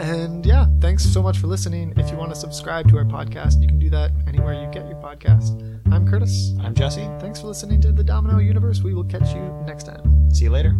And 0.00 0.44
yeah, 0.46 0.66
thanks 0.80 1.04
so 1.04 1.22
much 1.22 1.38
for 1.38 1.46
listening. 1.46 1.94
If 1.96 2.10
you 2.10 2.16
want 2.16 2.32
to 2.32 2.38
subscribe 2.38 2.88
to 2.90 2.96
our 2.96 3.04
podcast, 3.04 3.60
you 3.60 3.68
can 3.68 3.78
do 3.78 3.90
that 3.90 4.12
anywhere 4.26 4.54
you 4.54 4.70
get 4.70 4.86
your 4.86 5.00
podcast. 5.00 5.60
I'm 5.92 6.06
Kurtis. 6.06 6.58
I'm 6.64 6.74
Jesse. 6.74 7.08
Thanks 7.18 7.40
for 7.40 7.48
listening 7.48 7.80
to 7.82 7.92
the 7.92 8.04
Domino 8.04 8.38
Universe. 8.38 8.82
We 8.82 8.94
will 8.94 9.04
catch 9.04 9.34
you 9.34 9.42
next 9.66 9.84
time. 9.84 10.30
See 10.32 10.44
you 10.44 10.50
later. 10.50 10.74